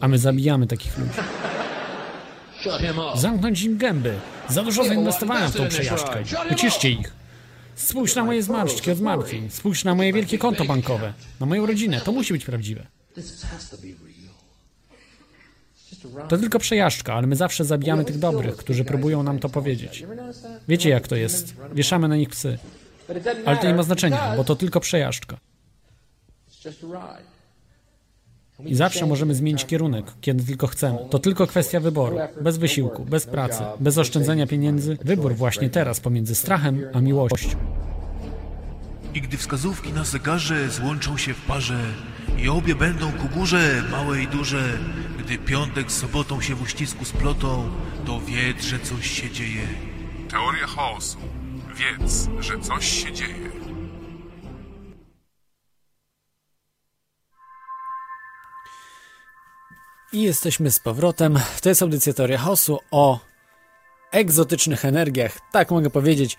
[0.00, 1.12] A my zabijamy takich ludzi.
[3.14, 4.14] Zamknąć im gęby.
[4.48, 6.22] Za dużo zainwestowałem w tą przejażdżkę.
[6.52, 7.12] Uciszcie ich.
[7.74, 9.50] Spójrz na moje zmarszczki od zmartwień.
[9.50, 11.12] Spójrz na moje wielkie konto bankowe.
[11.40, 12.00] Na moją rodzinę.
[12.00, 12.86] To musi być prawdziwe.
[16.28, 20.04] To tylko przejażdżka, ale my zawsze zabijamy tych dobrych, którzy próbują nam to powiedzieć.
[20.68, 21.54] Wiecie jak to jest.
[21.74, 22.58] Wieszamy na nich psy.
[23.46, 25.36] Ale to nie ma znaczenia, bo to tylko przejażdżka.
[28.64, 30.98] I zawsze możemy zmienić kierunek, kiedy tylko chcemy.
[31.10, 32.18] To tylko kwestia wyboru.
[32.40, 34.98] Bez wysiłku, bez pracy, bez oszczędzania pieniędzy.
[35.04, 37.58] Wybór właśnie teraz pomiędzy strachem a miłością.
[39.14, 41.78] I gdy wskazówki na zegarze złączą się w parze
[42.38, 44.78] i obie będą ku górze, małe i duże,
[45.18, 47.70] gdy piątek z sobotą się w uścisku splotą,
[48.06, 49.62] to wiedz, że coś się dzieje.
[50.30, 51.18] Teoria chaosu.
[51.76, 53.57] Wiedz, że coś się dzieje.
[60.12, 61.38] I jesteśmy z powrotem.
[61.62, 63.20] To jest audycja Teoria Chaosu o
[64.12, 65.38] egzotycznych energiach.
[65.52, 66.36] Tak mogę powiedzieć.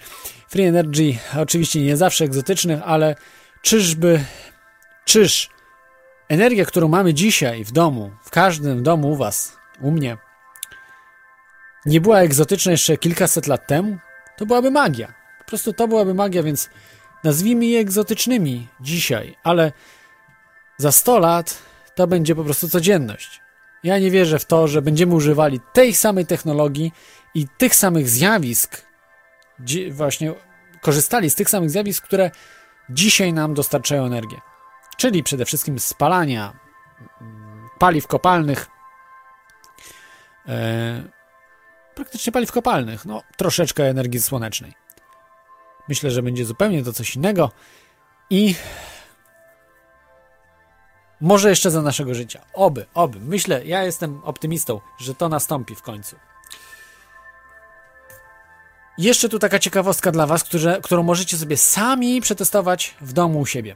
[0.49, 3.15] Free Energy oczywiście nie zawsze egzotycznych, ale
[3.61, 4.23] czyżby,
[5.05, 5.49] czyż
[6.29, 10.17] energia, którą mamy dzisiaj w domu, w każdym domu u was, u mnie,
[11.85, 13.97] nie była egzotyczna jeszcze kilkaset lat temu?
[14.37, 15.13] To byłaby magia.
[15.39, 16.69] Po prostu to byłaby magia, więc
[17.23, 19.71] nazwijmy je egzotycznymi dzisiaj, ale
[20.77, 21.57] za 100 lat
[21.95, 23.41] to będzie po prostu codzienność.
[23.83, 26.91] Ja nie wierzę w to, że będziemy używali tej samej technologii
[27.35, 28.85] i tych samych zjawisk,
[29.91, 30.33] właśnie
[30.81, 32.31] korzystali z tych samych zjawisk, które
[32.89, 34.37] dzisiaj nam dostarczają energię.
[34.97, 36.53] Czyli przede wszystkim spalania
[37.21, 38.67] mm, paliw kopalnych,
[40.47, 41.03] e,
[41.95, 44.73] praktycznie paliw kopalnych, no troszeczkę energii słonecznej.
[45.87, 47.51] Myślę, że będzie zupełnie to coś innego
[48.29, 48.55] i
[51.21, 52.41] może jeszcze za naszego życia.
[52.53, 53.19] Oby, oby.
[53.19, 56.15] Myślę, ja jestem optymistą, że to nastąpi w końcu.
[58.97, 63.45] Jeszcze tu taka ciekawostka dla Was, które, którą możecie sobie sami przetestować w domu u
[63.45, 63.75] siebie.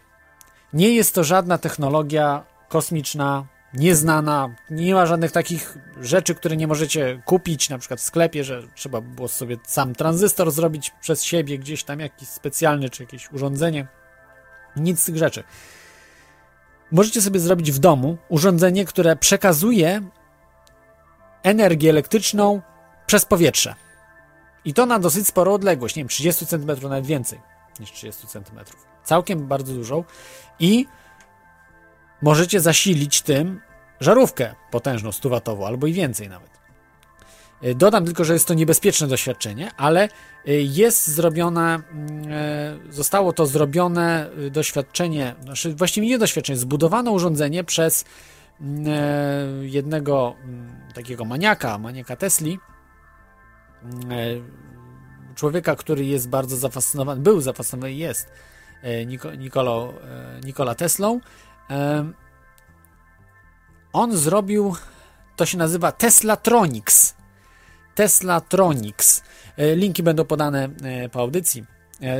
[0.74, 7.22] Nie jest to żadna technologia kosmiczna, nieznana, nie ma żadnych takich rzeczy, które nie możecie
[7.26, 11.84] kupić, na przykład w sklepie, że trzeba było sobie sam tranzystor zrobić przez siebie, gdzieś
[11.84, 13.88] tam jakiś specjalny, czy jakieś urządzenie.
[14.76, 15.44] Nic z tych rzeczy.
[16.94, 20.02] Możecie sobie zrobić w domu urządzenie, które przekazuje
[21.44, 22.62] energię elektryczną
[23.06, 23.76] przez powietrze.
[24.66, 27.40] I to na dosyć sporą odległość, nie wiem, 30 cm, nawet więcej
[27.80, 28.60] niż 30 cm.
[29.04, 30.04] Całkiem bardzo dużą.
[30.60, 30.86] I
[32.22, 33.62] możecie zasilić tym
[34.00, 36.53] żarówkę potężną, 100 albo i więcej nawet.
[37.64, 40.10] E, dodam tylko, że jest to niebezpieczne doświadczenie, ale e,
[40.54, 48.06] jest zrobione, mm, e, zostało to zrobione doświadczenie, znaczy właściwie nie doświadczenie, zbudowano urządzenie przez
[48.62, 48.88] mm,
[49.62, 52.60] jednego mm, takiego maniaka, maniaka Tesli,
[55.36, 58.32] człowieka, który jest bardzo zafascynowany, był zafascynowany, jest
[59.38, 59.94] Nikolo,
[60.44, 61.20] Nikola Teslą.
[63.94, 64.76] On zrobił,
[65.36, 67.16] to się nazywa Teslatronics.
[67.96, 69.24] Teslatronics.
[69.58, 71.64] E, linki będą podane e, po audycji.
[72.02, 72.20] E,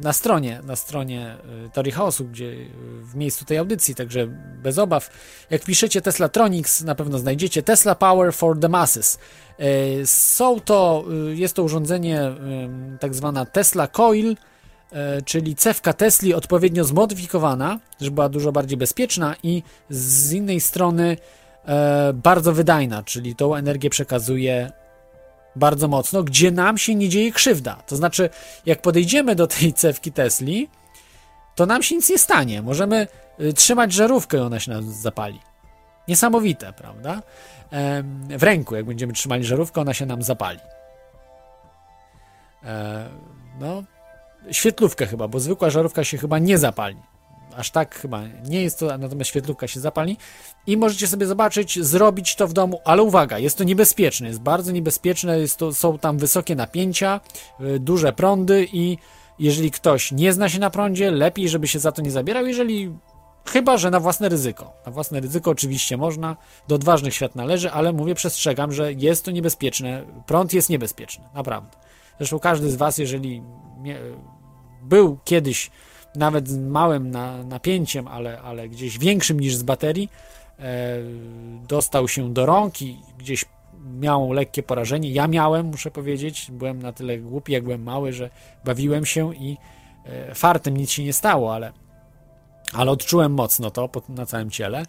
[0.00, 1.36] na stronie, na stronie
[1.72, 2.52] Tori Chaosu, gdzie
[3.02, 4.26] w miejscu tej audycji, także
[4.62, 5.10] bez obaw.
[5.50, 9.18] Jak piszecie Teslatronics, na pewno znajdziecie Tesla Power for the Masses.
[10.04, 11.04] Są to,
[11.34, 12.20] jest to urządzenie
[13.00, 14.36] tak zwana Tesla Coil,
[15.24, 21.16] czyli cewka Tesli odpowiednio zmodyfikowana, żeby była dużo bardziej bezpieczna i z innej strony
[22.14, 24.72] bardzo wydajna, czyli tą energię przekazuje
[25.56, 27.74] bardzo mocno, gdzie nam się nie dzieje krzywda.
[27.86, 28.30] To znaczy,
[28.66, 30.68] jak podejdziemy do tej cewki Tesli,
[31.54, 32.62] to nam się nic nie stanie.
[32.62, 33.06] Możemy
[33.40, 35.40] y, trzymać żarówkę i ona się nas zapali.
[36.08, 37.22] Niesamowite, prawda?
[38.28, 40.58] W ręku, jak będziemy trzymali żarówkę, ona się nam zapali.
[42.64, 43.08] E,
[43.60, 43.82] no,
[44.50, 46.96] świetlówkę chyba, bo zwykła żarówka się chyba nie zapali
[47.58, 50.16] aż tak chyba nie jest to, natomiast świetlówka się zapali
[50.66, 54.72] i możecie sobie zobaczyć, zrobić to w domu, ale uwaga, jest to niebezpieczne, jest bardzo
[54.72, 57.20] niebezpieczne, jest to, są tam wysokie napięcia,
[57.60, 58.98] y, duże prądy i
[59.38, 62.92] jeżeli ktoś nie zna się na prądzie, lepiej, żeby się za to nie zabierał, jeżeli
[63.52, 64.72] Chyba, że na własne ryzyko.
[64.86, 66.36] Na własne ryzyko oczywiście można,
[66.68, 70.04] do odważnych świat należy, ale mówię, przestrzegam, że jest to niebezpieczne.
[70.26, 71.76] Prąd jest niebezpieczny, naprawdę.
[72.18, 73.42] Zresztą każdy z Was, jeżeli
[74.82, 75.70] był kiedyś
[76.18, 80.10] nawet z małym na, napięciem, ale, ale gdzieś większym niż z baterii,
[80.58, 80.98] e,
[81.68, 83.44] dostał się do rąk i gdzieś
[84.00, 85.10] miał lekkie porażenie.
[85.10, 88.30] Ja miałem, muszę powiedzieć, byłem na tyle głupi, jak byłem mały, że
[88.64, 89.56] bawiłem się i
[90.04, 91.72] e, fartem nic się nie stało, ale,
[92.72, 94.84] ale odczułem mocno to na całym ciele.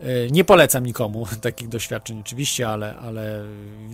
[0.00, 3.44] E, nie polecam nikomu takich doświadczeń, oczywiście, ale, ale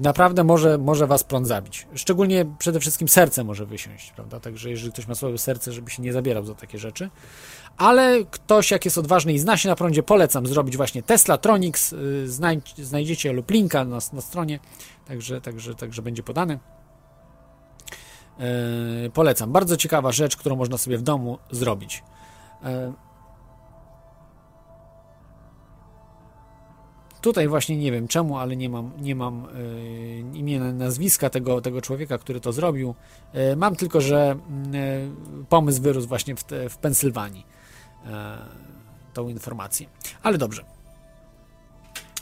[0.01, 1.87] naprawdę może, może was prąd zabić.
[1.95, 4.41] Szczególnie przede wszystkim serce może wysiąść, prawda?
[4.41, 7.11] Także jeżeli ktoś ma słabe serce, żeby się nie zabierał za takie rzeczy.
[7.77, 11.95] Ale ktoś, jak jest odważny i zna się na prądzie, polecam zrobić właśnie Tesla Tronics.
[12.25, 14.59] Znajdź, znajdziecie lub linka na, na stronie,
[15.09, 16.59] także, także, także będzie podany.
[18.39, 19.53] Yy, polecam.
[19.53, 22.03] Bardzo ciekawa rzecz, którą można sobie w domu zrobić.
[22.63, 22.93] Yy,
[27.25, 29.47] Tutaj właśnie nie wiem czemu, ale nie mam, nie mam
[30.33, 32.95] yy, imienia, nazwiska tego, tego człowieka, który to zrobił.
[33.35, 34.37] Yy, mam tylko, że
[34.73, 37.47] yy, pomysł wyrósł właśnie w, te, w Pensylwanii.
[39.15, 39.87] Tą informację.
[40.23, 40.65] Ale dobrze.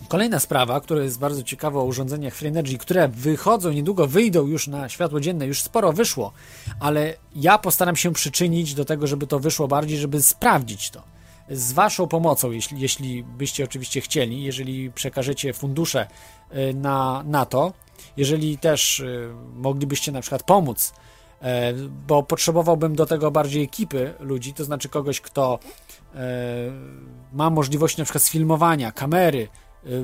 [0.08, 4.68] Kolejna sprawa, która jest bardzo ciekawa o urządzeniach Free Energy, które wychodzą, niedługo wyjdą już
[4.68, 6.32] na światło dzienne, już sporo wyszło,
[6.80, 11.11] ale ja postaram się przyczynić do tego, żeby to wyszło bardziej, żeby sprawdzić to
[11.52, 16.06] z Waszą pomocą, jeśli, jeśli byście oczywiście chcieli, jeżeli przekażecie fundusze
[16.54, 17.72] y, na, na to,
[18.16, 20.92] jeżeli też y, moglibyście na przykład pomóc,
[21.42, 21.72] e,
[22.06, 25.58] bo potrzebowałbym do tego bardziej ekipy ludzi, to znaczy kogoś, kto
[26.14, 26.18] e,
[27.32, 29.48] ma możliwości na przykład sfilmowania, kamery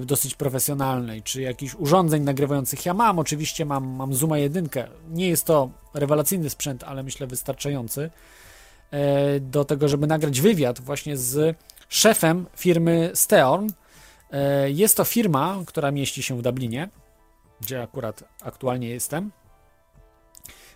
[0.00, 2.86] dosyć profesjonalnej, czy jakichś urządzeń nagrywających.
[2.86, 4.68] Ja mam, oczywiście mam, mam Zooma 1.
[5.10, 8.10] Nie jest to rewelacyjny sprzęt, ale myślę wystarczający e,
[9.40, 11.56] do tego, żeby nagrać wywiad właśnie z
[11.89, 13.69] szefem firmy Steorn.
[14.31, 16.89] E, jest to firma, która mieści się w Dublinie,
[17.60, 19.31] gdzie akurat aktualnie jestem,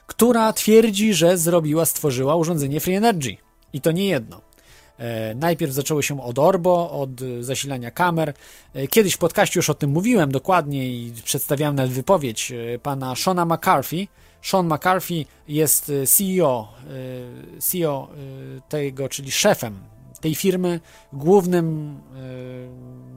[0.06, 3.36] która twierdzi, że zrobiła, stworzyła urządzenie Free Energy.
[3.72, 4.40] I to nie jedno.
[4.98, 7.10] E, najpierw zaczęło się od Orbo, od
[7.40, 8.34] zasilania kamer.
[8.74, 13.14] E, kiedyś w podcaście już o tym mówiłem dokładnie i przedstawiałem nawet wypowiedź e, pana
[13.14, 14.06] Shona McCarthy.
[14.42, 16.68] Sean McCarthy jest CEO,
[17.58, 18.08] CEO
[18.68, 19.78] tego, czyli szefem
[20.20, 20.80] tej firmy,
[21.12, 21.98] głównym,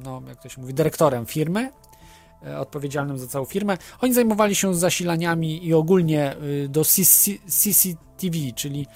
[0.04, 1.72] no jak to się mówi, dyrektorem firmy,
[2.58, 3.78] odpowiedzialnym za całą firmę.
[4.02, 6.36] Oni zajmowali się zasilaniami i ogólnie
[6.70, 6.86] do
[7.48, 8.88] CCTV, czyli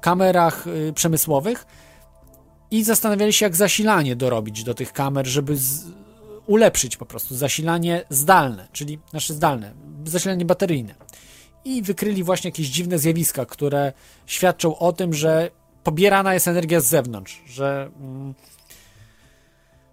[0.00, 0.64] kamerach
[0.94, 1.66] przemysłowych
[2.70, 5.84] i zastanawiali się, jak zasilanie dorobić do tych kamer, żeby z...
[6.46, 9.74] ulepszyć po prostu zasilanie zdalne, czyli nasze znaczy zdalne,
[10.04, 10.94] zasilanie bateryjne.
[11.66, 13.92] I wykryli właśnie jakieś dziwne zjawiska, które
[14.26, 15.50] świadczą o tym, że
[15.84, 18.34] pobierana jest energia z zewnątrz, że, mm,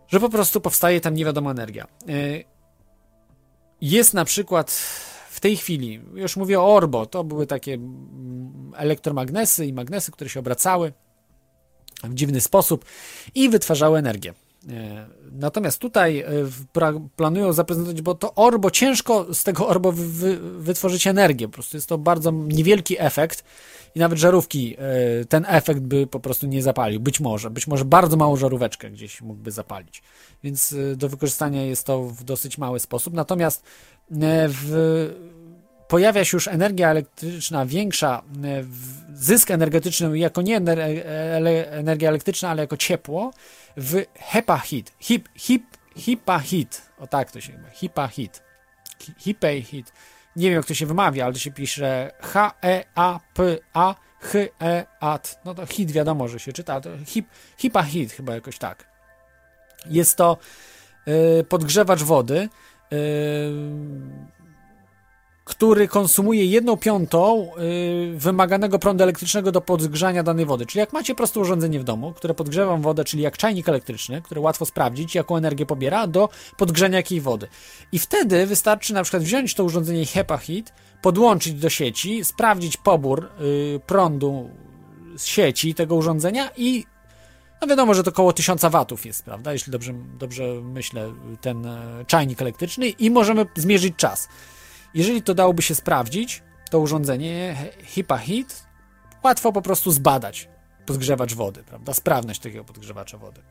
[0.08, 1.88] że po prostu powstaje tam nie wiadoma energia.
[2.10, 2.44] Y,
[3.82, 4.72] jest na przykład
[5.30, 10.30] w tej chwili, już mówię o Orbo, to były takie mm, elektromagnesy i magnesy, które
[10.30, 10.94] się obracały
[12.04, 12.86] w dziwny sposób
[13.36, 14.34] i wytwarzały energię.
[14.70, 16.26] E, natomiast tutaj e,
[17.16, 21.48] planują zaprezentować, bo to orbo, ciężko z tego orbo wy, wy, wytworzyć energię.
[21.48, 23.44] Po prostu jest to bardzo niewielki efekt
[23.96, 27.00] i nawet żarówki e, ten efekt by po prostu nie zapalił.
[27.00, 30.04] Być może, być może bardzo małą żaróweczkę gdzieś mógłby zapalić.
[30.44, 33.14] Więc do wykorzystania jest to w dosyć mały sposób.
[33.14, 33.64] Natomiast
[34.10, 35.10] w
[35.88, 38.64] pojawia się już energia elektryczna większa, e,
[39.14, 40.58] zysk energetyczny jako nie
[41.72, 43.34] energia elektryczna, ale jako ciepło
[43.78, 44.92] w HEPA heat.
[45.00, 45.64] Hip, hip,
[45.98, 46.92] HIPA heat.
[47.00, 47.72] O tak to się mówi.
[47.74, 48.44] HIPA heat.
[49.18, 49.92] HIPA heat.
[50.36, 55.30] Nie wiem jak to się wymawia, ale to się pisze H-E-A-P-A H-E-A-T.
[55.46, 56.82] No to hit wiadomo, że się czyta.
[56.82, 57.28] To hip,
[58.12, 58.88] chyba jakoś tak.
[59.86, 60.38] Jest to
[61.08, 62.50] y, podgrzewacz wody.
[65.54, 70.66] Y, który konsumuje jedną piątą yy, wymaganego prądu elektrycznego do podgrzania danej wody.
[70.66, 74.42] Czyli jak macie proste urządzenie w domu, które podgrzewa wodę, czyli jak czajnik elektryczny, który
[74.42, 77.48] łatwo sprawdzić, jaką energię pobiera, do podgrzania jakiej wody.
[77.92, 83.30] I wtedy wystarczy na przykład wziąć to urządzenie HEPA Heat, podłączyć do sieci, sprawdzić pobór
[83.40, 84.50] yy, prądu
[85.18, 86.86] z sieci tego urządzenia i
[87.62, 89.54] no wiadomo, że to około 1000 watów jest, prawda?
[89.54, 94.28] Jeśli dobrze, dobrze myślę, ten e, czajnik elektryczny i możemy zmierzyć czas.
[94.94, 98.68] Jeżeli to dałoby się sprawdzić, to urządzenie HIPA Heat,
[99.24, 100.50] łatwo po prostu zbadać
[100.86, 101.94] podgrzewacz wody, prawda?
[101.94, 103.42] Sprawność takiego podgrzewacza wody.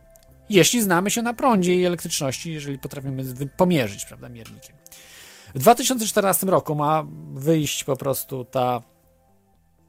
[0.48, 3.24] Jeśli znamy się na prądzie i elektryczności, jeżeli potrafimy
[3.56, 4.76] pomierzyć, prawda, miernikiem.
[5.54, 8.82] W 2014 roku ma wyjść po prostu ta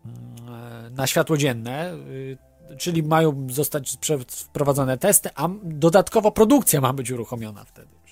[0.06, 2.38] mm, na światło dzienne, y,
[2.78, 3.98] czyli mają zostać
[4.28, 8.03] wprowadzone testy, a dodatkowo produkcja ma być uruchomiona wtedy.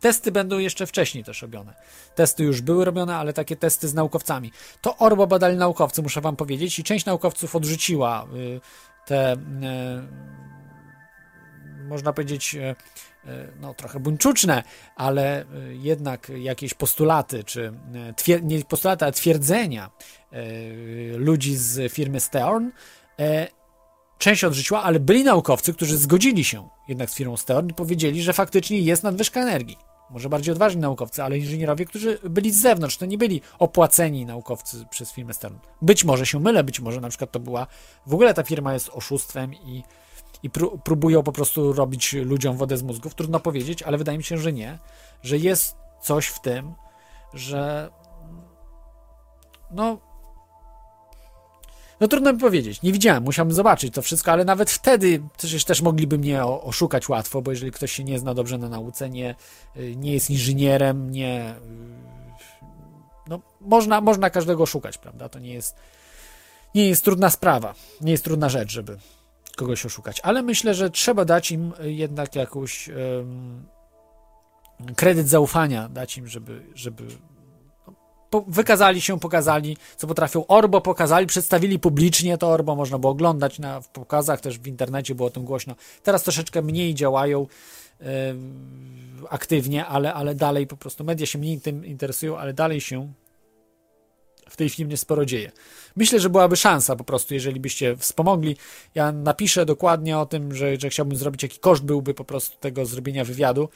[0.00, 1.74] Testy będą jeszcze wcześniej też robione.
[2.14, 4.52] Testy już były robione, ale takie testy z naukowcami.
[4.80, 8.60] To Orbo badali naukowcy, muszę wam powiedzieć, i część naukowców odrzuciła y,
[9.06, 9.36] te, y,
[11.88, 12.74] można powiedzieć, y,
[13.60, 14.62] no trochę buńczuczne,
[14.96, 17.72] ale jednak jakieś postulaty, czy
[18.42, 19.90] nie postulaty, ale twierdzenia
[21.16, 22.70] ludzi z firmy Stern,
[24.18, 28.32] część odrzuciła, ale byli naukowcy, którzy zgodzili się jednak z firmą Stern i powiedzieli, że
[28.32, 33.06] faktycznie jest nadwyżka energii może bardziej odważni naukowcy, ale inżynierowie, którzy byli z zewnątrz, to
[33.06, 35.56] nie byli opłaceni naukowcy przez firmę Stern.
[35.82, 37.66] Być może się mylę, być może na przykład to była,
[38.06, 39.82] w ogóle ta firma jest oszustwem i,
[40.42, 44.24] i pró próbują po prostu robić ludziom wodę z mózgów, trudno powiedzieć, ale wydaje mi
[44.24, 44.78] się, że nie,
[45.22, 46.74] że jest coś w tym,
[47.34, 47.90] że
[49.70, 50.09] no
[52.00, 55.82] no trudno mi powiedzieć, nie widziałem, musiałbym zobaczyć to wszystko, ale nawet wtedy przecież też
[55.82, 59.34] mogliby mnie oszukać łatwo, bo jeżeli ktoś się nie zna dobrze na nauce, nie,
[59.76, 61.50] y, nie jest inżynierem, nie.
[61.50, 62.64] Y,
[63.28, 65.28] no, można, można każdego szukać, prawda?
[65.28, 65.76] To nie jest,
[66.74, 68.96] nie jest trudna sprawa, nie jest trudna rzecz, żeby
[69.56, 73.66] kogoś oszukać, ale myślę, że trzeba dać im jednak jakąś um,
[74.96, 77.04] kredyt zaufania, dać im, żeby, żeby
[78.48, 80.46] wykazali się, pokazali, co potrafią.
[80.46, 85.14] Orbo pokazali, przedstawili publicznie to Orbo, można było oglądać na, w pokazach, też w internecie
[85.14, 85.74] było o tym głośno.
[86.02, 87.46] Teraz troszeczkę mniej działają
[88.00, 88.06] yy,
[89.30, 93.12] aktywnie, ale, ale dalej po prostu media się mniej tym interesują, ale dalej się
[94.50, 95.52] w tej filmie sporo dzieje.
[95.96, 98.56] Myślę, że byłaby szansa po prostu, jeżeli byście wspomogli.
[98.94, 102.86] Ja napiszę dokładnie o tym, że, że chciałbym zrobić, jaki koszt byłby po prostu tego
[102.86, 103.68] zrobienia wywiadu.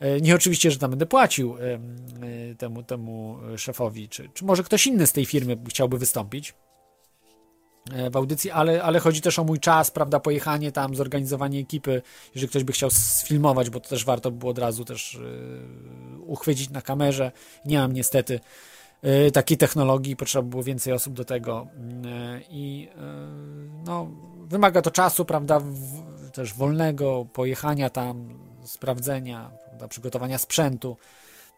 [0.00, 4.86] E, nie oczywiście, że tam będę płacił e, temu, temu szefowi, czy, czy może ktoś
[4.86, 6.54] inny z tej firmy chciałby wystąpić.
[7.92, 12.02] e, w audycji, ale, ale chodzi też o mój czas, prawda, pojechanie tam, zorganizowanie ekipy,
[12.34, 15.18] jeżeli ktoś by chciał sfilmować, bo to też warto było od razu też
[16.26, 17.32] uchwycić na kamerze.
[17.64, 18.40] Nie mam niestety
[19.32, 22.88] takiej technologii, potrzeba było więcej osób do tego yy, i
[23.84, 24.10] no,
[24.46, 25.60] wymaga to czasu, prawda,
[26.32, 30.96] też wolnego pojechania tam, sprawdzenia, prawda, przygotowania sprzętu.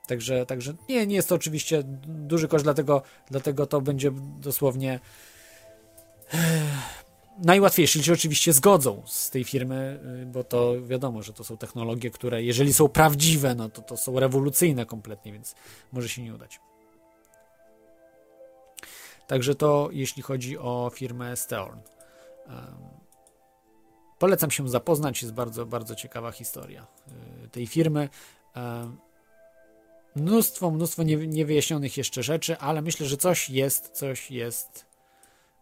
[0.07, 4.11] Także, także nie, nie jest to oczywiście duży koszt, dlatego, dlatego to będzie
[4.41, 5.01] dosłownie
[7.39, 12.11] najłatwiejsze, jeśli oczywiście zgodzą z tej firmy, y, bo to wiadomo, że to są technologie,
[12.11, 15.55] które jeżeli są prawdziwe, no to to są rewolucyjne kompletnie, więc
[15.93, 16.61] może się nie udać.
[19.27, 21.79] Także to jeśli chodzi o firmę Steorn.
[24.19, 26.87] Polecam się zapoznać, jest bardzo, bardzo ciekawa historia
[27.45, 28.09] y, tej firmy.
[30.17, 34.87] Mnóstwo, mnóstwo niewyjaśnionych jeszcze rzeczy, ale myślę, że coś jest, coś jest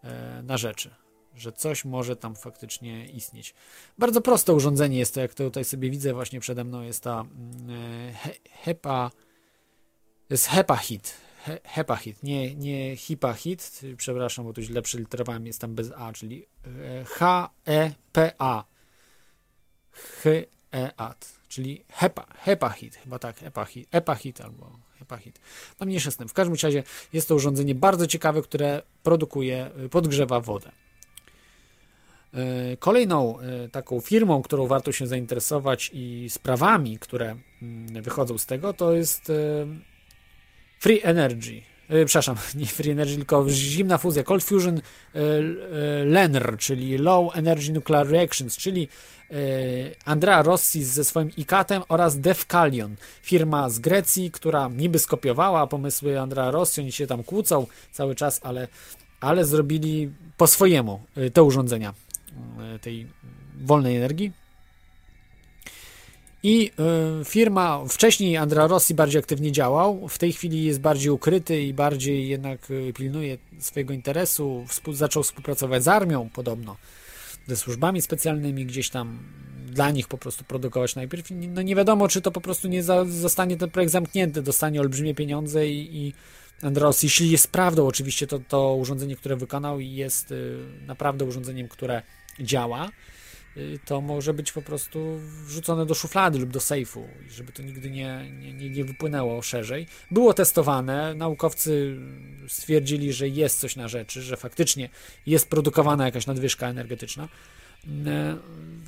[0.05, 0.95] e, na rzeczy,
[1.35, 3.55] że coś może tam faktycznie istnieć.
[3.99, 7.21] Bardzo proste urządzenie jest to, jak to tutaj sobie widzę właśnie przede mną, jest ta
[7.21, 9.11] mm, e, he, HEPA,
[10.31, 11.15] jest HEPA Hit,
[11.45, 15.93] he, HEPA Hit, nie, nie HIPA Hit, przepraszam, bo tu źle przeliterowałem, jest tam bez
[15.97, 18.65] A, czyli e, H-E-P-A,
[19.93, 25.41] H-E-A-T czyli hepa, hepahit, chyba tak, hepahit, epahit albo hepahit.
[25.81, 26.29] No mniejsza z tym.
[26.29, 26.83] W każdym razie
[27.13, 30.73] jest to urządzenie bardzo ciekawe, które produkuje, y, podgrzewa wodę.
[32.73, 38.47] Y, kolejną y, taką firmą, którą warto się zainteresować i sprawami, które mm, wychodzą z
[38.47, 39.33] tego, to jest
[40.83, 41.63] Free Energy.
[42.07, 44.81] Przepraszam, nie Free Energy, tylko zimna fuzja, Cold Fusion
[46.05, 48.89] LENR, czyli Low Energy Nuclear Reactions, czyli
[49.33, 49.35] E,
[50.05, 56.51] Andrea Rossi ze swoim ICAT-em oraz Defcalion, firma z Grecji, która niby skopiowała pomysły Andrea
[56.51, 58.69] Rossi, oni się tam kłócą cały czas, ale,
[59.21, 61.95] ale zrobili po swojemu e, te urządzenia
[62.75, 63.07] e, tej
[63.65, 64.33] wolnej energii.
[66.43, 66.71] I
[67.25, 72.29] firma, wcześniej Andrea Rossi bardziej aktywnie działał, w tej chwili jest bardziej ukryty i bardziej
[72.29, 76.77] jednak pilnuje swojego interesu, zaczął współpracować z armią podobno
[77.47, 79.19] ze służbami specjalnymi, gdzieś tam.
[79.67, 81.27] Dla nich po prostu produkować najpierw.
[81.31, 85.15] No nie wiadomo, czy to po prostu nie za, zostanie ten projekt zamknięty, dostanie olbrzymie
[85.15, 86.13] pieniądze i, i
[86.63, 92.03] Andros, jeśli jest prawdą oczywiście to, to urządzenie, które wykonał jest y, naprawdę urządzeniem, które
[92.41, 93.12] działa, Y,
[93.85, 98.31] to może być po prostu wrzucone do szuflady lub do sejfu, żeby to nigdy nie,
[98.31, 99.87] nie, nie wypłynęło szerzej.
[100.11, 101.97] Było testowane, naukowcy
[102.49, 104.89] stwierdzili, że jest coś na rzeczy, że faktycznie
[105.27, 107.25] jest produkowana jakaś nadwyżka energetyczna.
[107.25, 107.89] Y,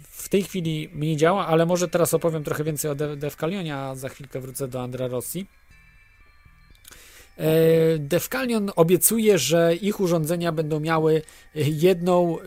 [0.02, 4.08] w tej chwili nie działa, ale może teraz opowiem trochę więcej o Defcalionie, a za
[4.08, 5.46] chwilkę wrócę do Andra Rossi.
[7.38, 11.22] Y, Defcalion obiecuje, że ich urządzenia będą miały
[11.54, 12.38] jedną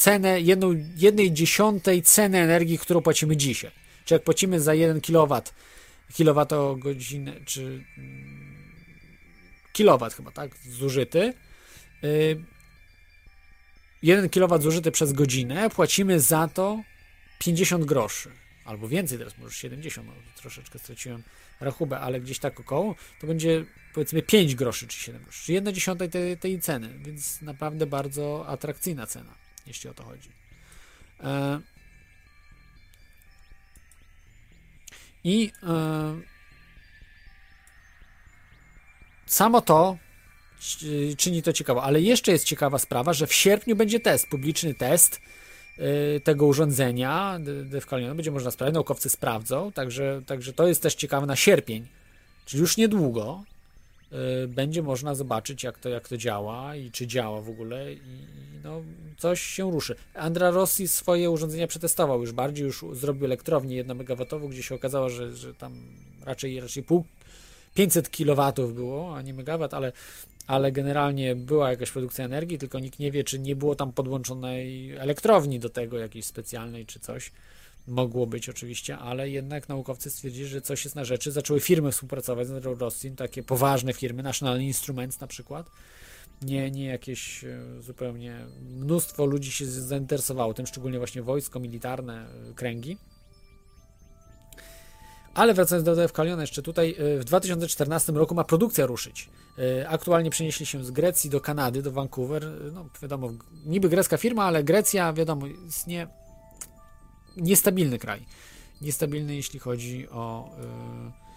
[0.00, 3.70] cenę, jedną, jednej dziesiątej ceny energii, którą płacimy dzisiaj.
[4.04, 5.42] Czy jak płacimy za 1 kW,
[6.14, 8.64] kilowatogodzinę, czy mm,
[9.72, 11.34] kilowat chyba, tak, zużyty,
[14.02, 16.82] 1 y, kW zużyty przez godzinę, płacimy za to
[17.38, 18.30] 50 groszy,
[18.64, 21.22] albo więcej teraz, może 70, no, troszeczkę straciłem
[21.60, 23.64] rachubę, ale gdzieś tak około, to będzie
[23.94, 28.46] powiedzmy 5 groszy czy 7 groszy, czyli 1 dziesiątej tej, tej ceny, więc naprawdę bardzo
[28.48, 30.30] atrakcyjna cena jeśli o to chodzi.
[31.20, 31.60] E,
[35.24, 36.20] I e,
[39.26, 39.96] samo to
[41.16, 45.20] czyni to ciekawe, ale jeszcze jest ciekawa sprawa, że w sierpniu będzie test, publiczny test
[45.78, 51.26] e, tego urządzenia Defcaliona, będzie można sprawdzić, naukowcy sprawdzą, także, także to jest też ciekawe
[51.26, 51.88] na sierpień,
[52.44, 53.44] czyli już niedługo,
[54.48, 58.00] będzie można zobaczyć, jak to, jak to działa i czy działa w ogóle i
[58.64, 58.82] no,
[59.18, 59.96] coś się ruszy.
[60.14, 65.10] Andra Rossi swoje urządzenia przetestował już bardziej, już zrobił elektrownię 1 MW, gdzie się okazało,
[65.10, 65.72] że, że tam
[66.24, 67.04] raczej, raczej pół
[67.74, 69.92] 500 kW było, a nie megawat, ale,
[70.46, 74.92] ale generalnie była jakaś produkcja energii, tylko nikt nie wie, czy nie było tam podłączonej
[74.96, 77.32] elektrowni do tego jakiejś specjalnej czy coś.
[77.86, 81.32] Mogło być oczywiście, ale jednak naukowcy stwierdzili, że coś jest na rzeczy.
[81.32, 85.70] Zaczęły firmy współpracować z Rosjan, takie poważne firmy, National Instruments na przykład.
[86.42, 88.46] Nie, nie jakieś e, zupełnie.
[88.60, 92.96] Mnóstwo ludzi się zainteresowało tym, szczególnie właśnie wojsko, militarne, e, kręgi.
[95.34, 99.28] Ale wracając do Defcaliona, jeszcze tutaj e, w 2014 roku ma produkcja ruszyć.
[99.88, 102.46] Aktualnie przenieśli się z Grecji do Kanady, do Vancouver.
[102.72, 103.30] No wiadomo,
[103.66, 106.08] niby grecka firma, ale Grecja, wiadomo, jest nie,
[107.36, 108.26] niestabilny kraj.
[108.80, 111.30] Niestabilny, jeśli chodzi o, yy,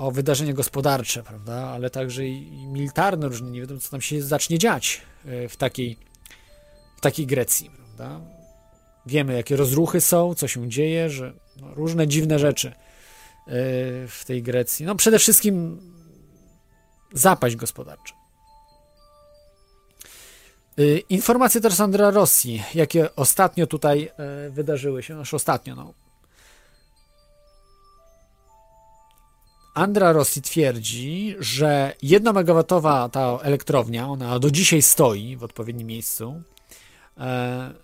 [0.00, 4.22] o wydarzenia gospodarcze, prawda, ale także i, i militarne różne, nie wiadomo co tam się
[4.22, 5.96] zacznie dziać e, w takiej,
[6.96, 8.20] w takiej Grecji, prawda.
[9.06, 12.74] Wiemy jakie rozruchy są, co się dzieje, że no, różne dziwne rzeczy e,
[14.08, 14.86] w tej Grecji.
[14.86, 15.80] No przede wszystkim
[17.12, 18.19] zapaść gospodarcza.
[20.80, 24.10] E, informacje też Andra Rosji, jakie ostatnio tutaj
[24.50, 25.94] wydarzyły się, znaczy ostatnio, no,
[29.74, 36.42] Andra Rossi twierdzi, że 1 megawatowa ta elektrownia, ona do dzisiaj stoi w odpowiednim miejscu,
[37.18, 37.74] e,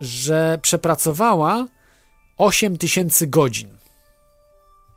[0.00, 1.66] że przepracowała
[2.36, 3.76] 8 tysięcy godzin.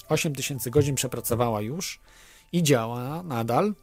[0.10, 2.00] 8 tysięcy godzin przepracowała już
[2.52, 3.74] i działa nadal.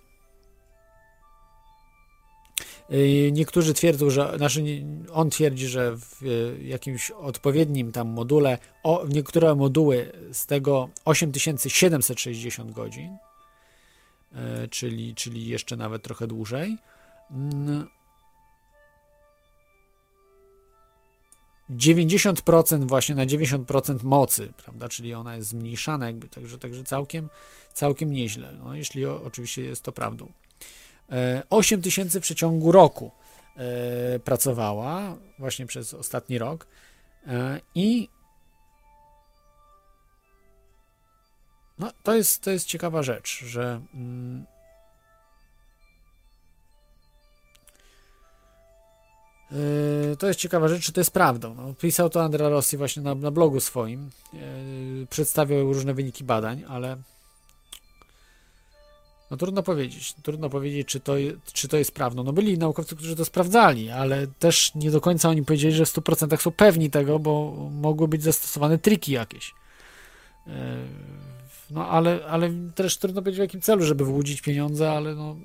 [2.93, 6.23] Y, niektórzy twierdzą, że, znaczy on twierdzi, że w
[6.63, 13.17] jakimś odpowiednim tam module, o, niektóre moduły z tego 8760 godzin,
[14.33, 16.79] y, czyli, czyli jeszcze nawet trochę dłużej.
[21.71, 27.29] 90% mm, właśnie na 90% mocy, prawda, czyli ona jest zmniejszana jakby, także, także całkiem,
[27.73, 30.33] całkiem nieźle, no, jeśli o, oczywiście jest to prawdą.
[31.51, 33.11] 8 e, tysięcy w przeciągu roku
[33.57, 36.67] e, pracowała, właśnie przez ostatni rok.
[37.27, 38.09] E, I
[41.79, 44.47] no, to, jest, to jest ciekawa rzecz, że mm,
[50.19, 51.55] To jest ciekawa rzecz, czy to jest prawdą.
[51.55, 54.11] No, pisał to Andrea Rossi właśnie na, na blogu swoim.
[55.11, 56.97] Przedstawiał różne wyniki badań, ale
[59.31, 60.15] no trudno powiedzieć.
[60.23, 61.15] Trudno powiedzieć, czy to,
[61.53, 62.25] czy to jest prawdą.
[62.25, 65.89] No byli naukowcy, którzy to sprawdzali, ale też nie do końca oni powiedzieli, że w
[65.89, 69.55] 100% są pewni tego, bo mogły być zastosowane triki jakieś.
[70.47, 70.87] E,
[71.71, 75.37] no ale, ale też trudno powiedzieć w jakim celu, żeby wyłudzić pieniądze, ale no,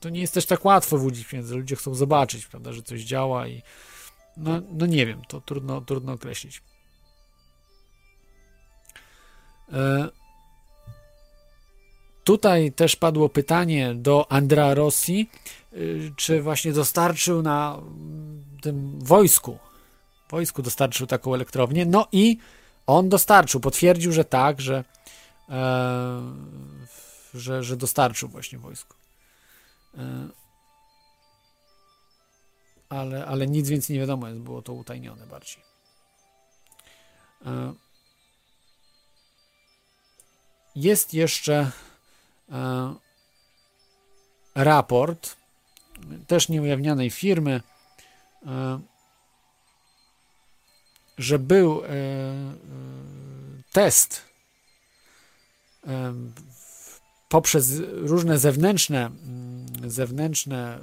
[0.00, 1.54] to nie jest też tak łatwo wyłudzić pieniądze.
[1.54, 3.62] Ludzie chcą zobaczyć, prawda, że coś działa i
[4.36, 6.62] no, no nie wiem, to trudno, trudno określić.
[9.72, 10.08] E,
[12.30, 15.30] Tutaj też padło pytanie do Andrea Rossi,
[15.72, 19.58] y, czy właśnie dostarczył na mm, tym wojsku,
[20.30, 21.86] wojsku dostarczył taką elektrownię.
[21.86, 22.38] No i
[22.86, 24.84] on dostarczył, potwierdził, że tak, że,
[25.48, 26.22] e,
[27.34, 28.94] że, że dostarczył właśnie wojsku.
[29.98, 30.28] E,
[32.88, 35.62] ale, ale nic więcej nie wiadomo, jest, było to utajnione bardziej.
[37.46, 37.74] E,
[40.74, 41.70] jest jeszcze
[44.54, 45.36] raport
[46.26, 47.60] też nieujawnianej firmy,
[48.46, 48.80] e,
[51.18, 51.88] że był e,
[53.72, 54.30] test
[57.28, 59.10] poprzez różne zewnętrzne,
[59.86, 60.78] zewnętrzne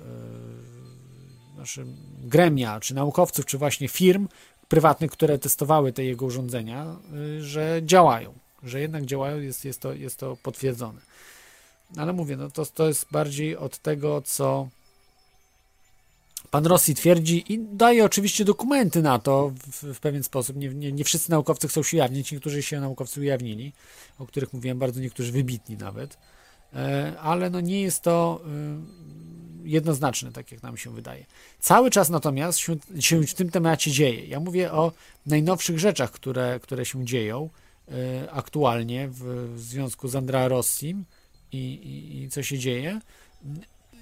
[1.55, 1.85] znaczy
[2.23, 4.27] gremia, czy naukowców, czy właśnie firm
[4.67, 6.95] prywatnych, które testowały te jego urządzenia,
[7.39, 8.33] że działają,
[8.63, 11.01] że jednak działają, jest, jest, to, jest to potwierdzone.
[11.97, 14.67] Ale mówię, no to, to jest bardziej od tego, co
[16.51, 20.55] pan Rossi twierdzi i daje oczywiście dokumenty na to w, w pewien sposób.
[20.55, 23.73] Nie, nie, nie, wszyscy naukowcy chcą się ujawnić, niektórzy się naukowcy ujawnili,
[24.19, 26.17] o których mówiłem, bardzo niektórzy wybitni nawet,
[26.73, 31.25] e, ale no nie jest to e, jednoznaczne, tak jak nam się wydaje.
[31.59, 34.25] Cały czas natomiast się, się w tym temacie dzieje.
[34.27, 34.91] Ja mówię o
[35.25, 37.49] najnowszych rzeczach, które, które się dzieją
[37.87, 39.23] e, aktualnie w,
[39.55, 41.05] w związku z Andrea Rossim,
[41.51, 43.01] i, i, co się dzieje.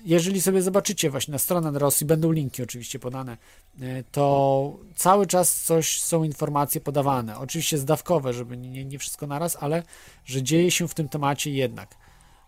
[0.06, 3.38] Jeżeli sobie zobaczycie właśnie na stronę Rosji, będą linki oczywiście podane,
[3.82, 7.40] e, to cały czas coś są informacje podawane.
[7.40, 9.84] Oczywiście zdawkowe, żeby nie, nie wszystko naraz, ale
[10.26, 11.96] że dzieje się w tym temacie jednak.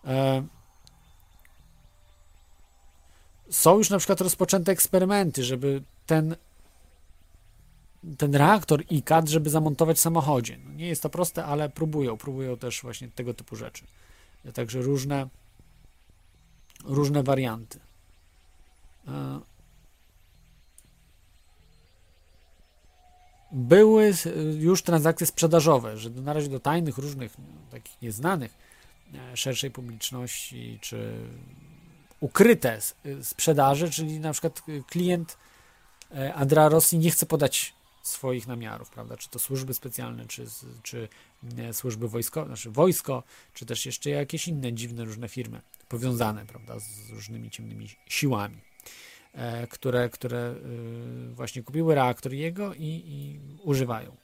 [0.06, 0.44] E,
[3.50, 6.36] są już na przykład rozpoczęte eksperymenty, żeby ten
[8.18, 10.58] ten reaktor ICAD, żeby zamontować w samochodzie.
[10.66, 13.84] No nie jest to proste, ale próbują, próbują też właśnie tego typu rzeczy.
[14.54, 15.28] Także różne,
[16.86, 17.80] różne warianty.
[19.08, 19.40] E,
[23.52, 24.14] były
[24.60, 28.58] już transakcje sprzedażowe, że na razie do tajnych, różnych, no, takich nieznanych
[29.14, 31.14] e, szerszej publiczności, czy
[32.20, 32.80] ukryte
[33.22, 35.38] sprzedaże, czyli na przykład klient
[36.12, 37.77] e, Andra Rossi nie chce podać
[38.08, 39.18] swoich namiarów, prawda?
[39.18, 40.46] Czy to służby specjalne, czy,
[40.84, 41.10] czy
[41.58, 43.24] e, służby wojskowe, znaczy wojsko,
[43.54, 48.58] czy też jeszcze jakieś inne dziwne różne firmy powiązane, prawda, z różnymi ciemnymi siłami,
[49.34, 50.56] e, które, które e,
[51.34, 54.16] właśnie kupiły reaktor jego i, i używają.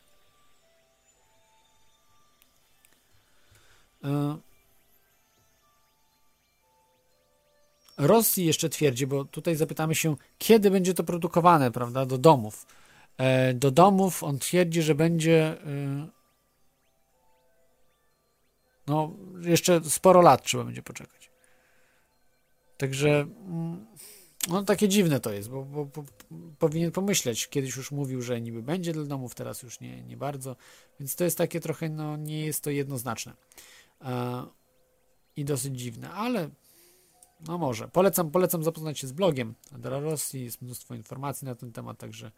[7.98, 12.66] Rosji jeszcze twierdzi, bo tutaj zapytamy się, kiedy będzie to produkowane, prawda, do domów
[13.18, 16.08] E, do domów on twierdzi, że będzie e,
[18.88, 21.32] no, jeszcze sporo lat trzeba będzie poczekać.
[22.78, 23.86] Także mm,
[24.48, 26.04] no takie dziwne to jest, bo, bo, bo,
[26.60, 27.50] powinien pomyśleć.
[27.50, 30.56] Kiedyś już mówił, że niby będzie dla domów, teraz już nie, nie bardzo.
[31.00, 33.34] Więc to jest takie trochę, no nie jest to jednoznaczne.
[34.02, 34.44] E,
[35.36, 36.50] I dosyć dziwne, ale
[37.48, 37.88] no może.
[37.88, 42.32] Polecam, polecam zapoznać się z blogiem Adara Rosji, jest mnóstwo informacji na ten temat, także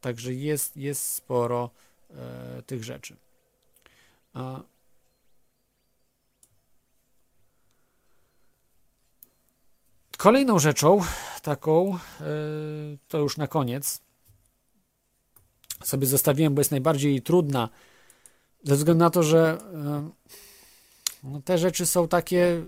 [0.00, 1.70] także jest, jest sporo
[2.10, 3.16] e, tych rzeczy.
[4.36, 4.60] E,
[10.18, 11.00] Kolejną rzeczą,
[11.42, 11.98] taką, e,
[13.08, 14.00] to już na koniec,
[15.84, 17.68] sobie zostawiłem, bo jest najbardziej trudna,
[18.64, 20.10] ze względu na to, że e,
[21.28, 22.64] no, te rzeczy są takie,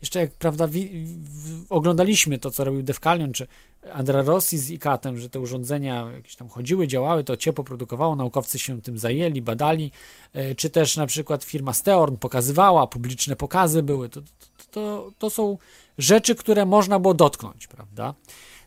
[0.00, 3.46] jeszcze jak prawda, wi, w, oglądaliśmy to, co robił Defcalion, czy
[3.92, 8.58] Andra Rossi z ICAT-em, że te urządzenia jakieś tam chodziły, działały, to ciepło produkowało, naukowcy
[8.58, 9.90] się tym zajęli, badali,
[10.32, 14.26] e, czy też na przykład firma Steorn pokazywała, publiczne pokazy były, to, to,
[14.70, 15.58] to, to są
[15.98, 18.14] rzeczy, które można było dotknąć, prawda?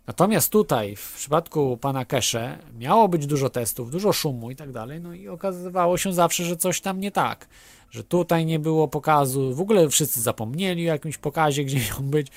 [0.08, 5.02] Natomiast tutaj, w przypadku pana Kesze, miało być dużo testów, dużo szumu i tak dalej,
[5.02, 7.48] no i okazywało się zawsze, że coś tam nie tak,
[7.92, 12.28] że tutaj nie było pokazu, w ogóle wszyscy zapomnieli o jakimś pokazie, gdzie miał być.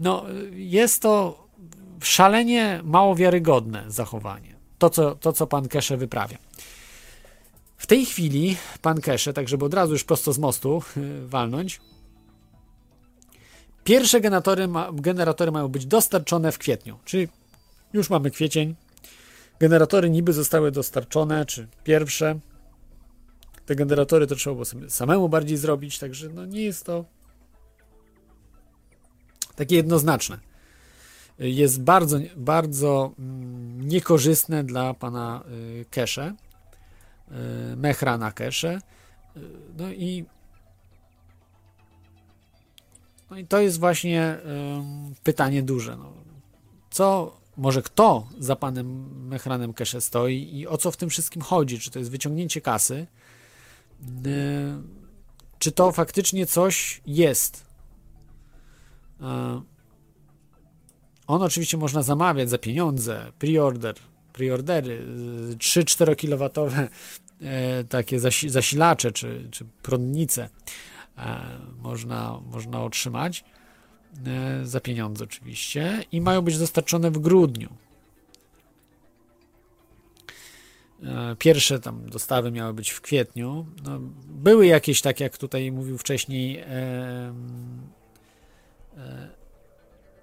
[0.00, 1.42] No, jest to
[2.00, 6.38] szalenie mało wiarygodne zachowanie, to co, to, co pan Kesze wyprawia.
[7.76, 10.82] W tej chwili pan Kesze, tak żeby od razu już prosto z mostu
[11.26, 11.80] walnąć,
[13.84, 17.28] Pierwsze generatory, ma, generatory mają być dostarczone w kwietniu, czyli
[17.92, 18.74] już mamy kwiecień.
[19.60, 22.38] Generatory niby zostały dostarczone, czy pierwsze.
[23.66, 27.04] Te generatory to trzeba było samemu bardziej zrobić, także no nie jest to
[29.56, 30.38] takie jednoznaczne.
[31.38, 35.44] Jest bardzo, bardzo mm, niekorzystne dla pana
[35.80, 36.34] y, Kesze,
[37.72, 38.78] y, Mechra na Kesze.
[39.36, 39.40] Y,
[39.78, 40.24] no i
[43.30, 44.38] no i to jest właśnie
[45.22, 45.96] pytanie duże.
[45.96, 46.12] No.
[46.90, 51.78] Co, może kto za panem Mechranem Kesze stoi i o co w tym wszystkim chodzi?
[51.78, 53.06] Czy to jest wyciągnięcie kasy?
[55.58, 57.72] Czy to faktycznie coś jest?
[61.26, 63.94] on oczywiście można zamawiać za pieniądze, preorder,
[64.32, 65.06] preordery,
[65.56, 66.50] 3-4 kW
[67.40, 70.48] e, takie zasilacze czy, czy prądnice
[71.82, 73.44] można, można otrzymać
[74.62, 77.68] za pieniądze oczywiście i mają być dostarczone w grudniu.
[77.68, 77.72] E,
[81.38, 83.66] pierwsze tam dostawy miały być w kwietniu.
[83.84, 86.66] No, były jakieś, tak jak tutaj mówił wcześniej e,
[88.96, 89.28] e,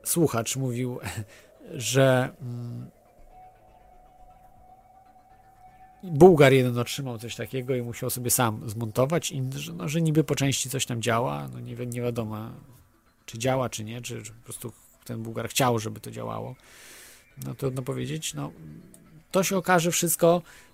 [0.03, 0.99] słuchacz, mówił,
[1.73, 2.89] że mm,
[6.03, 10.23] Bułgar jeden otrzymał coś takiego i musiał sobie sam zmontować, i, że, no, że niby
[10.23, 12.49] po części coś tam działa, no nie, nie wiadomo,
[13.25, 14.71] czy działa, czy nie, czy, czy po prostu
[15.05, 16.55] ten Bułgar chciał, żeby to działało.
[17.45, 18.51] No trudno powiedzieć, no
[19.31, 20.68] to się okaże wszystko e,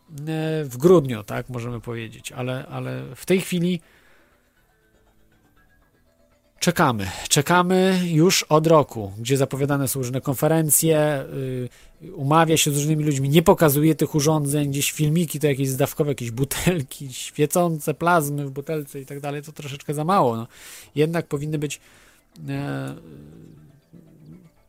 [0.63, 3.81] w grudniu, tak, możemy powiedzieć, ale, ale w tej chwili
[6.65, 7.11] Czekamy.
[7.29, 11.25] Czekamy już od roku, gdzie zapowiadane są różne konferencje,
[12.01, 16.11] yy, umawia się z różnymi ludźmi, nie pokazuje tych urządzeń, gdzieś filmiki to jakieś zdawkowe,
[16.11, 20.37] jakieś butelki, świecące plazmy w butelce i tak dalej, to troszeczkę za mało.
[20.37, 20.47] No.
[20.95, 21.81] Jednak powinny być
[22.49, 22.95] e,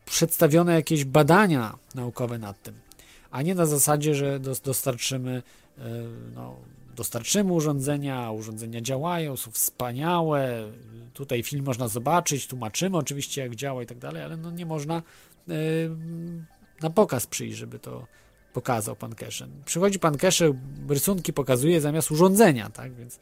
[0.05, 2.75] przedstawione jakieś badania naukowe nad tym,
[3.37, 5.43] a nie na zasadzie, że dostarczymy
[5.79, 5.83] e,
[6.35, 6.57] no,
[6.95, 10.73] dostarczymy urządzenia, urządzenia działają, są wspaniałe.
[11.15, 15.03] Tutaj film można zobaczyć, tłumaczymy oczywiście jak działa i tak dalej, ale no nie można
[15.49, 15.55] yy,
[16.83, 18.07] na pokaz przyjść, żeby to
[18.53, 19.51] pokazał pan Keshen.
[19.65, 23.19] Przychodzi pan Keshen, rysunki pokazuje zamiast urządzenia, tak, więc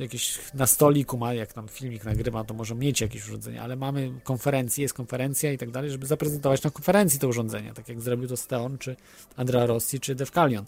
[0.00, 4.12] jakieś na stoliku ma, jak tam filmik nagrywa, to może mieć jakieś urządzenie, ale mamy
[4.24, 8.28] konferencję, jest konferencja i tak dalej, żeby zaprezentować na konferencji te urządzenia, tak jak zrobił
[8.28, 8.96] to Steon, czy
[9.36, 10.64] Andrea Rossi, czy Defcalion,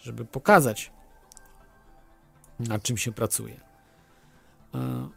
[0.00, 0.90] żeby pokazać
[2.60, 3.60] nad czym się pracuje.
[4.74, 5.08] E,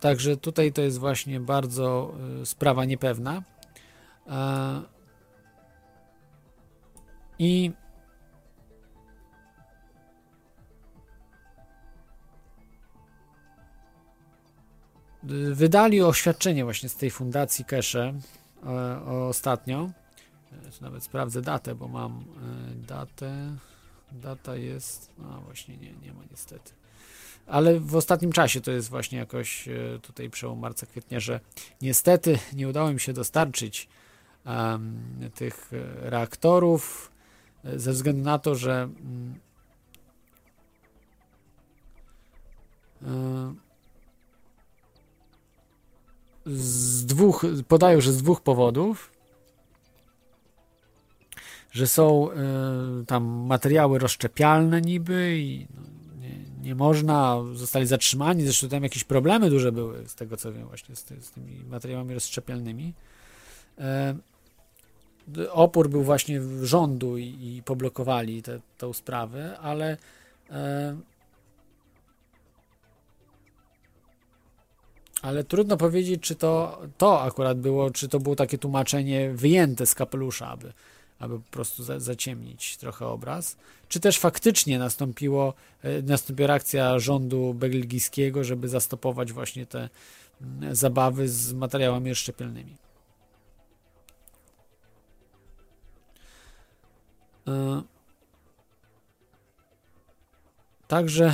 [0.00, 3.42] także tutaj to jest właśnie bardzo e, sprawa niepewna.
[4.28, 4.82] E,
[7.38, 7.72] I
[15.52, 18.14] wydali oświadczenie właśnie z tej fundacji Kesze
[19.28, 19.90] ostatnio.
[20.80, 22.24] Nawet sprawdzę datę, bo mam
[22.88, 23.56] datę.
[24.12, 25.10] Data jest.
[25.18, 26.72] No właśnie, nie, nie ma niestety.
[27.46, 31.40] ale w ostatnim czasie to jest właśnie jakoś e, tutaj przełom marca, kwietnia, że
[31.82, 33.88] niestety nie udało mi się dostarczyć
[34.46, 37.12] um, tych e, reaktorów
[37.64, 38.88] e, ze względu na to, że
[43.02, 43.60] um,
[46.46, 49.10] z dwóch, podają, że z dwóch powodów,
[51.72, 55.82] że są y, tam materiały rozszczepialne niby i no,
[56.20, 60.66] nie, nie, można, zostali zatrzymani, zresztą tam jakieś problemy duże były z tego co wiem
[60.66, 62.94] właśnie z, ty, z tymi materiałami rozszczepialnymi.
[65.38, 68.42] Y, opór był właśnie rządu i, i poblokowali
[68.78, 70.54] tą sprawę, ale y,
[75.22, 79.94] ale trudno powiedzieć, czy to, to akurat było, czy to było takie tłumaczenie wyjęte z
[79.94, 80.72] kapelusza, aby,
[81.18, 83.56] aby po prostu za, zaciemnić trochę obraz,
[83.88, 89.88] czy też faktycznie nastąpiło, e, nastąpiła reakcja rządu belgijskiego, żeby zastopować właśnie te
[90.40, 92.76] mm, zabawy z materiałami szczepielnymi.
[97.48, 97.82] E,
[100.88, 101.32] także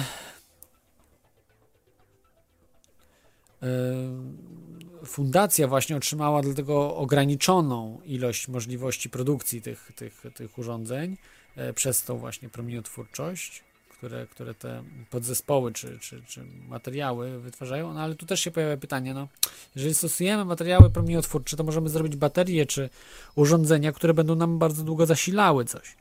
[5.04, 11.16] fundacja właśnie otrzymała dlatego ograniczoną ilość możliwości produkcji tych, tych, tych urządzeń
[11.56, 17.94] e, przez tą właśnie promieniotwórczość, które, które te podzespoły czy, czy, czy materiały wytwarzają.
[17.94, 19.28] No ale tu też się pojawia pytanie, no,
[19.76, 22.90] jeżeli stosujemy materiały promieniotwórcze, to możemy zrobić baterie czy
[23.34, 25.96] urządzenia, które będą nam bardzo długo zasilały coś.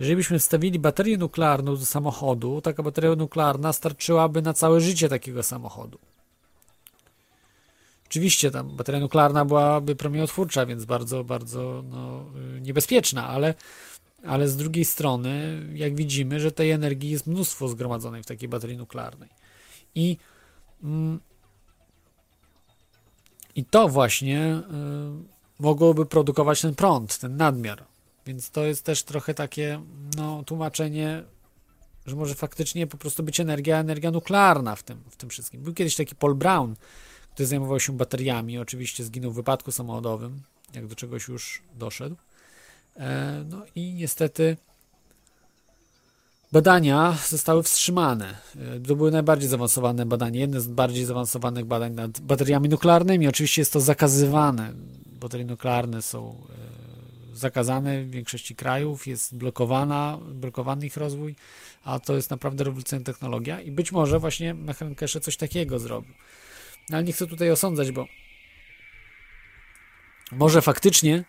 [0.00, 5.42] Jeżeli byśmy wstawili baterię nuklearną do samochodu, taka bateria nuklearna starczyłaby na całe życie takiego
[5.42, 5.98] samochodu.
[8.08, 12.24] Oczywiście tam bateria nuklearna byłaby promieniotwórcza, więc bardzo, bardzo no,
[12.60, 13.54] niebezpieczna, ale,
[14.26, 18.76] ale z drugiej strony, jak widzimy, że tej energii jest mnóstwo zgromadzonej w takiej baterii
[18.76, 19.28] nuklearnej.
[19.94, 20.16] I,
[20.82, 21.20] mm,
[23.54, 24.62] i to właśnie
[25.60, 27.84] y, mogłoby produkować ten prąd, ten nadmiar.
[28.26, 29.82] Więc to jest też trochę takie
[30.16, 31.24] no, tłumaczenie,
[32.06, 35.62] że może faktycznie po prostu być energia, energia nuklearna w tym, w tym wszystkim.
[35.62, 36.74] Był kiedyś taki Paul Brown,
[37.36, 38.58] który zajmował się bateriami.
[38.58, 40.42] Oczywiście zginął w wypadku samochodowym,
[40.74, 42.16] jak do czegoś już doszedł.
[42.96, 44.56] E, no i niestety
[46.52, 48.36] badania zostały wstrzymane.
[48.76, 53.28] E, to były najbardziej zaawansowane badania, jedne z bardziej zaawansowanych badań nad bateriami nuklearnymi.
[53.28, 54.72] Oczywiście jest to zakazywane.
[55.20, 56.46] Baterie nuklearne są
[57.32, 61.34] e, zakazane w większości krajów, jest blokowana, blokowany ich rozwój,
[61.84, 66.14] a to jest naprawdę rewolucyjna technologia i być może właśnie Mechankeshe coś takiego zrobił.
[66.92, 68.06] Ale nie chcę tutaj osądzać, bo
[70.32, 71.24] może faktycznie,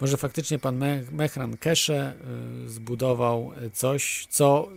[0.00, 2.14] może faktycznie pan Mechran Kesze
[2.64, 4.68] y, zbudował coś, co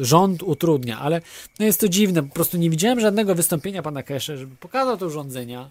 [0.00, 1.20] rząd utrudnia, ale
[1.58, 5.06] no jest to dziwne, po prostu nie widziałem żadnego wystąpienia pana Kesze, żeby pokazał te
[5.06, 5.70] urządzenia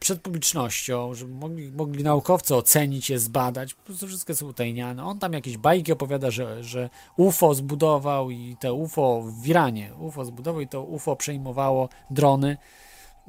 [0.00, 5.04] przed publicznością, żeby mogli, mogli naukowcy ocenić je, zbadać, po prostu wszystko jest utajniane.
[5.04, 10.24] On tam jakieś bajki opowiada, że, że UFO zbudował i te UFO w Iranie, UFO
[10.24, 12.56] zbudował i to UFO przejmowało drony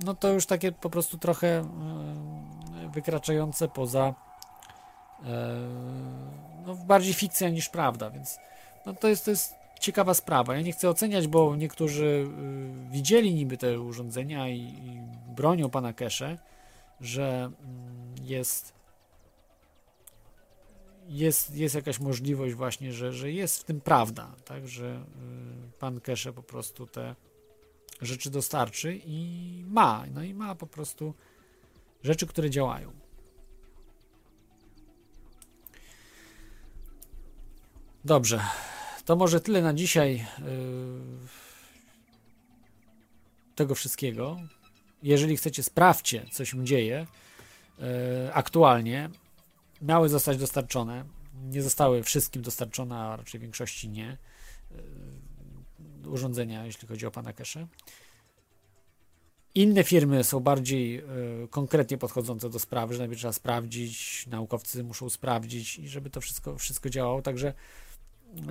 [0.04, 1.66] no to już takie po prostu trochę e,
[2.94, 4.14] wykraczające poza
[5.24, 5.26] e,
[6.66, 8.38] no bardziej fikcja niż prawda, więc
[8.86, 10.56] no to jest, to jest ciekawa sprawa.
[10.56, 15.02] Ja nie chcę oceniać, bo niektórzy e, widzieli niby te urządzenia i, i
[15.36, 16.38] bronią pana Kesze,
[17.02, 18.76] że mm, jest
[21.08, 25.06] jest, jest jakaś możliwość właśnie, że, że jest w tym prawda, tak, że
[25.80, 27.16] pan Kesze po prostu te
[28.02, 31.14] rzeczy dostarczy i ma, no i ma po prostu
[32.04, 32.94] rzeczy, które działają.
[38.06, 38.42] Dobrze,
[39.06, 40.26] to może tyle na dzisiaj yy,
[43.56, 44.38] tego wszystkiego.
[45.04, 47.08] Jeżeli chcecie, sprawdźcie, co się dzieje
[47.80, 47.86] yy,
[48.34, 49.10] aktualnie.
[49.82, 51.06] Miały zostać dostarczone.
[51.44, 54.18] Nie zostały wszystkim dostarczone, a raczej większości nie.
[56.08, 57.68] Urządzenia, jeśli chodzi o pana Kesze.
[59.56, 65.10] Inne firmy są bardziej y, konkretnie podchodzące do sprawy, że najpierw trzeba sprawdzić, naukowcy muszą
[65.10, 67.22] sprawdzić i żeby to wszystko, wszystko działało.
[67.22, 67.54] Także
[68.38, 68.42] y,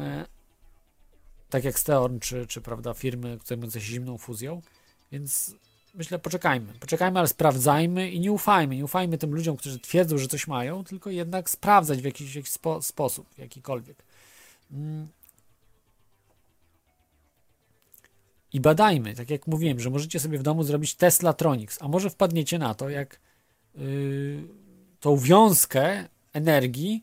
[1.51, 4.63] tak jak Steorn, czy, czy prawda, firmy zajmujące się zimną fuzją,
[5.13, 5.55] więc
[5.95, 10.29] myślę, poczekajmy, poczekajmy, ale sprawdzajmy i nie ufajmy, nie ufajmy tym ludziom, którzy twierdzą, że
[10.29, 14.05] coś mają, tylko jednak sprawdzać w jakiś, w jakiś spo, sposób, jakikolwiek.
[14.73, 15.09] Mm,
[18.55, 22.11] i badajmy, tak jak mówiłem, że możecie sobie w domu zrobić Tesla Tronics, a może
[22.11, 23.21] wpadniecie na to, jak
[23.75, 24.49] yy,
[25.01, 27.03] tą wiązkę energii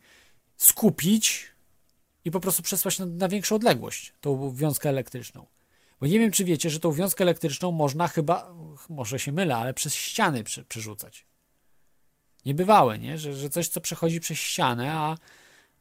[0.58, 1.52] skupić
[2.26, 5.46] i po prostu przesłać na, na większą odległość, tą wiązkę elektryczną.
[6.00, 8.54] Bo nie wiem, czy wiecie, że tą wiązkę elektryczną można chyba,
[8.90, 11.26] może się mylę, ale przez ściany przy, przerzucać.
[12.46, 13.18] Niebywałe, nie?
[13.18, 15.18] Że, że coś, co przechodzi przez ścianę, a,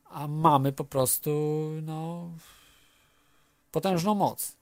[0.05, 1.31] a mamy po prostu
[1.83, 2.31] no,
[3.71, 4.60] potężną moc.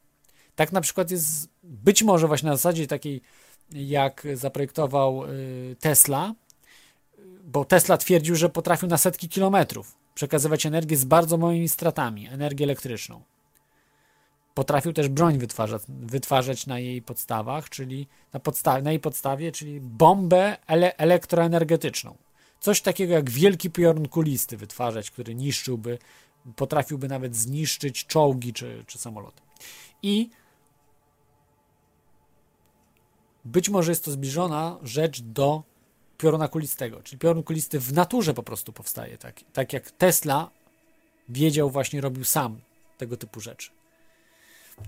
[0.59, 3.23] Tak na przykład jest być może właśnie na zasadzie takiej,
[3.73, 6.35] jak zaprojektował y, Tesla,
[7.45, 12.65] bo Tesla twierdził, że potrafił na setki kilometrów przekazywać energię z bardzo małymi stratami, energię
[12.65, 13.23] elektryczną.
[14.55, 19.81] Potrafił też broń wytwarzać, wytwarzać na jej podstawach, czyli na, podstawie, na jej podstawie, czyli
[19.81, 22.17] bombę ele elektroenergetyczną.
[22.61, 25.99] Coś takiego jak wielki piorun kulisty wytwarzać, który niszczyłby,
[26.57, 29.43] potrafiłby nawet zniszczyć czołgi czy, czy samoloty.
[30.03, 30.31] I
[33.45, 35.63] być może jest to zbliżona rzecz do
[36.19, 40.51] pioruna kulistego, czyli piorun kulisty w naturze po prostu powstaje, tak, tak jak Tesla
[41.29, 42.61] wiedział, właśnie robił sam
[42.99, 43.71] tego typu rzeczy.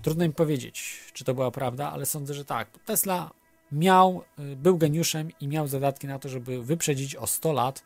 [0.01, 2.69] Trudno mi powiedzieć, czy to była prawda, ale sądzę, że tak.
[2.85, 3.31] Tesla
[3.71, 7.83] miał, y, był geniuszem i miał zadatki na to, żeby wyprzedzić o 100 lat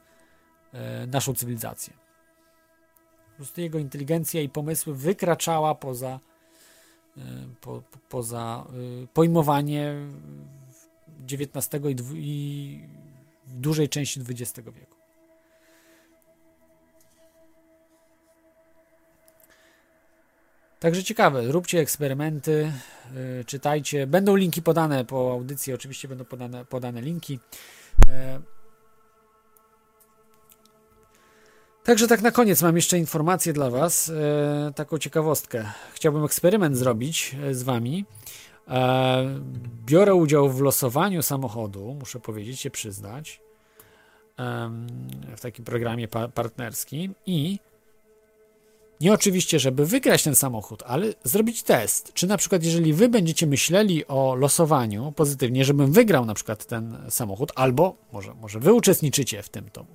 [0.73, 1.93] y, naszą cywilizację.
[3.31, 6.19] Po prostu jego inteligencja i pomysły wykraczała poza,
[7.61, 8.65] po, po, poza
[9.13, 9.95] pojmowanie
[11.31, 12.79] XIX i, i
[13.47, 14.95] dużej części XX wieku.
[20.79, 22.71] Także ciekawe, róbcie eksperymenty,
[23.13, 24.07] yy, czytajcie.
[24.07, 27.39] Będą linki podane po audycji, oczywiście będą podane, podane linki.
[28.07, 28.41] Yy.
[31.85, 35.65] Także tak na koniec mam jeszcze informację dla Was, yy, taką ciekawostkę.
[35.93, 38.05] Chciałbym eksperyment zrobić z Wami.
[39.85, 43.41] Biorę udział w losowaniu samochodu, muszę powiedzieć, się przyznać,
[45.37, 47.59] w takim programie partnerskim i
[49.01, 52.13] nie oczywiście, żeby wygrać ten samochód, ale zrobić test.
[52.13, 56.97] Czy na przykład, jeżeli wy będziecie myśleli o losowaniu pozytywnie, żebym wygrał na przykład ten
[57.09, 59.85] samochód, albo może, może wy uczestniczycie w tym, to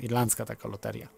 [0.00, 1.08] irlandzka taka loteria.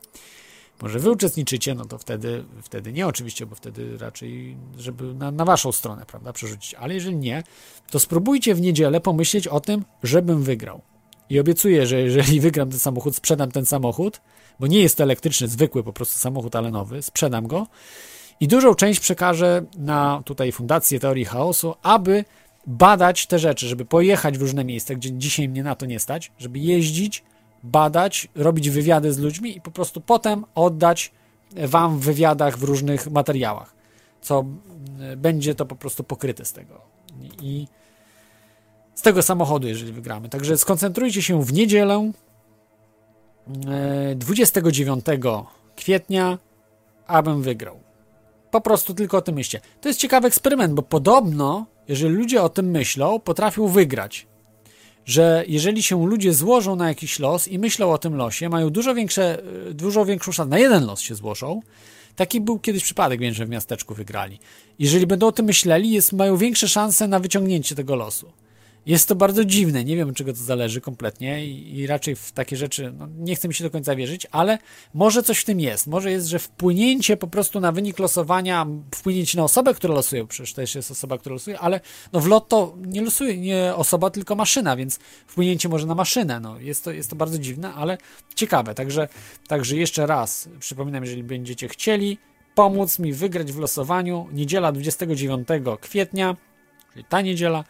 [0.83, 5.45] Może wy uczestniczycie, no to wtedy, wtedy nie oczywiście, bo wtedy raczej, żeby na, na
[5.45, 6.75] waszą stronę, prawda, przerzucić.
[6.75, 7.43] Ale jeżeli nie,
[7.91, 10.81] to spróbujcie w niedzielę pomyśleć o tym, żebym wygrał.
[11.31, 14.21] I obiecuję, że jeżeli wygram ten samochód, sprzedam ten samochód,
[14.61, 17.67] bo nie jest elektryczny, zwykły po prostu samochód, ale nowy, sprzedam go
[18.41, 22.25] i dużą część przekażę na tutaj Fundację Teorii Chaosu, aby
[22.67, 26.33] badać te rzeczy, żeby pojechać w różne miejsca, gdzie dzisiaj mnie na to nie stać,
[26.39, 27.23] żeby jeździć,
[27.63, 31.13] badać, robić wywiady z ludźmi i po prostu potem oddać
[31.57, 33.75] wam w wywiadach w różnych materiałach,
[34.23, 34.45] co
[35.17, 36.81] będzie to po prostu pokryte z tego.
[37.43, 37.67] I
[38.95, 40.29] z tego samochodu, jeżeli wygramy.
[40.29, 42.13] Także skoncentrujcie się w niedzielę
[44.17, 45.19] 29 e,
[45.77, 46.39] kwietnia,
[47.07, 47.81] abym wygrał.
[48.51, 49.61] Po prostu tylko o tym myślcie.
[49.81, 54.27] To jest ciekawy eksperyment, bo podobno, jeżeli ludzie o tym myślą, potrafią wygrać.
[55.11, 58.95] Że jeżeli się ludzie złożą na jakiś los i myślą o tym losie, mają dużo,
[58.95, 61.61] większe, e, dużo większą szansę, na jeden los się złożą.
[62.17, 64.39] Taki był kiedyś przypadek, wiem, że w miasteczku wygrali.
[64.79, 68.33] Jeżeli będą o tym myśleli, jest, mają większe szanse na wyciągnięcie tego losu.
[68.91, 72.57] Jest to bardzo dziwne, nie wiem czego to zależy kompletnie i, i raczej w takie
[72.57, 74.59] rzeczy no, nie chcę mi się do końca wierzyć, ale
[74.95, 75.87] może coś w tym jest.
[75.87, 80.55] Może jest, że wpłynięcie po prostu na wynik losowania, wpłynięcie na osobę, która losuje, przecież
[80.55, 81.81] też jest osoba, która losuje, ale
[82.13, 86.41] no w lotto nie losuje nie osoba, tylko maszyna, więc wpłynięcie może na maszynę.
[86.41, 87.99] No, jest, to, jest to bardzo dziwne, ale
[88.35, 88.75] ciekawe.
[88.75, 89.09] Także,
[89.49, 92.19] także jeszcze raz przypominam, jeżeli będziecie chcieli
[92.55, 95.49] pomóc mi wygrać w losowaniu, niedziela 29
[95.81, 96.37] kwietnia,
[96.93, 97.65] czyli ta niedziela,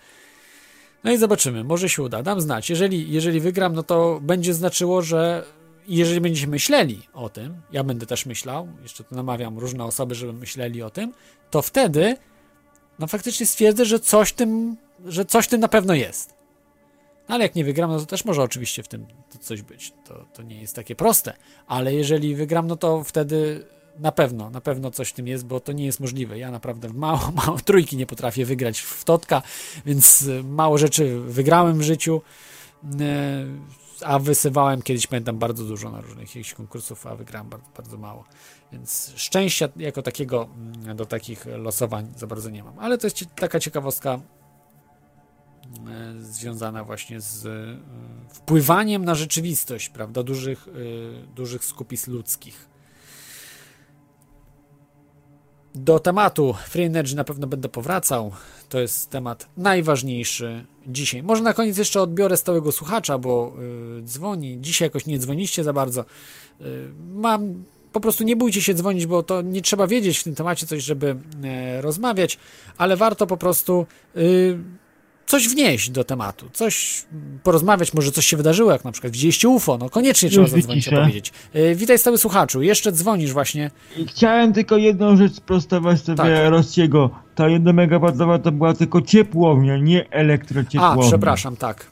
[1.05, 2.71] no i zobaczymy, może się uda, dam znać.
[2.71, 5.45] Jeżeli, jeżeli wygram, no to będzie znaczyło, że
[5.89, 10.33] jeżeli będziecie myśleli o tym, ja będę też myślał, jeszcze tu namawiam różne osoby, żeby
[10.33, 11.13] myśleli o tym,
[11.51, 12.17] to wtedy
[12.99, 16.35] no faktycznie stwierdzę, że coś tym, że coś tym na pewno jest.
[17.29, 19.07] No ale jak nie wygram, no to też może oczywiście w tym
[19.41, 19.93] coś być.
[20.05, 21.37] To, to nie jest takie proste.
[21.67, 23.67] Ale jeżeli wygram, no to wtedy
[24.01, 26.39] na pewno, na pewno coś w tym jest, bo to nie jest możliwe.
[26.39, 29.43] Ja naprawdę mało, mało trójki nie potrafię wygrać w totka,
[29.87, 32.23] więc e, mało rzeczy wygrałem w życiu,
[33.01, 33.47] e,
[34.05, 38.25] a wysywałem kiedyś, pamiętam, bardzo dużo na różnych jakichś konkursów, a wygrałem bardzo, bardzo mało.
[38.73, 42.79] Więc szczęścia jako takiego mm, do takich losowań za bardzo nie mam.
[42.79, 44.21] Ale to jest taka ciekawostka e,
[46.21, 47.49] związana właśnie z
[48.31, 50.69] wpływaniem na rzeczywistość, prawda, dużych,
[51.35, 52.70] dużych skupisk ludzkich.
[55.75, 58.33] Do tematu Free Energy na pewno będę powracał.
[58.69, 61.23] To jest temat najważniejszy dzisiaj.
[61.23, 63.53] Może na koniec jeszcze odbiorę stałego słuchacza, bo
[63.97, 64.59] yy, dzwoni.
[64.61, 66.05] Dzisiaj jakoś nie dzwoniście za bardzo.
[66.61, 66.67] Yy,
[67.15, 70.67] mam po prostu nie bójcie się dzwonić, bo to nie trzeba wiedzieć w tym temacie
[70.67, 72.39] coś, żeby e, rozmawiać,
[72.79, 73.87] ale warto po prostu
[74.17, 74.59] y,
[75.31, 77.05] coś wnieść do tematu, coś
[77.43, 80.91] porozmawiać, może coś się wydarzyło, jak na przykład widzieliście UFO, no koniecznie trzeba zadzwonić i
[80.91, 81.33] powiedzieć.
[81.57, 83.71] Y, witaj stały słuchaczu, jeszcze dzwonisz właśnie.
[84.09, 86.29] Chciałem tylko jedną rzecz sprostować sobie Tak.
[86.51, 87.11] Rossiego.
[87.35, 91.09] Ta 1 megawattowa to była tylko ciepłownia, nie A, elektrociepłownia.
[91.09, 91.87] przepraszam, tak.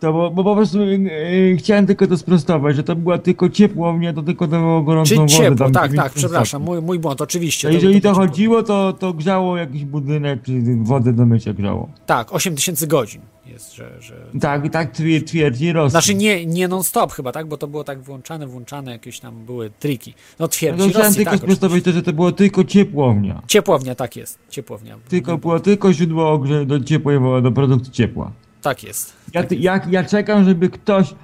[0.00, 4.12] To bo, bo po prostu e, chciałem tylko to sprostować, że to była tylko ciepłownia,
[4.12, 5.28] to tylko dawało gorącą Czy wodę.
[5.28, 7.68] ciepło, tam tak, 90 tak, przepraszam, mój, mój błąd, oczywiście.
[7.68, 8.22] A jeżeli to ciepło.
[8.26, 10.52] chodziło, to, to grzało jakiś budynek, czy
[10.82, 11.88] wodę do mycia grzało.
[12.06, 13.96] Tak, 8000 godzin jest, że...
[14.00, 14.14] że...
[14.40, 15.90] Tak, tak twier- twierdzi Rosji.
[15.90, 17.48] Znaczy nie, nie non-stop chyba, tak?
[17.48, 20.10] Bo to było tak włączane, włączane, jakieś tam były triki.
[20.10, 21.40] No No twierdzi to chciałem Rosji, tylko tak.
[21.40, 23.42] sprostować to, że to było tylko ciepłownia.
[23.46, 24.96] Ciepłownia, tak jest, ciepłownia.
[25.08, 28.32] Tylko było tylko źródło ogrze- do ciepłej wody, do produkcji ciepła.
[28.62, 29.16] Tak jest.
[29.34, 31.14] Ja, ty- ja, ja czekam, żeby ktoś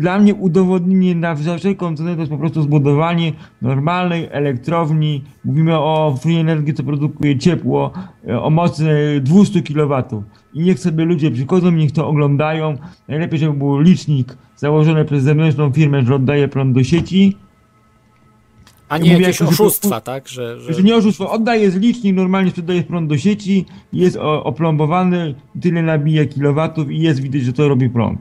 [0.00, 3.32] dla mnie udowodnienie na wszelką cenę to jest po prostu zbudowanie
[3.62, 5.24] normalnej elektrowni.
[5.44, 7.92] Mówimy o free energii, co produkuje ciepło
[8.28, 8.84] y, o mocy
[9.24, 10.02] 200 kW.
[10.54, 12.74] I niech sobie ludzie przychodzą, niech to oglądają.
[13.08, 17.36] Najlepiej, żeby był licznik założony przez zewnętrzną firmę, że oddaje prąd do sieci.
[18.88, 20.28] A nie Mówię, jakieś jako, że to- oszustwa, tak?
[20.28, 20.74] Że, że...
[20.74, 25.82] Że nie oszustwo, oddaje z licznik, normalnie sprzedaje prąd do sieci, jest o, oplombowany, tyle
[25.82, 28.18] nabija kilowatów i jest widać, że to robi prąd.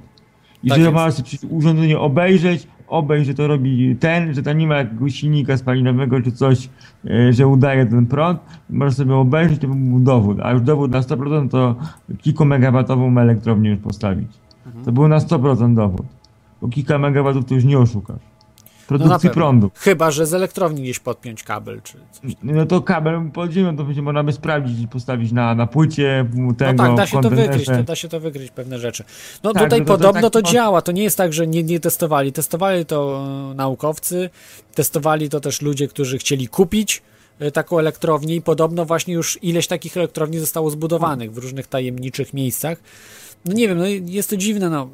[0.63, 1.09] I Tak że ma
[1.49, 6.31] urządzenie obejrzeć, obejść, że to robi ten, że tam nie ma jakiegoś silnika spalinowego czy
[6.31, 6.69] coś,
[7.05, 8.39] e, że udaje ten prąd,
[8.69, 11.75] może sobie obejrzeć, to by był dowód, a już dowód na 100% to
[12.17, 14.27] kilkumegawatową elektrownię już postawić.
[14.65, 14.85] Mhm.
[14.85, 16.05] To był na 100% dowód,
[16.61, 18.36] bo kilka megawatów to już nie oszukasz.
[18.91, 19.41] No Produkcji pewno.
[19.41, 19.71] prądu.
[19.75, 22.31] Chyba, że z elektrowni gdzieś podpiąć kabel, czy coś.
[22.43, 26.25] No to kabel pod ziemią to będzie można by sprawdzić i postawić na, na płycie
[26.33, 29.03] No tego tak, da się to wykryć, to da się to wykryć pewne rzeczy.
[29.43, 31.47] No Tak, tutaj no to- to podobno tak to działa, to nie jest tak, że
[31.47, 32.31] nie, nie testowali.
[32.33, 34.29] Testowali to e, naukowcy,
[34.75, 37.01] testowali to też ludzie, którzy chcieli kupić
[37.39, 42.33] e, taką elektrownię i podobno właśnie już ileś takich elektrowni zostało zbudowanych w różnych tajemniczych
[42.33, 42.77] miejscach.
[43.45, 44.89] No nie wiem, no jest to dziwne, no.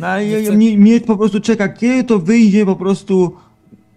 [0.00, 3.36] No, ja, chcę- mnie, mnie po prostu czeka, kiedy to wyjdzie po prostu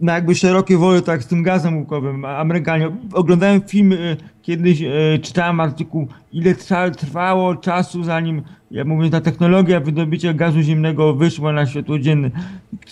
[0.01, 2.25] na jakby szerokie wody, tak z tym gazem łukowym.
[2.25, 8.41] Amerykanie, oglądałem film y, kiedyś, y, czytałem artykuł, ile trwa, trwało czasu zanim,
[8.71, 12.31] ja mówię, ta technologia wydobycia gazu ziemnego wyszła na światło dzienne.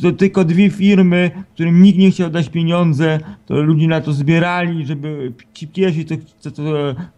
[0.02, 4.86] To tylko dwie firmy, którym nikt nie chciał dać pieniądze, to ludzie na to zbierali,
[4.86, 6.64] żeby ci pierwsi, co, co, co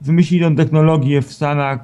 [0.01, 1.79] wymyślili tą technologię w Stanach,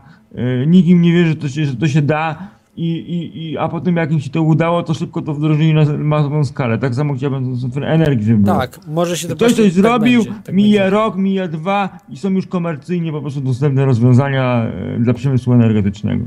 [0.63, 2.47] y, nikt im nie wierzy, że to się, że to się da.
[2.75, 5.85] I, i, i, a potem jak im się to udało, to szybko to wdrożyli na
[5.97, 6.77] masową skalę.
[6.77, 8.57] Tak samo chciałbym z energii, żeby było.
[8.57, 10.95] Tak, może się to Ktoś coś zrobił, będzie, tak mija będzie.
[10.95, 16.25] rok, mija dwa i są już komercyjnie po prostu dostępne rozwiązania e, dla przemysłu energetycznego.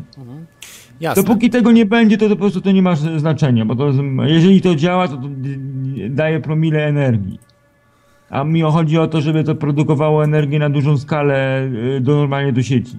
[1.00, 1.22] Jasne.
[1.22, 3.92] Dopóki tego nie będzie, to, to po prostu to nie ma znaczenia, bo to,
[4.24, 5.22] jeżeli to działa, to, to
[6.10, 7.38] daje promile energii.
[8.30, 12.52] A mi chodzi o to, żeby to produkowało energię na dużą skalę e, do normalnie
[12.52, 12.96] do sieci.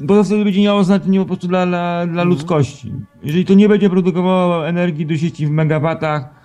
[0.00, 2.12] Bo to wtedy będzie miało znaczenie po prostu dla, dla, Mhm.
[2.12, 2.92] dla ludzkości.
[3.22, 6.42] Jeżeli to nie będzie produkowało energii do sieci w megawatach,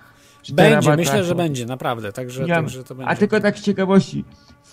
[0.52, 2.12] Będzie, myślę, że będzie, naprawdę.
[2.12, 3.10] Także, ja, także to będzie.
[3.12, 4.24] A tylko tak z ciekawości,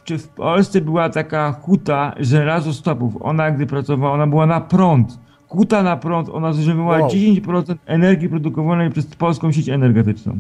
[0.03, 5.19] czy w Polsce była taka huta żelazostopów, ona gdy pracowała, ona była na prąd.
[5.47, 7.09] Huta na prąd, ona zużywała Wow.
[7.09, 10.39] 10% energii produkowanej przez polską sieć energetyczną.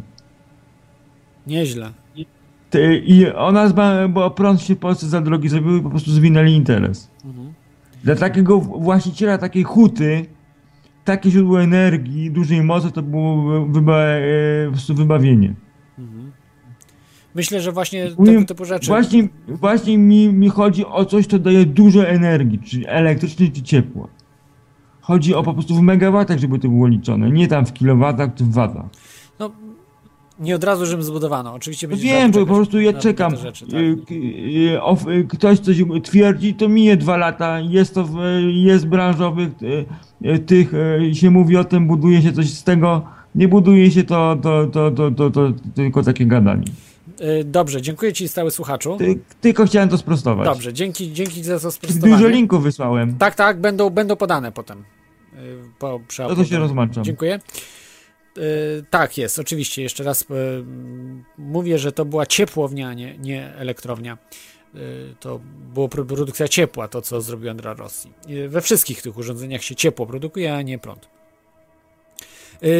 [1.47, 1.89] Nieźle.
[3.05, 3.69] I ona,
[4.09, 7.09] bo prąd się w Polsce za drogi zrobił i po prostu zwinęli interes.
[7.25, 7.53] Mhm.
[8.05, 10.25] Dla takiego właściciela takiej huty,
[11.05, 14.21] takie źródło energii, dużej mocy, to było wyba, e,
[14.65, 15.53] po prostu wybawienie.
[17.35, 18.87] Myślę, że właśnie tego typu rzeczy.
[18.87, 24.07] Właśnie, właśnie mi, mi chodzi o coś, co daje dużo energii, czy elektrycznej, czy ciepła.
[25.01, 28.43] Chodzi o po prostu w megawatach, żeby to było liczone, nie tam w kilowatach, czy
[28.43, 28.85] w watach.
[29.39, 29.51] No,
[30.39, 31.53] nie od razu, żebym zbudowano.
[31.53, 33.35] Oczywiście będzie Wiem, bo po prostu ja czekam.
[33.35, 33.73] Rzeczy, tak.
[33.75, 38.17] Y, y, y, Ktoś coś twierdzi, to mije dwa lata, jest to, w-
[38.53, 39.49] jest branżowych,
[40.45, 40.71] tych
[41.13, 43.01] się mówi o tym, buduje się coś z tego,
[43.35, 46.65] nie buduje się to, to, to, to, to, to tylko takie gadanie.
[47.45, 48.97] Dobrze, dziękuję Ci stały słuchaczu.
[48.97, 50.45] Ty, tylko chciałem to sprostować.
[50.45, 52.13] Dobrze, dzięki, dzięki za to sprostowanie.
[52.13, 53.17] Dużo linków wysłałem.
[53.17, 54.83] Tak, tak, będą, będą podane potem.
[55.79, 57.03] Po, No to się rozłączam.
[57.03, 57.39] Dziękuję.
[58.37, 59.81] Y, tak jest, oczywiście.
[59.81, 60.25] Jeszcze raz y,
[61.37, 64.17] mówię, że to była ciepłownia, nie, nie elektrownia.
[64.75, 65.39] Y, to
[65.73, 68.11] była pro- produkcja ciepła, to co zrobił Andra Rossi.
[68.47, 71.09] We wszystkich tych urządzeniach się ciepło produkuje, a nie prąd.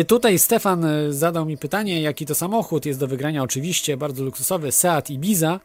[0.07, 3.43] Tutaj Stefan zadał mi pytanie, jaki to samochód jest do wygrania.
[3.43, 5.59] Oczywiście bardzo luksusowy Seat Ibiza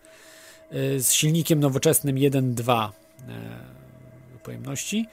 [0.99, 2.89] z silnikiem nowoczesnym 1.2
[3.29, 5.07] e, pojemności,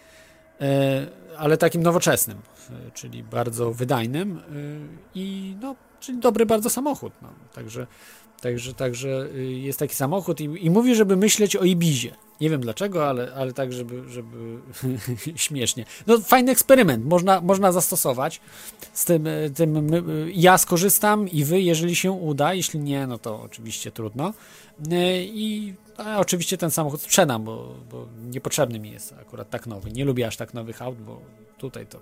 [0.61, 2.56] e, ale takim nowoczesnym, e,
[2.93, 4.41] czyli bardzo wydajnym e,
[5.15, 7.13] i no, czyli dobry bardzo samochód.
[7.21, 7.29] No.
[7.53, 7.87] Także,
[8.41, 12.15] także, także y, jest taki samochód i, i mówi, żeby myśleć o Ibizie.
[12.41, 14.59] Nie wiem dlaczego, ale, ale tak, żeby, żeby
[15.35, 15.85] śmiesznie.
[16.07, 18.41] No fajny eksperyment, można, można zastosować.
[18.93, 23.41] Z tym, tym y, ja skorzystam i wy, jeżeli się uda, jeśli nie, no to
[23.41, 24.33] oczywiście trudno.
[25.21, 29.91] I a oczywiście ten samochód sprzedam, bo, bo niepotrzebny mi jest akurat tak nowy.
[29.91, 31.21] Nie lubię aż tak nowych aut, bo
[31.57, 31.99] tutaj to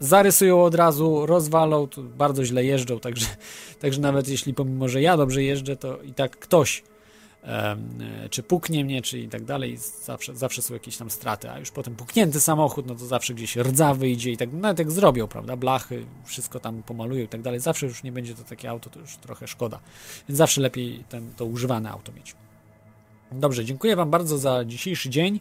[0.00, 3.26] zarysują od razu, rozwalą, bardzo źle jeżdżą, także,
[3.80, 6.82] także nawet jeśli pomimo, że ja dobrze jeżdżę, to i tak ktoś
[8.30, 11.70] czy puknie mnie, czy i tak dalej, zawsze, zawsze są jakieś tam straty, a już
[11.70, 15.56] potem puknięty samochód, no to zawsze gdzieś rdza wyjdzie i tak, nawet jak zrobią, prawda,
[15.56, 19.00] blachy, wszystko tam pomalują i tak dalej, zawsze już nie będzie to takie auto, to
[19.00, 19.80] już trochę szkoda,
[20.28, 22.34] więc zawsze lepiej ten, to używane auto mieć.
[23.32, 25.40] Dobrze, dziękuję Wam bardzo za dzisiejszy dzień,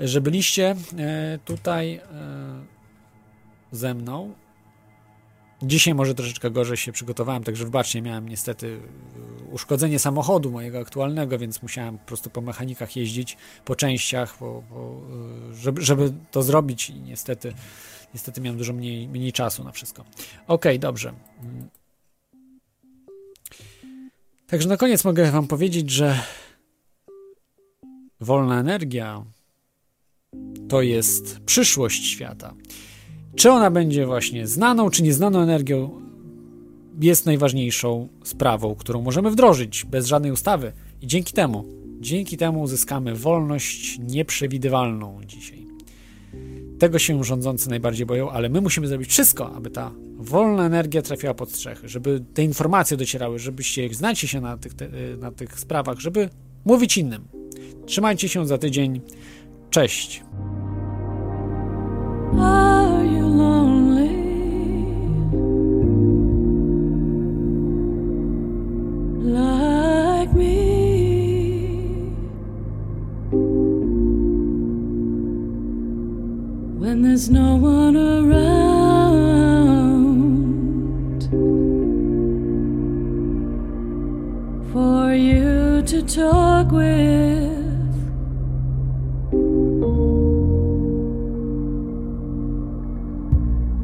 [0.00, 2.00] że byliście e, tutaj e,
[3.74, 4.32] ze mną.
[5.62, 8.80] Dzisiaj może troszeczkę gorzej się przygotowałem, także wybaczcie, miałem niestety
[9.16, 14.62] e, uszkodzenie samochodu mojego aktualnego, więc musiałem po prostu po mechanikach jeździć, po częściach, po,
[15.52, 17.54] żeby, żeby to zrobić i niestety,
[18.14, 20.04] niestety miałem dużo mniej, mniej czasu na wszystko.
[20.46, 21.12] Ok, dobrze.
[24.46, 26.20] Także na koniec mogę Wam powiedzieć, że
[28.20, 29.24] wolna energia
[30.68, 32.54] to jest przyszłość świata.
[33.36, 35.90] Czy ona będzie właśnie znaną, czy nieznaną energią,
[37.00, 40.72] jest najważniejszą sprawą, którą możemy wdrożyć bez żadnej ustawy.
[41.02, 41.64] I dzięki temu,
[42.00, 45.66] dzięki temu uzyskamy wolność nieprzewidywalną dzisiaj.
[46.78, 51.34] Tego się rządzący najbardziej boją, ale my musimy zrobić wszystko, aby ta wolna energia trafiła
[51.34, 54.88] pod strzechy, żeby te informacje docierały, żebyście znacie się na tych, te,
[55.20, 56.28] na tych sprawach, żeby
[56.64, 57.24] mówić innym.
[57.86, 59.00] Trzymajcie się za tydzień.
[59.70, 60.22] Cześć.
[77.14, 78.32] There's no one around
[84.72, 87.54] for you to talk with.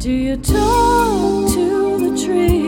[0.01, 2.60] Do you talk to the trees?